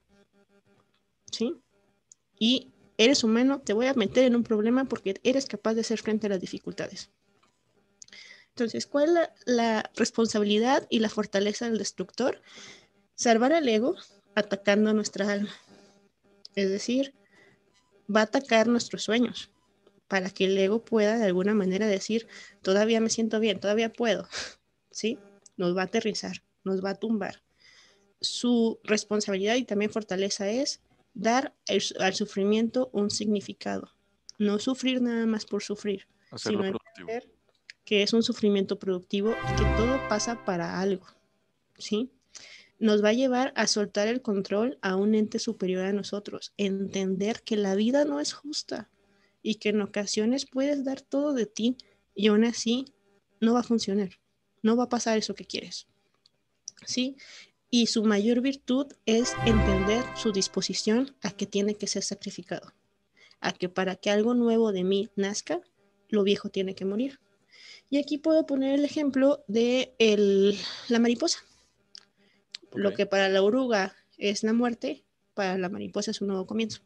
¿Sí? 1.30 1.54
Y 2.38 2.72
eres 2.96 3.24
humano, 3.24 3.60
te 3.60 3.72
voy 3.72 3.86
a 3.86 3.94
meter 3.94 4.24
en 4.24 4.36
un 4.36 4.44
problema 4.44 4.84
porque 4.86 5.20
eres 5.22 5.46
capaz 5.46 5.74
de 5.74 5.82
hacer 5.82 6.00
frente 6.00 6.26
a 6.26 6.30
las 6.30 6.40
dificultades. 6.40 7.10
Entonces, 8.56 8.86
¿cuál 8.86 9.08
es 9.08 9.14
la, 9.14 9.32
la 9.46 9.90
responsabilidad 9.96 10.86
y 10.88 11.00
la 11.00 11.08
fortaleza 11.08 11.64
del 11.68 11.76
destructor? 11.76 12.40
Salvar 13.16 13.52
al 13.52 13.68
ego 13.68 13.96
atacando 14.36 14.92
nuestra 14.92 15.28
alma. 15.32 15.50
Es 16.54 16.70
decir, 16.70 17.14
va 18.14 18.20
a 18.20 18.24
atacar 18.24 18.68
nuestros 18.68 19.02
sueños 19.02 19.50
para 20.06 20.30
que 20.30 20.44
el 20.44 20.56
ego 20.56 20.84
pueda 20.84 21.18
de 21.18 21.24
alguna 21.24 21.52
manera 21.52 21.88
decir, 21.88 22.28
todavía 22.62 23.00
me 23.00 23.10
siento 23.10 23.40
bien, 23.40 23.58
todavía 23.58 23.92
puedo, 23.92 24.28
¿sí? 24.92 25.18
Nos 25.56 25.76
va 25.76 25.82
a 25.82 25.86
aterrizar, 25.86 26.44
nos 26.62 26.84
va 26.84 26.90
a 26.90 26.94
tumbar. 26.94 27.42
Su 28.20 28.78
responsabilidad 28.84 29.56
y 29.56 29.64
también 29.64 29.90
fortaleza 29.90 30.48
es 30.48 30.80
dar 31.12 31.56
al 31.98 32.14
sufrimiento 32.14 32.88
un 32.92 33.10
significado, 33.10 33.90
no 34.38 34.60
sufrir 34.60 35.02
nada 35.02 35.26
más 35.26 35.44
por 35.44 35.64
sufrir, 35.64 36.06
sino 36.36 36.64
entender 36.64 37.33
que 37.84 38.02
es 38.02 38.12
un 38.12 38.22
sufrimiento 38.22 38.78
productivo 38.78 39.30
y 39.30 39.56
que 39.56 39.64
todo 39.76 40.00
pasa 40.08 40.44
para 40.44 40.80
algo, 40.80 41.06
¿sí? 41.78 42.10
Nos 42.78 43.04
va 43.04 43.10
a 43.10 43.14
llevar 43.14 43.52
a 43.56 43.66
soltar 43.66 44.08
el 44.08 44.22
control 44.22 44.78
a 44.82 44.96
un 44.96 45.14
ente 45.14 45.38
superior 45.38 45.84
a 45.84 45.92
nosotros, 45.92 46.52
entender 46.56 47.42
que 47.42 47.56
la 47.56 47.74
vida 47.74 48.04
no 48.04 48.20
es 48.20 48.32
justa 48.32 48.90
y 49.42 49.56
que 49.56 49.68
en 49.68 49.82
ocasiones 49.82 50.46
puedes 50.46 50.84
dar 50.84 51.00
todo 51.00 51.34
de 51.34 51.46
ti 51.46 51.76
y 52.14 52.28
aún 52.28 52.44
así 52.44 52.86
no 53.40 53.54
va 53.54 53.60
a 53.60 53.64
funcionar, 53.64 54.18
no 54.62 54.76
va 54.76 54.84
a 54.84 54.88
pasar 54.88 55.18
eso 55.18 55.34
que 55.34 55.44
quieres. 55.44 55.86
¿Sí? 56.86 57.16
Y 57.70 57.86
su 57.86 58.04
mayor 58.04 58.40
virtud 58.40 58.86
es 59.04 59.34
entender 59.46 60.04
su 60.16 60.32
disposición 60.32 61.14
a 61.22 61.30
que 61.30 61.46
tiene 61.46 61.74
que 61.74 61.86
ser 61.86 62.02
sacrificado, 62.02 62.72
a 63.40 63.52
que 63.52 63.68
para 63.68 63.96
que 63.96 64.10
algo 64.10 64.34
nuevo 64.34 64.72
de 64.72 64.84
mí 64.84 65.10
nazca, 65.16 65.60
lo 66.08 66.22
viejo 66.22 66.50
tiene 66.50 66.74
que 66.74 66.84
morir. 66.84 67.18
Y 67.90 67.98
aquí 67.98 68.18
puedo 68.18 68.46
poner 68.46 68.74
el 68.74 68.84
ejemplo 68.84 69.44
de 69.46 69.94
la 70.88 70.98
mariposa. 70.98 71.38
Lo 72.72 72.92
que 72.92 73.06
para 73.06 73.28
la 73.28 73.42
oruga 73.42 73.94
es 74.18 74.42
la 74.42 74.52
muerte, 74.52 75.04
para 75.34 75.58
la 75.58 75.68
mariposa 75.68 76.10
es 76.10 76.20
un 76.20 76.28
nuevo 76.28 76.46
comienzo. 76.46 76.80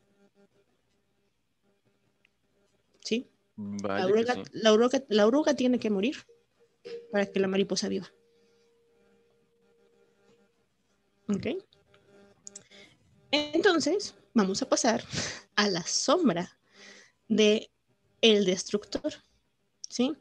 ¿Sí? 3.03 3.31
la, 3.83 5.27
oruga, 5.27 5.55
tiene 5.55 5.79
que 5.79 5.91
morir 5.91 6.17
para 7.11 7.27
que 7.27 7.41
la 7.41 7.49
mariposa 7.49 7.89
viva. 7.89 8.13
¿Ok? 11.29 11.47
Entonces, 13.31 14.15
vamos 14.33 14.63
a 14.63 14.69
pasar 14.69 15.05
a 15.57 15.69
la 15.69 15.83
sombra 15.83 16.59
de 17.29 17.71
el 18.21 18.45
destructor. 18.45 19.13
¿Sí? 19.89 20.15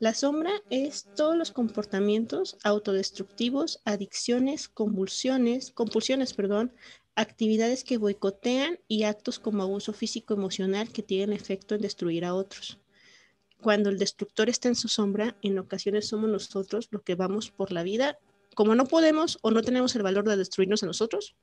La 0.00 0.14
sombra 0.14 0.62
es 0.70 1.08
todos 1.14 1.36
los 1.36 1.52
comportamientos 1.52 2.56
autodestructivos, 2.64 3.82
adicciones, 3.84 4.66
convulsiones, 4.66 5.72
compulsiones, 5.72 6.32
perdón, 6.32 6.72
actividades 7.16 7.84
que 7.84 7.98
boicotean 7.98 8.78
y 8.88 9.02
actos 9.02 9.38
como 9.38 9.62
abuso 9.62 9.92
físico 9.92 10.32
emocional 10.32 10.90
que 10.90 11.02
tienen 11.02 11.36
efecto 11.36 11.74
en 11.74 11.82
destruir 11.82 12.24
a 12.24 12.32
otros. 12.32 12.80
Cuando 13.60 13.90
el 13.90 13.98
destructor 13.98 14.48
está 14.48 14.68
en 14.68 14.74
su 14.74 14.88
sombra, 14.88 15.36
en 15.42 15.58
ocasiones 15.58 16.08
somos 16.08 16.30
nosotros 16.30 16.88
los 16.90 17.02
que 17.02 17.14
vamos 17.14 17.50
por 17.50 17.70
la 17.70 17.82
vida. 17.82 18.18
Como 18.54 18.74
no 18.74 18.86
podemos 18.86 19.38
o 19.42 19.50
no 19.50 19.60
tenemos 19.60 19.94
el 19.96 20.02
valor 20.02 20.26
de 20.26 20.38
destruirnos 20.38 20.82
a 20.82 20.86
nosotros, 20.86 21.36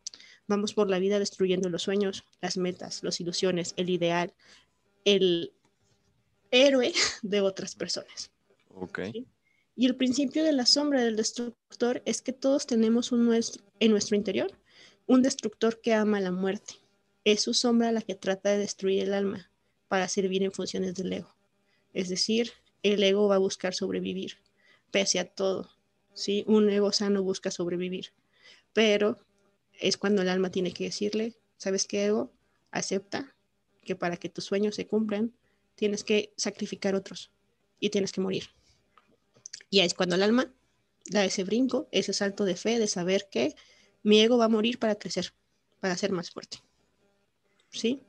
vamos 0.47 0.73
por 0.73 0.89
la 0.89 0.97
vida 0.97 1.19
destruyendo 1.19 1.69
los 1.69 1.83
sueños, 1.83 2.23
las 2.41 2.57
metas, 2.57 3.03
las 3.03 3.21
ilusiones, 3.21 3.75
el 3.77 3.91
ideal, 3.91 4.33
el 5.05 5.53
héroe 6.49 6.91
de 7.21 7.41
otras 7.41 7.75
personas. 7.75 8.31
Y 9.75 9.85
el 9.85 9.95
principio 9.95 10.43
de 10.43 10.53
la 10.53 10.65
sombra 10.65 11.03
del 11.03 11.15
destructor 11.15 12.01
es 12.05 12.21
que 12.21 12.33
todos 12.33 12.65
tenemos 12.65 13.11
un 13.11 13.25
nuestro, 13.25 13.63
en 13.79 13.91
nuestro 13.91 14.15
interior 14.15 14.51
un 15.07 15.21
destructor 15.21 15.79
que 15.81 15.93
ama 15.93 16.19
la 16.19 16.31
muerte. 16.31 16.75
Es 17.23 17.41
su 17.41 17.53
sombra 17.53 17.91
la 17.91 18.01
que 18.01 18.15
trata 18.15 18.49
de 18.49 18.57
destruir 18.57 19.03
el 19.03 19.13
alma 19.13 19.49
para 19.87 20.09
servir 20.09 20.43
en 20.43 20.51
funciones 20.51 20.95
del 20.95 21.13
ego. 21.13 21.33
Es 21.93 22.09
decir, 22.09 22.51
el 22.83 23.01
ego 23.03 23.27
va 23.27 23.35
a 23.35 23.39
buscar 23.39 23.73
sobrevivir, 23.73 24.37
pese 24.91 25.19
a 25.19 25.25
todo. 25.25 25.69
¿sí? 26.13 26.43
Un 26.47 26.69
ego 26.69 26.91
sano 26.91 27.23
busca 27.23 27.51
sobrevivir, 27.51 28.11
pero 28.73 29.17
es 29.79 29.97
cuando 29.97 30.21
el 30.21 30.29
alma 30.29 30.51
tiene 30.51 30.73
que 30.73 30.85
decirle, 30.85 31.37
¿sabes 31.55 31.85
qué, 31.85 32.05
ego? 32.05 32.33
Acepta 32.71 33.33
que 33.85 33.95
para 33.95 34.17
que 34.17 34.29
tus 34.29 34.43
sueños 34.43 34.75
se 34.75 34.87
cumplan, 34.87 35.33
tienes 35.75 36.03
que 36.03 36.33
sacrificar 36.35 36.95
otros 36.95 37.31
y 37.79 37.89
tienes 37.89 38.11
que 38.11 38.21
morir. 38.21 38.43
Y 39.69 39.79
es 39.81 39.93
cuando 39.93 40.15
el 40.15 40.23
alma 40.23 40.53
da 41.09 41.25
ese 41.25 41.43
brinco, 41.43 41.87
ese 41.91 42.13
salto 42.13 42.45
de 42.45 42.55
fe, 42.55 42.79
de 42.79 42.87
saber 42.87 43.27
que 43.29 43.55
mi 44.03 44.21
ego 44.21 44.37
va 44.37 44.45
a 44.45 44.49
morir 44.49 44.79
para 44.79 44.95
crecer, 44.95 45.33
para 45.79 45.97
ser 45.97 46.11
más 46.11 46.31
fuerte. 46.31 46.59
¿Sí? 47.69 48.01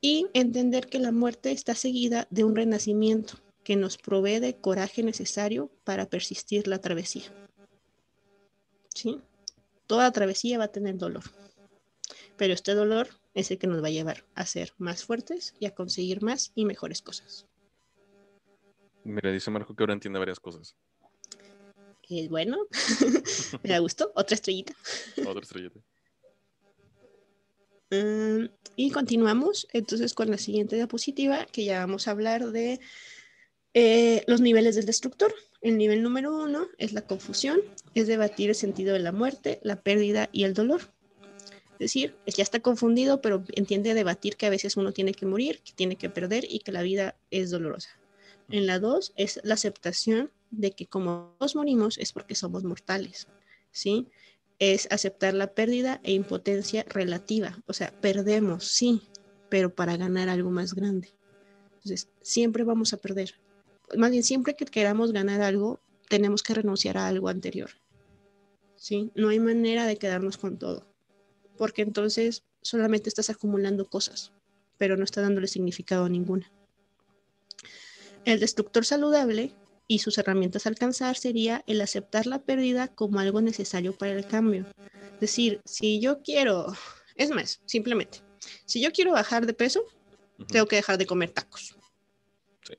Y 0.00 0.26
entender 0.34 0.88
que 0.88 0.98
la 0.98 1.12
muerte 1.12 1.52
está 1.52 1.74
seguida 1.74 2.26
de 2.30 2.44
un 2.44 2.56
renacimiento 2.56 3.40
que 3.64 3.76
nos 3.76 3.96
provee 3.96 4.40
de 4.40 4.56
coraje 4.56 5.02
necesario 5.02 5.70
para 5.84 6.06
persistir 6.06 6.66
la 6.66 6.80
travesía. 6.80 7.32
¿Sí? 8.94 9.20
Toda 9.86 10.10
travesía 10.12 10.58
va 10.58 10.64
a 10.64 10.72
tener 10.72 10.98
dolor, 10.98 11.24
pero 12.36 12.54
este 12.54 12.74
dolor 12.74 13.08
es 13.34 13.50
el 13.50 13.58
que 13.58 13.66
nos 13.66 13.82
va 13.82 13.88
a 13.88 13.92
llevar 13.92 14.24
a 14.34 14.46
ser 14.46 14.72
más 14.78 15.04
fuertes 15.04 15.54
y 15.58 15.66
a 15.66 15.74
conseguir 15.74 16.22
más 16.22 16.52
y 16.54 16.64
mejores 16.64 17.02
cosas. 17.02 17.46
Mira, 19.04 19.32
dice 19.32 19.50
Marco 19.50 19.74
que 19.74 19.82
ahora 19.82 19.94
entiende 19.94 20.18
varias 20.18 20.40
cosas. 20.40 20.76
Es 22.08 22.28
bueno, 22.28 22.58
me 23.62 23.78
gustó. 23.78 24.12
Otra 24.14 24.34
estrellita. 24.34 24.74
Otra 25.26 25.42
estrellita. 25.42 25.80
Mm, 27.90 28.46
y 28.76 28.90
continuamos 28.90 29.66
entonces 29.72 30.14
con 30.14 30.30
la 30.30 30.38
siguiente 30.38 30.76
diapositiva, 30.76 31.46
que 31.46 31.64
ya 31.64 31.80
vamos 31.80 32.06
a 32.06 32.10
hablar 32.10 32.50
de 32.50 32.80
eh, 33.74 34.24
los 34.26 34.40
niveles 34.40 34.76
del 34.76 34.86
destructor. 34.86 35.34
El 35.62 35.78
nivel 35.78 36.02
número 36.02 36.34
uno 36.34 36.68
es 36.76 36.92
la 36.92 37.02
confusión, 37.02 37.60
es 37.94 38.06
debatir 38.08 38.50
el 38.50 38.56
sentido 38.56 38.92
de 38.92 38.98
la 38.98 39.12
muerte, 39.12 39.60
la 39.62 39.80
pérdida 39.80 40.28
y 40.32 40.44
el 40.44 40.54
dolor. 40.54 40.82
Es 41.74 41.78
decir, 41.90 42.14
ya 42.26 42.42
está 42.42 42.60
confundido, 42.60 43.20
pero 43.20 43.44
entiende 43.54 43.94
debatir 43.94 44.36
que 44.36 44.46
a 44.46 44.50
veces 44.50 44.76
uno 44.76 44.92
tiene 44.92 45.14
que 45.14 45.26
morir, 45.26 45.62
que 45.64 45.72
tiene 45.72 45.96
que 45.96 46.10
perder 46.10 46.44
y 46.48 46.60
que 46.60 46.72
la 46.72 46.82
vida 46.82 47.16
es 47.30 47.50
dolorosa. 47.50 48.01
En 48.52 48.66
la 48.66 48.78
2 48.78 49.14
es 49.16 49.40
la 49.44 49.54
aceptación 49.54 50.30
de 50.50 50.72
que 50.72 50.86
como 50.86 51.34
nos 51.40 51.56
morimos 51.56 51.96
es 51.96 52.12
porque 52.12 52.34
somos 52.34 52.64
mortales, 52.64 53.26
¿sí? 53.70 54.08
Es 54.58 54.86
aceptar 54.90 55.32
la 55.32 55.54
pérdida 55.54 56.00
e 56.04 56.12
impotencia 56.12 56.84
relativa, 56.86 57.58
o 57.66 57.72
sea, 57.72 57.98
perdemos, 58.02 58.66
sí, 58.66 59.08
pero 59.48 59.74
para 59.74 59.96
ganar 59.96 60.28
algo 60.28 60.50
más 60.50 60.74
grande. 60.74 61.08
Entonces, 61.76 62.10
siempre 62.20 62.62
vamos 62.62 62.92
a 62.92 62.98
perder. 62.98 63.40
Más 63.96 64.10
bien, 64.10 64.22
siempre 64.22 64.54
que 64.54 64.66
queramos 64.66 65.12
ganar 65.12 65.40
algo, 65.40 65.80
tenemos 66.10 66.42
que 66.42 66.52
renunciar 66.52 66.98
a 66.98 67.08
algo 67.08 67.30
anterior, 67.30 67.70
¿sí? 68.76 69.10
No 69.14 69.30
hay 69.30 69.40
manera 69.40 69.86
de 69.86 69.96
quedarnos 69.96 70.36
con 70.36 70.58
todo, 70.58 70.86
porque 71.56 71.80
entonces 71.80 72.44
solamente 72.60 73.08
estás 73.08 73.30
acumulando 73.30 73.88
cosas, 73.88 74.30
pero 74.76 74.98
no 74.98 75.04
está 75.04 75.22
dándole 75.22 75.48
significado 75.48 76.04
a 76.04 76.10
ninguna. 76.10 76.52
El 78.24 78.40
destructor 78.40 78.84
saludable 78.84 79.52
y 79.88 79.98
sus 79.98 80.16
herramientas 80.18 80.66
a 80.66 80.68
alcanzar 80.68 81.16
sería 81.16 81.64
el 81.66 81.80
aceptar 81.80 82.26
la 82.26 82.42
pérdida 82.42 82.88
como 82.88 83.18
algo 83.18 83.40
necesario 83.40 83.96
para 83.96 84.12
el 84.12 84.26
cambio. 84.26 84.66
Es 85.14 85.20
decir, 85.20 85.60
si 85.64 86.00
yo 86.00 86.22
quiero, 86.22 86.72
es 87.16 87.30
más, 87.30 87.60
simplemente, 87.66 88.20
si 88.64 88.80
yo 88.80 88.92
quiero 88.92 89.12
bajar 89.12 89.46
de 89.46 89.54
peso, 89.54 89.84
tengo 90.48 90.66
que 90.66 90.76
dejar 90.76 90.98
de 90.98 91.06
comer 91.06 91.30
tacos. 91.30 91.76
Sí. 92.62 92.74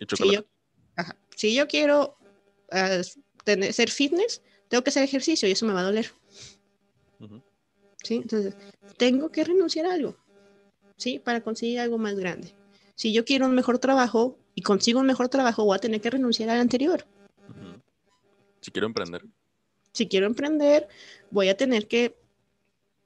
Y 0.00 0.16
si, 0.16 0.32
yo, 0.32 0.44
si 1.36 1.54
yo 1.54 1.68
quiero 1.68 2.16
uh, 2.72 3.02
tener, 3.44 3.72
ser 3.72 3.90
fitness, 3.90 4.42
tengo 4.68 4.82
que 4.82 4.90
hacer 4.90 5.04
ejercicio 5.04 5.48
y 5.48 5.52
eso 5.52 5.66
me 5.66 5.72
va 5.72 5.80
a 5.80 5.84
doler. 5.84 6.12
¿Sí? 8.02 8.16
Entonces, 8.16 8.54
tengo 8.96 9.30
que 9.30 9.44
renunciar 9.44 9.86
a 9.86 9.92
algo, 9.92 10.16
¿sí? 10.96 11.18
Para 11.18 11.42
conseguir 11.42 11.80
algo 11.80 11.98
más 11.98 12.16
grande 12.16 12.54
si 13.00 13.14
yo 13.14 13.24
quiero 13.24 13.46
un 13.46 13.54
mejor 13.54 13.78
trabajo 13.78 14.36
y 14.54 14.62
consigo 14.62 15.00
un 15.00 15.06
mejor 15.06 15.28
trabajo, 15.28 15.64
voy 15.64 15.76
a 15.76 15.80
tener 15.80 16.00
que 16.00 16.10
renunciar 16.10 16.50
al 16.50 16.60
anterior. 16.60 17.06
Si 18.60 18.70
quiero 18.70 18.86
emprender. 18.86 19.24
Si 19.92 20.06
quiero 20.06 20.26
emprender, 20.26 20.88
voy 21.30 21.48
a 21.48 21.56
tener 21.56 21.88
que, 21.88 22.16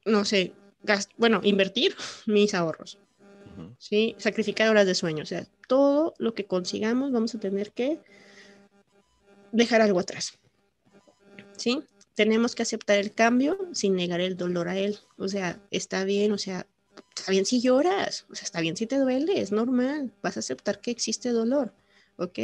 no 0.05 0.25
sé, 0.25 0.53
bueno, 1.17 1.41
invertir 1.43 1.95
mis 2.27 2.55
ahorros. 2.55 2.99
¿sí? 3.79 4.15
Sacrificar 4.19 4.69
horas 4.69 4.87
de 4.87 4.95
sueño. 4.95 5.23
O 5.23 5.27
sea, 5.27 5.47
todo 5.69 6.15
lo 6.19 6.35
que 6.35 6.47
consigamos 6.47 7.13
vamos 7.13 7.35
a 7.35 7.41
tener 7.41 7.73
que 7.73 8.01
dejar 9.53 9.81
algo 9.81 10.01
atrás. 10.01 10.39
¿Sí? 11.57 11.83
Tenemos 12.15 12.55
que 12.55 12.63
aceptar 12.63 12.99
el 12.99 13.13
cambio 13.13 13.59
sin 13.73 13.95
negar 13.95 14.21
el 14.21 14.37
dolor 14.37 14.69
a 14.69 14.77
él. 14.79 14.99
O 15.17 15.29
sea, 15.29 15.61
está 15.71 16.05
bien, 16.05 16.33
o 16.33 16.39
sea, 16.39 16.67
está 17.17 17.31
bien 17.31 17.47
si 17.47 17.61
lloras, 17.61 18.27
o 18.31 18.35
sea, 18.35 18.45
está 18.45 18.61
bien 18.61 18.77
si 18.77 18.87
te 18.87 18.99
duele, 18.99 19.41
es 19.41 19.53
normal, 19.53 20.13
vas 20.23 20.37
a 20.37 20.41
aceptar 20.41 20.81
que 20.81 20.91
existe 20.91 21.31
dolor, 21.31 21.73
¿ok? 22.17 22.39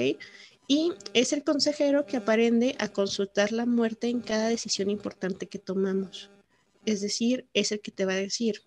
Y 0.68 0.92
es 1.12 1.32
el 1.32 1.42
consejero 1.42 2.06
que 2.06 2.16
aprende 2.16 2.76
a 2.78 2.88
consultar 2.88 3.50
la 3.50 3.66
muerte 3.66 4.08
en 4.08 4.20
cada 4.20 4.48
decisión 4.48 4.88
importante 4.88 5.46
que 5.48 5.58
tomamos. 5.58 6.30
Es 6.86 7.00
decir, 7.00 7.46
es 7.52 7.72
el 7.72 7.80
que 7.80 7.90
te 7.90 8.04
va 8.04 8.12
a 8.12 8.16
decir, 8.16 8.62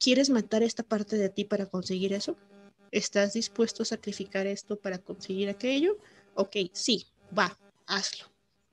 ¿quieres 0.00 0.30
matar 0.30 0.64
esta 0.64 0.82
parte 0.82 1.16
de 1.16 1.28
ti 1.28 1.44
para 1.44 1.66
conseguir 1.66 2.12
eso? 2.12 2.36
¿Estás 2.90 3.34
dispuesto 3.34 3.84
a 3.84 3.86
sacrificar 3.86 4.48
esto 4.48 4.76
para 4.76 4.98
conseguir 4.98 5.48
aquello? 5.48 5.96
Ok, 6.34 6.56
sí, 6.72 7.06
va, 7.36 7.56
hazlo, 7.86 8.26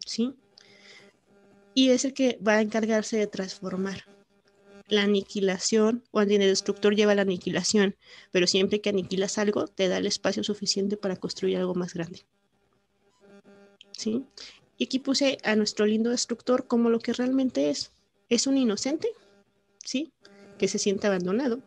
¿sí? 0.03 0.33
Y 1.75 1.91
es 1.91 2.03
el 2.03 2.13
que 2.13 2.39
va 2.45 2.55
a 2.55 2.61
encargarse 2.61 3.17
de 3.17 3.27
transformar 3.27 4.03
la 4.91 5.03
aniquilación 5.03 6.03
o 6.11 6.19
el 6.19 6.27
destructor 6.27 6.93
lleva 6.93 7.15
la 7.15 7.21
aniquilación, 7.21 7.95
pero 8.31 8.45
siempre 8.45 8.81
que 8.81 8.89
aniquilas 8.89 9.37
algo, 9.37 9.65
te 9.67 9.87
da 9.87 9.97
el 9.97 10.05
espacio 10.05 10.43
suficiente 10.43 10.97
para 10.97 11.15
construir 11.15 11.57
algo 11.57 11.73
más 11.75 11.93
grande. 11.93 12.25
¿Sí? 13.97 14.25
Y 14.77 14.85
aquí 14.85 14.99
puse 14.99 15.37
a 15.43 15.55
nuestro 15.55 15.85
lindo 15.85 16.09
destructor 16.09 16.67
como 16.67 16.89
lo 16.89 16.99
que 16.99 17.13
realmente 17.13 17.69
es. 17.69 17.93
Es 18.27 18.47
un 18.47 18.57
inocente, 18.57 19.07
¿sí? 19.83 20.11
Que 20.57 20.67
se 20.67 20.77
siente 20.77 21.07
abandonado, 21.07 21.61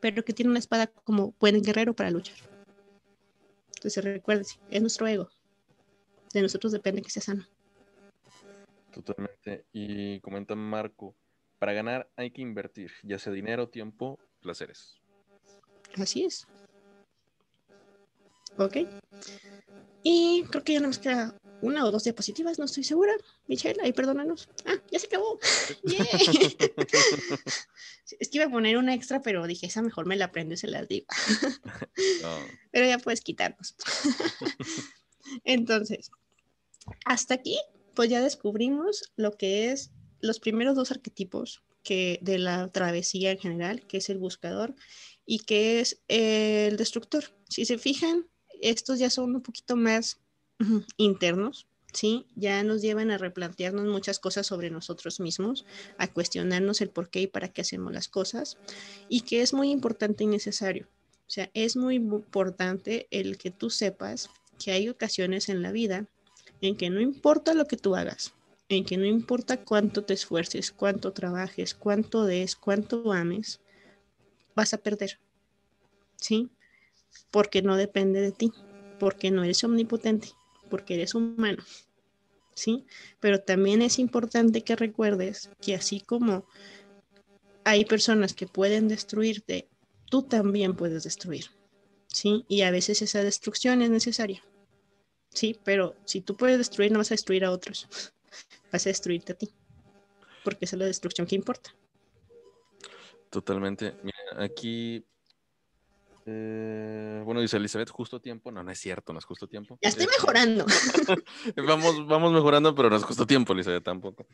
pero 0.00 0.22
que 0.22 0.34
tiene 0.34 0.50
una 0.50 0.58
espada 0.58 0.88
como 0.88 1.34
buen 1.40 1.62
guerrero 1.62 1.94
para 1.94 2.10
luchar. 2.10 2.36
Entonces 3.76 4.04
recuerden, 4.04 4.44
es 4.70 4.80
nuestro 4.82 5.06
ego. 5.06 5.30
De 6.34 6.42
nosotros 6.42 6.72
depende 6.72 7.00
que 7.00 7.10
sea 7.10 7.22
sano. 7.22 7.46
Totalmente. 8.92 9.64
Y 9.72 10.20
comenta 10.20 10.54
Marco, 10.54 11.14
para 11.62 11.74
ganar 11.74 12.10
hay 12.16 12.32
que 12.32 12.42
invertir, 12.42 12.90
ya 13.04 13.20
sea 13.20 13.32
dinero, 13.32 13.68
tiempo, 13.68 14.18
placeres. 14.40 14.96
Así 15.96 16.24
es. 16.24 16.44
Ok. 18.58 18.78
Y 20.02 20.42
creo 20.50 20.64
que 20.64 20.72
ya 20.72 20.80
nos 20.80 20.98
queda 20.98 21.38
una 21.60 21.84
o 21.84 21.92
dos 21.92 22.02
diapositivas, 22.02 22.58
no 22.58 22.64
estoy 22.64 22.82
segura. 22.82 23.12
Michelle, 23.46 23.80
ahí 23.80 23.92
perdónanos. 23.92 24.48
Ah, 24.66 24.74
ya 24.90 24.98
se 24.98 25.06
acabó. 25.06 25.38
es 28.18 28.28
que 28.28 28.38
iba 28.38 28.46
a 28.46 28.50
poner 28.50 28.76
una 28.76 28.94
extra, 28.94 29.22
pero 29.22 29.46
dije, 29.46 29.66
esa 29.66 29.82
mejor 29.82 30.06
me 30.06 30.16
la 30.16 30.24
aprendo 30.24 30.54
y 30.54 30.56
se 30.56 30.66
las 30.66 30.88
digo. 30.88 31.06
Pero 32.72 32.86
ya 32.86 32.98
puedes 32.98 33.20
quitarnos. 33.20 33.76
Entonces, 35.44 36.10
hasta 37.04 37.34
aquí, 37.34 37.60
pues 37.94 38.10
ya 38.10 38.20
descubrimos 38.20 39.12
lo 39.14 39.36
que 39.36 39.70
es 39.70 39.92
los 40.22 40.40
primeros 40.40 40.74
dos 40.74 40.90
arquetipos 40.90 41.62
que 41.82 42.18
de 42.22 42.38
la 42.38 42.68
travesía 42.68 43.32
en 43.32 43.38
general, 43.38 43.86
que 43.86 43.98
es 43.98 44.08
el 44.08 44.18
buscador 44.18 44.74
y 45.26 45.40
que 45.40 45.80
es 45.80 46.00
el 46.08 46.76
destructor. 46.76 47.24
Si 47.48 47.64
se 47.64 47.76
fijan, 47.76 48.26
estos 48.60 48.98
ya 48.98 49.10
son 49.10 49.34
un 49.34 49.42
poquito 49.42 49.76
más 49.76 50.20
internos, 50.96 51.66
¿sí? 51.92 52.26
Ya 52.36 52.62
nos 52.62 52.82
llevan 52.82 53.10
a 53.10 53.18
replantearnos 53.18 53.86
muchas 53.86 54.20
cosas 54.20 54.46
sobre 54.46 54.70
nosotros 54.70 55.18
mismos, 55.18 55.66
a 55.98 56.06
cuestionarnos 56.06 56.80
el 56.80 56.90
por 56.90 57.10
qué 57.10 57.22
y 57.22 57.26
para 57.26 57.48
qué 57.48 57.62
hacemos 57.62 57.92
las 57.92 58.08
cosas, 58.08 58.58
y 59.08 59.22
que 59.22 59.42
es 59.42 59.52
muy 59.52 59.70
importante 59.70 60.22
y 60.22 60.28
necesario. 60.28 60.88
O 61.26 61.30
sea, 61.34 61.50
es 61.54 61.76
muy 61.76 61.96
importante 61.96 63.08
el 63.10 63.38
que 63.38 63.50
tú 63.50 63.70
sepas 63.70 64.30
que 64.62 64.70
hay 64.70 64.88
ocasiones 64.88 65.48
en 65.48 65.62
la 65.62 65.72
vida 65.72 66.06
en 66.60 66.76
que 66.76 66.90
no 66.90 67.00
importa 67.00 67.54
lo 67.54 67.66
que 67.66 67.76
tú 67.76 67.96
hagas, 67.96 68.34
en 68.76 68.84
que 68.84 68.96
no 68.96 69.06
importa 69.06 69.64
cuánto 69.64 70.04
te 70.04 70.14
esfuerces, 70.14 70.72
cuánto 70.72 71.12
trabajes, 71.12 71.74
cuánto 71.74 72.24
des, 72.24 72.56
cuánto 72.56 73.12
ames, 73.12 73.60
vas 74.54 74.74
a 74.74 74.78
perder. 74.78 75.18
¿Sí? 76.16 76.50
Porque 77.30 77.62
no 77.62 77.76
depende 77.76 78.20
de 78.20 78.32
ti, 78.32 78.52
porque 78.98 79.30
no 79.30 79.44
eres 79.44 79.64
omnipotente, 79.64 80.28
porque 80.70 80.94
eres 80.94 81.14
humano. 81.14 81.62
¿Sí? 82.54 82.84
Pero 83.20 83.40
también 83.40 83.82
es 83.82 83.98
importante 83.98 84.62
que 84.62 84.76
recuerdes 84.76 85.50
que 85.60 85.74
así 85.74 86.00
como 86.00 86.44
hay 87.64 87.84
personas 87.84 88.34
que 88.34 88.46
pueden 88.46 88.88
destruirte, 88.88 89.68
tú 90.10 90.22
también 90.22 90.76
puedes 90.76 91.04
destruir. 91.04 91.46
¿Sí? 92.08 92.44
Y 92.48 92.62
a 92.62 92.70
veces 92.70 93.00
esa 93.00 93.24
destrucción 93.24 93.80
es 93.82 93.90
necesaria. 93.90 94.44
Sí, 95.30 95.58
pero 95.64 95.96
si 96.04 96.20
tú 96.20 96.36
puedes 96.36 96.58
destruir, 96.58 96.92
no 96.92 96.98
vas 96.98 97.10
a 97.10 97.14
destruir 97.14 97.44
a 97.44 97.50
otros. 97.50 97.88
Vas 98.72 98.86
a 98.86 98.90
destruirte 98.90 99.32
a 99.32 99.36
ti. 99.36 99.52
Porque 100.44 100.64
esa 100.64 100.76
es 100.76 100.80
la 100.80 100.86
destrucción 100.86 101.26
que 101.26 101.36
importa. 101.36 101.74
Totalmente. 103.30 103.94
Mira, 104.02 104.44
aquí. 104.44 105.04
Eh, 106.24 107.20
bueno, 107.24 107.40
dice 107.40 107.56
Elizabeth, 107.56 107.90
justo 107.90 108.20
tiempo. 108.20 108.52
No, 108.52 108.62
no 108.62 108.70
es 108.70 108.78
cierto, 108.78 109.12
no 109.12 109.18
es 109.18 109.24
justo 109.24 109.48
tiempo. 109.48 109.78
Ya 109.82 109.88
estoy 109.88 110.06
mejorando. 110.06 110.66
vamos, 111.66 112.06
vamos 112.06 112.32
mejorando, 112.32 112.74
pero 112.74 112.90
no 112.90 112.96
es 112.96 113.02
justo 113.04 113.26
tiempo, 113.26 113.52
Elizabeth, 113.52 113.82
tampoco. 113.82 114.26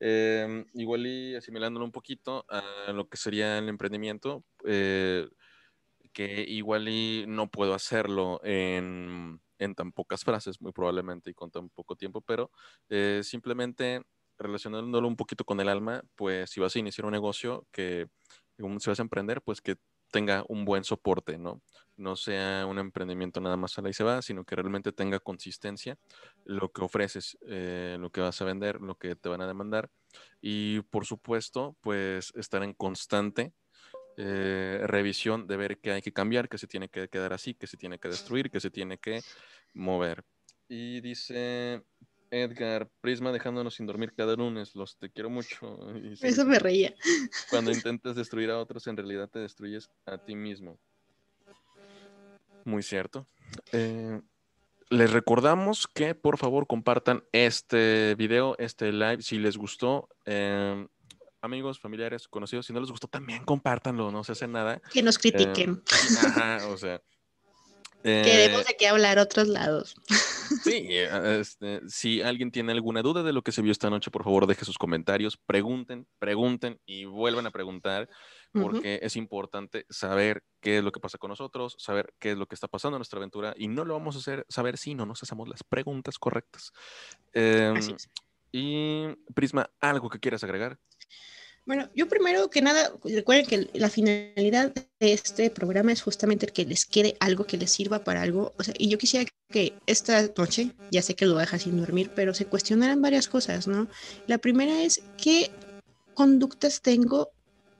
Em, 0.00 0.64
igual 0.74 1.06
y 1.06 1.34
asimilándolo 1.34 1.84
un 1.84 1.92
poquito 1.92 2.46
a 2.48 2.92
lo 2.92 3.08
que 3.08 3.16
sería 3.16 3.58
el 3.58 3.68
emprendimiento, 3.68 4.44
eh, 4.64 5.28
que 6.12 6.44
igual 6.48 6.88
y 6.88 7.24
no 7.26 7.50
puedo 7.50 7.74
hacerlo 7.74 8.40
en 8.44 9.40
en 9.58 9.74
tan 9.74 9.92
pocas 9.92 10.24
frases, 10.24 10.60
muy 10.60 10.72
probablemente, 10.72 11.30
y 11.30 11.34
con 11.34 11.50
tan 11.50 11.68
poco 11.70 11.96
tiempo, 11.96 12.20
pero 12.20 12.50
eh, 12.88 13.20
simplemente 13.22 14.02
relacionándolo 14.38 15.06
un 15.08 15.16
poquito 15.16 15.44
con 15.44 15.60
el 15.60 15.68
alma, 15.68 16.02
pues 16.16 16.50
si 16.50 16.60
vas 16.60 16.74
a 16.74 16.78
iniciar 16.78 17.06
un 17.06 17.12
negocio, 17.12 17.66
que 17.70 18.08
si 18.56 18.90
vas 18.90 18.98
a 18.98 19.02
emprender, 19.02 19.42
pues 19.42 19.60
que 19.60 19.76
tenga 20.10 20.44
un 20.48 20.64
buen 20.64 20.84
soporte, 20.84 21.38
¿no? 21.38 21.60
No 21.96 22.14
sea 22.14 22.66
un 22.66 22.78
emprendimiento 22.78 23.40
nada 23.40 23.56
más 23.56 23.76
a 23.78 23.88
y 23.88 23.92
se 23.92 24.04
va, 24.04 24.22
sino 24.22 24.44
que 24.44 24.54
realmente 24.54 24.92
tenga 24.92 25.18
consistencia 25.18 25.98
lo 26.44 26.70
que 26.70 26.82
ofreces, 26.82 27.36
eh, 27.48 27.96
lo 27.98 28.10
que 28.10 28.20
vas 28.20 28.40
a 28.40 28.44
vender, 28.44 28.80
lo 28.80 28.94
que 28.96 29.16
te 29.16 29.28
van 29.28 29.40
a 29.40 29.46
demandar. 29.48 29.90
Y 30.40 30.82
por 30.82 31.04
supuesto, 31.04 31.76
pues 31.80 32.32
estar 32.36 32.62
en 32.62 32.74
constante 32.74 33.52
eh, 34.16 34.80
revisión 34.84 35.46
de 35.46 35.56
ver 35.56 35.78
qué 35.78 35.92
hay 35.92 36.02
que 36.02 36.12
cambiar, 36.12 36.48
qué 36.48 36.58
se 36.58 36.66
tiene 36.66 36.88
que 36.88 37.08
quedar 37.08 37.32
así, 37.32 37.54
qué 37.54 37.66
se 37.66 37.76
tiene 37.76 37.98
que 37.98 38.08
destruir, 38.08 38.50
qué 38.50 38.60
se 38.60 38.70
tiene 38.70 38.98
que 38.98 39.20
mover. 39.72 40.24
Y 40.68 41.00
dice 41.00 41.82
Edgar, 42.30 42.88
Prisma 43.00 43.32
dejándonos 43.32 43.74
sin 43.74 43.86
dormir 43.86 44.12
cada 44.16 44.34
lunes, 44.34 44.74
los 44.74 44.96
te 44.98 45.10
quiero 45.10 45.30
mucho. 45.30 45.78
Eso 46.20 46.44
me 46.44 46.58
reía. 46.58 46.94
Cuando 47.50 47.70
intentas 47.86 48.16
destruir 48.16 48.50
a 48.50 48.58
otros, 48.58 48.86
en 48.86 48.96
realidad 48.96 49.28
te 49.28 49.38
destruyes 49.38 49.90
a 50.06 50.18
ti 50.18 50.34
mismo. 50.34 50.78
Muy 52.64 52.82
cierto. 52.82 53.26
Eh, 53.72 54.20
les 54.90 55.12
recordamos 55.12 55.86
que 55.86 56.14
por 56.14 56.38
favor 56.38 56.66
compartan 56.66 57.24
este 57.32 58.14
video, 58.16 58.56
este 58.58 58.92
live, 58.92 59.22
si 59.22 59.38
les 59.38 59.56
gustó. 59.56 60.08
Eh, 60.24 60.86
amigos, 61.44 61.78
familiares, 61.78 62.26
conocidos, 62.26 62.66
si 62.66 62.72
no 62.72 62.80
les 62.80 62.90
gustó, 62.90 63.06
también 63.06 63.44
compártanlo, 63.44 64.10
no 64.10 64.24
se 64.24 64.32
hace 64.32 64.48
nada. 64.48 64.80
Que 64.92 65.02
nos 65.02 65.18
critiquen. 65.18 65.82
Eh, 65.92 66.26
ajá, 66.26 66.68
o 66.68 66.76
sea. 66.76 67.02
Queremos 68.02 68.60
eh, 68.62 68.64
de 68.68 68.76
qué 68.76 68.88
hablar 68.88 69.18
otros 69.18 69.48
lados. 69.48 69.94
Sí, 70.62 70.86
eh, 70.90 71.38
este, 71.40 71.80
si 71.88 72.20
alguien 72.20 72.50
tiene 72.50 72.72
alguna 72.72 73.00
duda 73.00 73.22
de 73.22 73.32
lo 73.32 73.42
que 73.42 73.50
se 73.50 73.62
vio 73.62 73.72
esta 73.72 73.88
noche, 73.88 74.10
por 74.10 74.24
favor 74.24 74.46
deje 74.46 74.66
sus 74.66 74.76
comentarios, 74.76 75.38
pregunten, 75.38 76.06
pregunten 76.18 76.78
y 76.84 77.06
vuelvan 77.06 77.46
a 77.46 77.50
preguntar, 77.50 78.10
porque 78.52 79.00
es 79.02 79.16
importante 79.16 79.86
saber 79.88 80.44
qué 80.60 80.78
es 80.78 80.84
lo 80.84 80.92
que 80.92 81.00
pasa 81.00 81.16
con 81.16 81.30
nosotros, 81.30 81.76
saber 81.78 82.14
qué 82.18 82.32
es 82.32 82.36
lo 82.36 82.46
que 82.46 82.54
está 82.54 82.68
pasando 82.68 82.96
en 82.96 83.00
nuestra 83.00 83.18
aventura 83.18 83.54
y 83.56 83.68
no 83.68 83.86
lo 83.86 83.94
vamos 83.94 84.16
a 84.16 84.18
hacer 84.18 84.44
saber 84.50 84.76
si 84.76 84.94
no 84.94 85.06
nos 85.06 85.22
hacemos 85.22 85.48
las 85.48 85.64
preguntas 85.64 86.18
correctas. 86.18 86.72
Em, 87.32 87.74
y 88.52 89.08
Prisma, 89.34 89.68
¿algo 89.80 90.08
que 90.08 90.20
quieras 90.20 90.44
agregar? 90.44 90.78
Bueno, 91.66 91.88
yo 91.94 92.08
primero 92.08 92.50
que 92.50 92.60
nada, 92.60 92.92
recuerden 93.04 93.46
que 93.46 93.78
la 93.78 93.88
finalidad 93.88 94.74
de 94.74 95.12
este 95.14 95.48
programa 95.48 95.92
es 95.92 96.02
justamente 96.02 96.46
que 96.46 96.66
les 96.66 96.84
quede 96.84 97.16
algo 97.20 97.46
que 97.46 97.56
les 97.56 97.70
sirva 97.70 98.04
para 98.04 98.20
algo. 98.20 98.52
O 98.58 98.62
sea, 98.62 98.74
y 98.76 98.88
yo 98.88 98.98
quisiera 98.98 99.30
que 99.48 99.72
esta 99.86 100.30
noche, 100.36 100.72
ya 100.90 101.00
sé 101.00 101.14
que 101.14 101.24
lo 101.24 101.38
deja 101.38 101.58
sin 101.58 101.78
dormir, 101.78 102.10
pero 102.14 102.34
se 102.34 102.44
cuestionaran 102.44 103.00
varias 103.00 103.28
cosas, 103.28 103.66
¿no? 103.66 103.88
La 104.26 104.36
primera 104.38 104.82
es 104.82 105.02
qué 105.16 105.50
conductas 106.12 106.82
tengo 106.82 107.30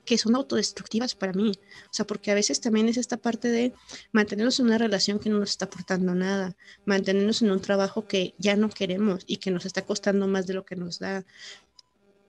que 0.06 0.18
son 0.18 0.34
autodestructivas 0.34 1.14
para 1.14 1.32
mí. 1.32 1.52
O 1.90 1.92
sea, 1.92 2.06
porque 2.06 2.30
a 2.30 2.34
veces 2.34 2.60
también 2.60 2.88
es 2.88 2.96
esta 2.96 3.16
parte 3.18 3.48
de 3.48 3.74
mantenernos 4.12 4.60
en 4.60 4.66
una 4.66 4.78
relación 4.78 5.18
que 5.18 5.30
no 5.30 5.38
nos 5.38 5.50
está 5.50 5.66
aportando 5.66 6.14
nada, 6.14 6.56
mantenernos 6.86 7.42
en 7.42 7.50
un 7.50 7.60
trabajo 7.60 8.06
que 8.06 8.34
ya 8.38 8.56
no 8.56 8.68
queremos 8.70 9.24
y 9.26 9.38
que 9.38 9.50
nos 9.50 9.66
está 9.66 9.82
costando 9.82 10.26
más 10.26 10.46
de 10.46 10.54
lo 10.54 10.64
que 10.64 10.76
nos 10.76 10.98
da. 10.98 11.24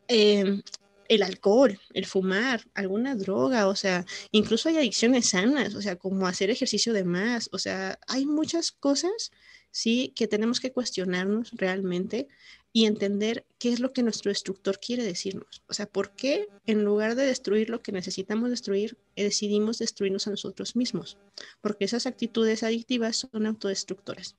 Eh, 0.08 0.62
el 1.10 1.24
alcohol, 1.24 1.80
el 1.94 2.06
fumar, 2.06 2.62
alguna 2.74 3.16
droga, 3.16 3.68
o 3.68 3.76
sea, 3.76 4.06
incluso 4.32 4.70
hay 4.70 4.78
adicciones 4.78 5.30
sanas, 5.30 5.76
o 5.76 5.82
sea, 5.82 5.96
como 5.96 6.28
hacer 6.28 6.50
ejercicio 6.50 6.94
de 6.94 7.04
más, 7.04 7.50
o 7.52 7.60
sea, 7.60 8.00
hay 8.08 8.26
muchas 8.26 8.72
cosas, 8.72 9.32
sí, 9.72 10.14
que 10.16 10.28
tenemos 10.28 10.60
que 10.60 10.72
cuestionarnos 10.72 11.52
realmente 11.52 12.28
y 12.76 12.86
entender 12.86 13.46
qué 13.58 13.72
es 13.72 13.80
lo 13.80 13.94
que 13.94 14.04
nuestro 14.04 14.30
destructor 14.30 14.80
quiere 14.80 15.04
decirnos. 15.04 15.64
O 15.68 15.74
sea, 15.74 15.86
¿por 15.86 16.12
qué 16.12 16.50
en 16.66 16.84
lugar 16.84 17.16
de 17.16 17.26
destruir 17.26 17.70
lo 17.70 17.82
que 17.82 17.94
necesitamos 17.94 18.50
destruir, 18.50 18.98
decidimos 19.16 19.78
destruirnos 19.78 20.28
a 20.28 20.32
nosotros 20.32 20.76
mismos? 20.76 21.18
Porque 21.62 21.86
esas 21.86 22.06
actitudes 22.06 22.64
adictivas 22.64 23.28
son 23.32 23.46
autodestructoras. 23.46 24.36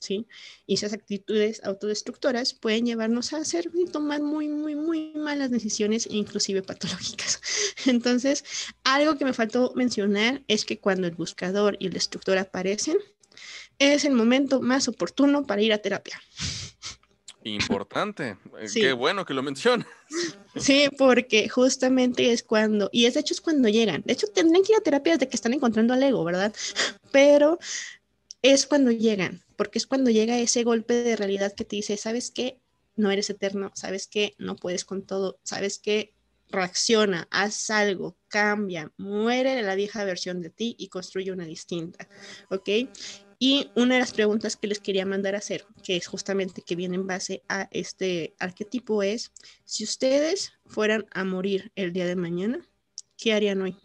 ¿Sí? 0.00 0.26
Y 0.66 0.74
esas 0.74 0.92
actitudes 0.92 1.62
autodestructoras 1.64 2.54
pueden 2.54 2.86
llevarnos 2.86 3.32
a 3.32 3.38
hacer 3.38 3.70
y 3.74 3.86
tomar 3.86 4.22
muy, 4.22 4.48
muy, 4.48 4.74
muy 4.74 5.12
malas 5.14 5.50
decisiones 5.50 6.08
inclusive 6.10 6.62
patológicas. 6.62 7.40
Entonces, 7.86 8.44
algo 8.84 9.16
que 9.16 9.24
me 9.24 9.32
faltó 9.32 9.72
mencionar 9.74 10.42
es 10.48 10.64
que 10.64 10.78
cuando 10.78 11.06
el 11.06 11.14
buscador 11.14 11.76
y 11.78 11.86
el 11.86 11.92
destructor 11.92 12.38
aparecen, 12.38 12.96
es 13.78 14.04
el 14.04 14.14
momento 14.14 14.60
más 14.60 14.88
oportuno 14.88 15.46
para 15.46 15.62
ir 15.62 15.72
a 15.72 15.78
terapia. 15.78 16.20
Importante. 17.44 18.36
Eh, 18.58 18.66
qué 18.74 18.92
bueno 18.92 19.24
que 19.24 19.34
lo 19.34 19.42
mencionas. 19.44 19.86
Sí, 20.56 20.88
porque 20.98 21.48
justamente 21.48 22.32
es 22.32 22.42
cuando, 22.42 22.88
y 22.92 23.06
es 23.06 23.14
de 23.14 23.20
hecho 23.20 23.34
es 23.34 23.40
cuando 23.40 23.68
llegan. 23.68 24.02
De 24.04 24.14
hecho, 24.14 24.26
tendrían 24.26 24.64
que 24.64 24.72
ir 24.72 24.78
a 24.78 24.82
terapia 24.82 25.12
desde 25.12 25.28
que 25.28 25.36
están 25.36 25.54
encontrando 25.54 25.94
al 25.94 26.02
ego, 26.02 26.24
¿verdad? 26.24 26.52
Pero 27.12 27.60
es 28.42 28.66
cuando 28.66 28.90
llegan 28.90 29.44
porque 29.58 29.78
es 29.78 29.88
cuando 29.88 30.08
llega 30.10 30.38
ese 30.38 30.62
golpe 30.62 31.02
de 31.02 31.16
realidad 31.16 31.52
que 31.52 31.64
te 31.64 31.74
dice, 31.74 31.96
¿sabes 31.96 32.30
qué? 32.30 32.60
No 32.94 33.10
eres 33.10 33.28
eterno, 33.28 33.72
¿sabes 33.74 34.06
qué? 34.06 34.36
No 34.38 34.54
puedes 34.54 34.84
con 34.84 35.02
todo, 35.02 35.40
¿sabes 35.42 35.80
qué? 35.80 36.14
Reacciona, 36.48 37.26
haz 37.32 37.68
algo, 37.70 38.16
cambia, 38.28 38.92
muere 38.96 39.56
de 39.56 39.62
la 39.62 39.74
vieja 39.74 40.04
versión 40.04 40.40
de 40.42 40.50
ti 40.50 40.76
y 40.78 40.88
construye 40.88 41.32
una 41.32 41.44
distinta, 41.44 42.08
¿ok? 42.50 42.68
Y 43.40 43.70
una 43.74 43.94
de 43.94 44.00
las 44.00 44.12
preguntas 44.12 44.56
que 44.56 44.68
les 44.68 44.78
quería 44.78 45.04
mandar 45.04 45.34
a 45.34 45.38
hacer, 45.38 45.66
que 45.82 45.96
es 45.96 46.06
justamente 46.06 46.62
que 46.62 46.76
viene 46.76 46.94
en 46.94 47.08
base 47.08 47.42
a 47.48 47.68
este 47.72 48.36
arquetipo, 48.38 49.02
es, 49.02 49.32
si 49.64 49.82
ustedes 49.82 50.52
fueran 50.66 51.06
a 51.10 51.24
morir 51.24 51.72
el 51.74 51.92
día 51.92 52.06
de 52.06 52.14
mañana, 52.14 52.64
¿qué 53.16 53.32
harían 53.32 53.60
hoy? 53.60 53.76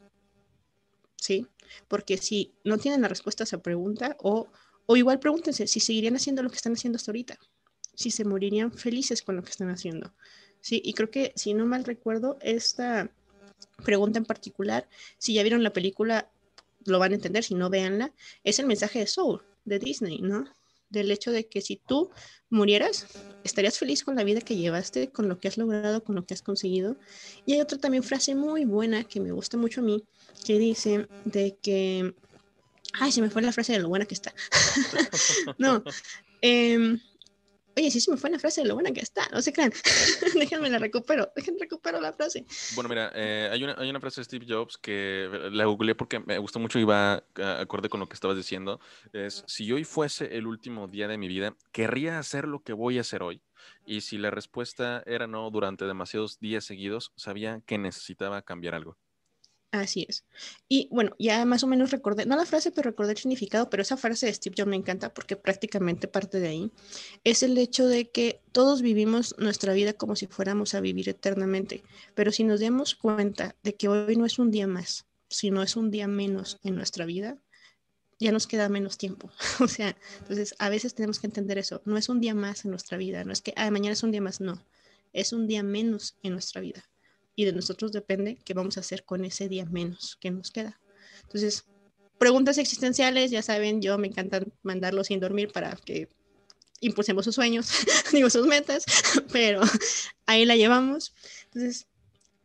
¿Sí? 1.16 1.48
Porque 1.88 2.18
si 2.18 2.54
no 2.64 2.78
tienen 2.78 3.02
la 3.02 3.08
respuesta 3.08 3.44
a 3.44 3.46
esa 3.46 3.64
pregunta, 3.64 4.16
o, 4.20 4.48
o 4.86 4.96
igual 4.98 5.20
pregúntense 5.20 5.68
si 5.68 5.80
seguirían 5.80 6.16
haciendo 6.16 6.44
lo 6.44 6.50
que 6.50 6.56
están 6.56 6.74
haciendo 6.74 6.98
hasta 6.98 7.12
ahorita, 7.12 7.38
si 7.96 8.12
se 8.12 8.26
morirían 8.26 8.72
felices 8.72 9.22
con 9.22 9.36
lo 9.36 9.44
que 9.44 9.52
están 9.52 9.70
haciendo. 9.70 10.14
Sí, 10.62 10.82
y 10.84 10.94
creo 10.94 11.12
que 11.12 11.34
si 11.36 11.54
no 11.54 11.66
mal 11.66 11.84
recuerdo, 11.84 12.38
esta 12.42 13.12
pregunta 13.84 14.18
en 14.18 14.26
particular, 14.26 14.88
si 15.18 15.34
ya 15.34 15.44
vieron 15.44 15.64
la 15.64 15.74
película 15.74 16.30
lo 16.86 17.00
van 17.00 17.12
a 17.12 17.16
entender, 17.16 17.44
si 17.44 17.56
no 17.56 17.70
véanla, 17.70 18.14
es 18.44 18.60
el 18.60 18.66
mensaje 18.66 19.00
de 19.00 19.08
Soul, 19.08 19.42
de 19.66 19.80
Disney, 19.80 20.20
¿no? 20.20 20.46
Del 20.90 21.12
hecho 21.12 21.32
de 21.32 21.48
que 21.48 21.62
si 21.62 21.78
tú 21.78 22.12
murieras, 22.50 23.08
estarías 23.44 23.80
feliz 23.80 24.04
con 24.04 24.16
la 24.16 24.24
vida 24.24 24.42
que 24.42 24.56
llevaste, 24.56 25.10
con 25.10 25.28
lo 25.28 25.40
que 25.40 25.48
has 25.48 25.58
logrado, 25.58 26.04
con 26.04 26.16
lo 26.16 26.26
que 26.26 26.34
has 26.34 26.42
conseguido. 26.42 26.98
Y 27.46 27.54
hay 27.54 27.62
otra 27.62 27.78
también 27.78 28.04
frase 28.04 28.36
muy 28.36 28.66
buena 28.66 29.04
que 29.04 29.20
me 29.20 29.32
gusta 29.32 29.58
mucho 29.58 29.82
a 29.82 29.84
mí, 29.84 30.04
que 30.46 30.60
dice 30.60 31.08
de 31.26 31.58
que, 31.62 32.14
ay, 32.94 33.12
se 33.12 33.22
me 33.22 33.30
fue 33.30 33.42
la 33.42 33.52
frase 33.52 33.74
de 33.74 33.80
lo 33.80 33.90
buena 33.90 34.06
que 34.06 34.14
está. 34.14 34.34
no, 35.58 35.84
eh, 36.42 36.98
Oye, 37.76 37.90
sí 37.90 38.00
se 38.00 38.12
me 38.12 38.18
fue 38.18 38.30
la 38.30 38.38
frase 38.38 38.62
de 38.62 38.68
lo 38.68 38.76
buena 38.76 38.92
que 38.92 39.00
está, 39.00 39.28
no 39.32 39.42
se 39.42 39.52
crean. 39.52 39.72
Déjenme 40.36 40.70
la 40.70 40.78
recupero, 40.78 41.32
déjenme 41.36 41.60
recupero 41.62 42.00
la 42.00 42.14
frase. 42.14 42.46
Bueno, 42.76 42.88
mira, 42.88 43.12
eh, 43.16 43.50
hay, 43.52 43.64
una, 43.64 43.76
hay 43.78 43.90
una 43.90 44.00
frase 44.00 44.22
de 44.22 44.26
Steve 44.26 44.46
Jobs 44.48 44.78
que 44.78 45.28
la 45.52 45.66
googleé 45.66 45.96
porque 45.96 46.20
me 46.20 46.38
gustó 46.38 46.60
mucho 46.60 46.78
y 46.78 46.84
va 46.84 47.24
acorde 47.36 47.90
con 47.90 48.00
lo 48.00 48.08
que 48.08 48.14
estabas 48.14 48.38
diciendo. 48.38 48.80
Es, 49.12 49.44
si 49.48 49.72
hoy 49.72 49.86
fuese 49.86 50.38
el 50.38 50.46
último 50.46 50.88
día 50.88 51.08
de 51.08 51.18
mi 51.18 51.28
vida, 51.28 51.56
¿querría 51.72 52.20
hacer 52.20 52.48
lo 52.48 52.62
que 52.62 52.74
voy 52.74 53.00
a 53.00 53.02
hacer 53.02 53.24
hoy? 53.24 53.42
Y 53.86 54.02
si 54.02 54.18
la 54.18 54.30
respuesta 54.30 55.02
era 55.06 55.26
no 55.26 55.50
durante 55.50 55.86
demasiados 55.86 56.40
días 56.40 56.66
seguidos, 56.66 57.12
sabía 57.16 57.62
que 57.66 57.78
necesitaba 57.80 58.44
cambiar 58.44 58.76
algo. 58.76 58.98
Así 59.74 60.06
es. 60.08 60.24
Y 60.70 60.88
bueno, 60.92 61.16
ya 61.18 61.44
más 61.46 61.64
o 61.64 61.68
menos 61.68 61.90
recordé, 61.90 62.28
no 62.28 62.36
la 62.36 62.46
frase, 62.46 62.70
pero 62.70 62.92
recordé 62.92 63.14
el 63.14 63.18
significado, 63.18 63.72
pero 63.72 63.82
esa 63.82 63.98
frase 63.98 64.28
de 64.28 64.34
Steve 64.36 64.54
Jobs 64.56 64.70
me 64.70 64.76
encanta 64.76 65.12
porque 65.12 65.36
prácticamente 65.36 66.08
parte 66.08 66.40
de 66.40 66.48
ahí. 66.48 66.72
Es 67.24 67.42
el 67.42 67.58
hecho 67.58 67.88
de 67.88 68.12
que 68.12 68.40
todos 68.52 68.84
vivimos 68.84 69.34
nuestra 69.40 69.74
vida 69.74 69.94
como 69.94 70.16
si 70.16 70.28
fuéramos 70.28 70.76
a 70.76 70.80
vivir 70.80 71.10
eternamente, 71.10 71.84
pero 72.14 72.32
si 72.32 72.44
nos 72.44 72.60
damos 72.60 72.94
cuenta 72.94 73.56
de 73.64 73.74
que 73.74 73.88
hoy 73.88 74.16
no 74.16 74.28
es 74.28 74.38
un 74.38 74.52
día 74.52 74.68
más, 74.68 75.08
sino 75.28 75.64
es 75.64 75.76
un 75.76 75.90
día 75.90 76.08
menos 76.08 76.60
en 76.62 76.76
nuestra 76.76 77.08
vida, 77.08 77.40
ya 78.20 78.32
nos 78.32 78.46
queda 78.46 78.70
menos 78.70 79.00
tiempo. 79.00 79.32
o 79.60 79.68
sea, 79.68 79.98
entonces 80.20 80.54
a 80.60 80.70
veces 80.70 80.94
tenemos 80.94 81.20
que 81.20 81.26
entender 81.26 81.58
eso. 81.58 81.82
No 81.86 81.98
es 81.98 82.10
un 82.10 82.22
día 82.22 82.36
más 82.36 82.64
en 82.64 82.70
nuestra 82.70 83.00
vida, 83.00 83.24
no 83.24 83.34
es 83.34 83.42
que 83.42 83.54
ah, 83.56 83.72
mañana 83.72 83.94
es 83.94 84.04
un 84.04 84.12
día 84.12 84.22
más, 84.22 84.40
no. 84.40 84.64
Es 85.14 85.34
un 85.34 85.48
día 85.48 85.64
menos 85.64 86.16
en 86.22 86.34
nuestra 86.34 86.62
vida 86.62 86.88
y 87.36 87.46
de 87.46 87.54
nosotros 87.54 87.92
depende 87.92 88.38
qué 88.44 88.54
vamos 88.54 88.78
a 88.78 88.82
hacer 88.82 89.04
con 89.04 89.26
ese 89.26 89.50
día 89.50 89.66
menos 89.66 90.18
que 90.20 90.32
nos 90.32 90.52
queda. 90.52 90.80
Entonces, 91.24 91.66
preguntas 92.18 92.58
existenciales, 92.58 93.32
ya 93.32 93.42
saben, 93.42 93.82
yo 93.82 93.98
me 93.98 94.08
encanta 94.08 94.42
mandarlos 94.62 95.08
sin 95.08 95.20
dormir 95.20 95.52
para 95.52 95.76
que 95.76 96.10
impulsemos 96.80 97.26
sus 97.26 97.36
sueños, 97.36 97.70
digo 98.12 98.30
sus 98.30 98.46
metas, 98.46 98.86
pero 99.32 99.62
ahí 100.26 100.46
la 100.46 100.56
llevamos. 100.56 101.14
Entonces, 101.46 101.88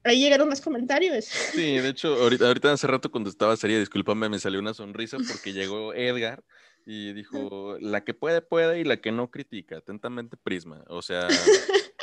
ahí 0.05 0.21
llegaron 0.21 0.49
más 0.49 0.61
comentarios. 0.61 1.27
Sí, 1.27 1.79
de 1.79 1.89
hecho, 1.89 2.15
ahorita, 2.15 2.47
ahorita 2.47 2.73
hace 2.73 2.87
rato 2.87 3.11
cuando 3.11 3.31
estaba 3.31 3.57
seria, 3.57 3.79
discúlpame, 3.79 4.29
me 4.29 4.39
salió 4.39 4.61
una 4.61 4.75
sonrisa 4.75 5.19
porque 5.29 5.53
llegó 5.53 5.93
Edgar 5.95 6.43
y 6.87 7.13
dijo, 7.13 7.77
la 7.81 8.03
que 8.03 8.15
puede, 8.15 8.41
puede 8.41 8.81
y 8.81 8.85
la 8.85 8.97
que 8.99 9.13
no 9.13 9.31
critica, 9.31 9.79
atentamente 9.79 10.37
Prisma. 10.39 10.85
O 10.89 11.03
sea, 11.03 11.29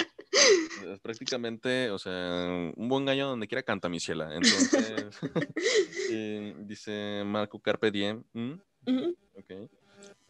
es 0.94 1.00
prácticamente, 1.00 1.90
o 1.92 2.00
sea, 2.00 2.72
un 2.76 2.90
buen 2.90 3.06
gallo 3.06 3.28
donde 3.28 3.48
quiera 3.48 3.64
canta 3.64 3.90
mi 3.90 4.00
ciela. 4.00 4.30
Entonces, 4.34 5.20
eh, 6.12 6.56
dice 6.60 7.24
Marco 7.26 7.60
Carpe 7.60 7.92
Diem. 7.92 8.24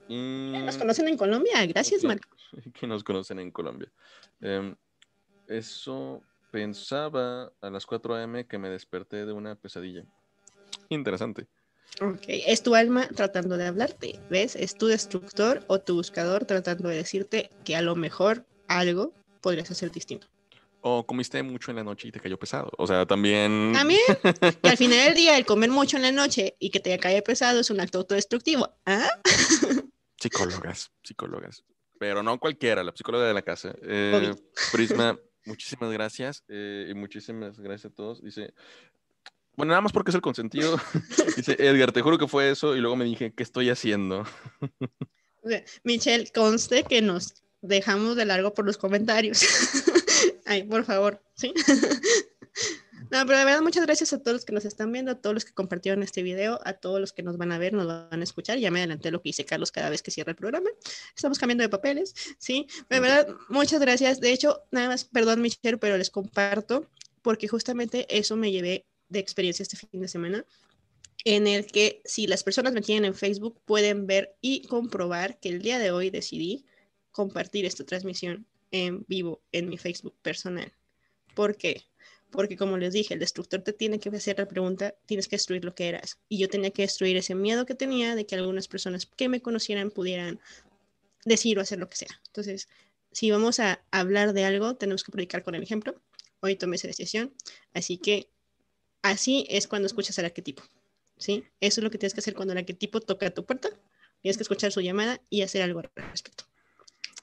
Nos 0.07 0.77
conocen 0.77 1.07
en 1.07 1.17
Colombia, 1.17 1.65
gracias 1.65 2.03
Marco. 2.03 2.29
Que 2.73 2.87
nos 2.87 3.03
conocen 3.03 3.39
en 3.39 3.51
Colombia. 3.51 3.91
Em, 4.39 4.75
eso 5.47 6.21
pensaba 6.51 7.51
a 7.61 7.69
las 7.69 7.85
4 7.85 8.15
a.m. 8.15 8.47
que 8.47 8.57
me 8.57 8.69
desperté 8.69 9.25
de 9.25 9.33
una 9.33 9.55
pesadilla. 9.55 10.05
Interesante. 10.89 11.47
Ok, 12.01 12.23
es 12.27 12.61
tu 12.63 12.75
alma 12.75 13.07
tratando 13.07 13.57
de 13.57 13.67
hablarte, 13.67 14.19
¿ves? 14.29 14.55
Es 14.55 14.75
tu 14.75 14.87
destructor 14.87 15.63
o 15.67 15.79
tu 15.79 15.95
buscador 15.95 16.45
tratando 16.45 16.89
de 16.89 16.97
decirte 16.97 17.49
que 17.63 17.75
a 17.75 17.81
lo 17.81 17.95
mejor 17.95 18.45
algo 18.67 19.13
podrías 19.41 19.71
hacer 19.71 19.91
distinto 19.91 20.27
o 20.87 21.03
comiste 21.03 21.41
mucho 21.41 21.71
en 21.71 21.77
la 21.77 21.83
noche 21.83 22.09
y 22.09 22.11
te 22.11 22.19
cayó 22.19 22.37
pesado. 22.37 22.69
O 22.77 22.85
sea, 22.85 23.07
también. 23.07 23.73
También. 23.73 23.99
Y 24.61 24.67
al 24.67 24.77
final 24.77 24.99
del 24.99 25.15
día, 25.15 25.35
el 25.35 25.43
comer 25.43 25.71
mucho 25.71 25.97
en 25.97 26.03
la 26.03 26.11
noche 26.11 26.55
y 26.59 26.69
que 26.69 26.79
te 26.79 26.97
caiga 26.99 27.21
pesado 27.21 27.59
es 27.59 27.71
un 27.71 27.79
acto 27.79 27.97
autodestructivo. 27.97 28.69
¿Ah? 28.85 29.09
Psicólogas, 30.19 30.91
psicólogas. 31.03 31.63
Pero 31.97 32.21
no 32.21 32.39
cualquiera, 32.39 32.83
la 32.83 32.93
psicóloga 32.95 33.25
de 33.25 33.33
la 33.33 33.41
casa. 33.41 33.73
Eh, 33.81 34.35
Prisma, 34.71 35.17
muchísimas 35.45 35.91
gracias. 35.91 36.43
Eh, 36.49 36.87
y 36.91 36.93
muchísimas 36.93 37.59
gracias 37.59 37.91
a 37.91 37.95
todos. 37.95 38.23
Dice. 38.23 38.53
Bueno, 39.55 39.71
nada 39.71 39.81
más 39.81 39.91
porque 39.91 40.11
es 40.11 40.15
el 40.15 40.21
consentido. 40.21 40.79
Dice 41.35 41.55
Edgar, 41.57 41.93
te 41.93 42.01
juro 42.01 42.19
que 42.19 42.27
fue 42.27 42.51
eso. 42.51 42.75
Y 42.75 42.79
luego 42.79 42.95
me 42.95 43.05
dije, 43.05 43.33
¿qué 43.33 43.41
estoy 43.41 43.71
haciendo? 43.71 44.23
Michelle, 45.83 46.29
conste 46.31 46.83
que 46.83 47.01
nos 47.01 47.43
dejamos 47.63 48.15
de 48.15 48.25
largo 48.25 48.53
por 48.53 48.65
los 48.65 48.77
comentarios. 48.77 49.43
Ay, 50.45 50.63
por 50.63 50.85
favor, 50.85 51.21
¿sí? 51.35 51.53
No, 53.11 53.25
pero 53.25 53.37
de 53.37 53.45
verdad, 53.45 53.61
muchas 53.61 53.85
gracias 53.85 54.13
a 54.13 54.19
todos 54.19 54.33
los 54.33 54.45
que 54.45 54.53
nos 54.53 54.65
están 54.65 54.91
viendo, 54.91 55.11
a 55.11 55.15
todos 55.15 55.33
los 55.33 55.45
que 55.45 55.53
compartieron 55.53 56.01
este 56.03 56.23
video, 56.23 56.59
a 56.65 56.73
todos 56.73 56.99
los 56.99 57.13
que 57.13 57.21
nos 57.23 57.37
van 57.37 57.51
a 57.51 57.57
ver, 57.57 57.73
nos 57.73 57.85
van 57.85 58.19
a 58.19 58.23
escuchar. 58.23 58.57
Ya 58.57 58.71
me 58.71 58.79
adelanté 58.79 59.11
lo 59.11 59.21
que 59.21 59.29
dice 59.29 59.45
Carlos 59.45 59.71
cada 59.71 59.89
vez 59.89 60.01
que 60.01 60.11
cierra 60.11 60.31
el 60.31 60.35
programa. 60.35 60.69
Estamos 61.15 61.37
cambiando 61.37 61.61
de 61.61 61.69
papeles, 61.69 62.15
¿sí? 62.39 62.67
De 62.89 62.99
verdad, 62.99 63.27
muchas 63.49 63.79
gracias. 63.79 64.19
De 64.19 64.31
hecho, 64.31 64.63
nada 64.71 64.87
más, 64.87 65.05
perdón, 65.05 65.41
Michelle, 65.41 65.77
pero 65.77 65.97
les 65.97 66.09
comparto, 66.09 66.89
porque 67.21 67.47
justamente 67.47 68.05
eso 68.09 68.35
me 68.35 68.51
llevé 68.51 68.85
de 69.09 69.19
experiencia 69.19 69.63
este 69.63 69.77
fin 69.77 70.01
de 70.01 70.07
semana, 70.07 70.45
en 71.25 71.47
el 71.47 71.67
que 71.67 72.01
si 72.05 72.27
las 72.27 72.43
personas 72.43 72.73
me 72.73 72.81
tienen 72.81 73.05
en 73.05 73.15
Facebook, 73.15 73.61
pueden 73.65 74.07
ver 74.07 74.35
y 74.41 74.67
comprobar 74.67 75.39
que 75.39 75.49
el 75.49 75.61
día 75.61 75.79
de 75.79 75.91
hoy 75.91 76.09
decidí 76.09 76.65
compartir 77.11 77.65
esta 77.65 77.85
transmisión 77.85 78.47
en 78.71 79.05
vivo 79.07 79.41
en 79.51 79.69
mi 79.69 79.77
Facebook 79.77 80.15
personal. 80.21 80.73
¿Por 81.33 81.57
qué? 81.57 81.83
Porque 82.31 82.57
como 82.57 82.77
les 82.77 82.93
dije, 82.93 83.13
el 83.13 83.19
destructor 83.19 83.61
te 83.61 83.73
tiene 83.73 83.99
que 83.99 84.09
hacer 84.09 84.37
la 84.39 84.47
pregunta, 84.47 84.95
tienes 85.05 85.27
que 85.27 85.35
destruir 85.35 85.63
lo 85.63 85.75
que 85.75 85.87
eras. 85.87 86.19
Y 86.27 86.37
yo 86.37 86.49
tenía 86.49 86.71
que 86.71 86.81
destruir 86.81 87.17
ese 87.17 87.35
miedo 87.35 87.65
que 87.65 87.75
tenía 87.75 88.15
de 88.15 88.25
que 88.25 88.35
algunas 88.35 88.67
personas 88.67 89.05
que 89.05 89.29
me 89.29 89.41
conocieran 89.41 89.91
pudieran 89.91 90.39
decir 91.23 91.57
o 91.57 91.61
hacer 91.61 91.79
lo 91.79 91.89
que 91.89 91.97
sea. 91.97 92.21
Entonces, 92.27 92.67
si 93.11 93.31
vamos 93.31 93.59
a 93.59 93.83
hablar 93.91 94.33
de 94.33 94.43
algo, 94.43 94.75
tenemos 94.75 95.03
que 95.03 95.11
predicar 95.11 95.43
con 95.43 95.55
el 95.55 95.63
ejemplo. 95.63 95.95
Hoy 96.41 96.55
tomé 96.55 96.75
esa 96.75 96.87
decisión. 96.87 97.33
Así 97.73 97.97
que 97.97 98.29
así 99.01 99.45
es 99.49 99.67
cuando 99.67 99.85
escuchas 99.85 100.19
al 100.19 100.25
arquetipo. 100.25 100.63
¿sí? 101.17 101.45
Eso 101.59 101.79
es 101.79 101.83
lo 101.83 101.91
que 101.91 101.97
tienes 101.97 102.13
que 102.13 102.19
hacer 102.19 102.33
cuando 102.33 102.53
el 102.53 102.59
arquetipo 102.59 102.99
toca 103.01 103.29
tu 103.33 103.45
puerta. 103.45 103.69
Tienes 104.21 104.37
que 104.37 104.43
escuchar 104.43 104.71
su 104.71 104.81
llamada 104.81 105.21
y 105.29 105.41
hacer 105.41 105.61
algo 105.61 105.79
al 105.79 105.91
respecto. 105.95 106.45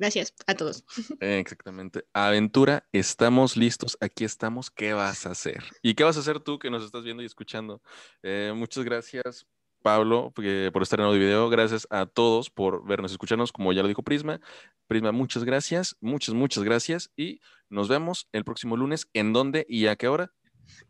Gracias 0.02 0.34
a 0.48 0.56
todos. 0.56 0.84
Exactamente. 1.20 2.04
Aventura, 2.12 2.88
estamos 2.90 3.56
listos, 3.56 3.96
aquí 4.00 4.24
estamos. 4.24 4.68
¿Qué 4.68 4.94
vas 4.94 5.26
a 5.26 5.30
hacer? 5.30 5.62
¿Y 5.80 5.94
qué 5.94 6.02
vas 6.02 6.16
a 6.16 6.20
hacer 6.20 6.40
tú 6.40 6.58
que 6.58 6.70
nos 6.70 6.82
estás 6.82 7.04
viendo 7.04 7.22
y 7.22 7.26
escuchando? 7.26 7.80
Eh, 8.20 8.52
muchas 8.52 8.82
gracias, 8.82 9.46
Pablo, 9.80 10.32
por 10.34 10.82
estar 10.82 10.98
en 10.98 11.06
audio 11.06 11.20
video. 11.20 11.48
Gracias 11.50 11.86
a 11.88 12.06
todos 12.06 12.50
por 12.50 12.84
vernos 12.84 13.12
y 13.12 13.14
escucharnos, 13.14 13.52
como 13.52 13.72
ya 13.72 13.82
lo 13.82 13.86
dijo 13.86 14.02
Prisma. 14.02 14.40
Prisma, 14.88 15.12
muchas 15.12 15.44
gracias, 15.44 15.96
muchas, 16.00 16.34
muchas 16.34 16.64
gracias. 16.64 17.12
Y 17.14 17.38
nos 17.68 17.86
vemos 17.86 18.26
el 18.32 18.44
próximo 18.44 18.76
lunes. 18.76 19.06
¿En 19.12 19.32
dónde 19.32 19.64
y 19.68 19.86
a 19.86 19.94
qué 19.94 20.08
hora? 20.08 20.32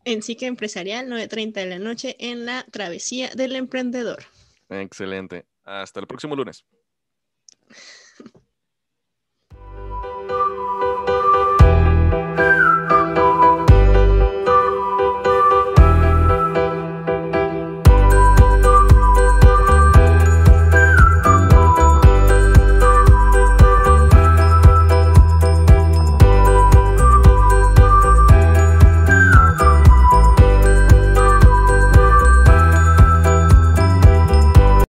En 0.05 0.23
Psique 0.23 0.47
Empresarial, 0.47 1.07
9.30 1.07 1.53
de 1.53 1.65
la 1.67 1.77
noche, 1.77 2.15
en 2.17 2.47
la 2.47 2.65
Travesía 2.71 3.29
del 3.35 3.55
Emprendedor. 3.55 4.23
Excelente. 4.69 5.45
Hasta 5.65 5.99
el 5.99 6.07
próximo 6.07 6.35
lunes. 6.35 6.65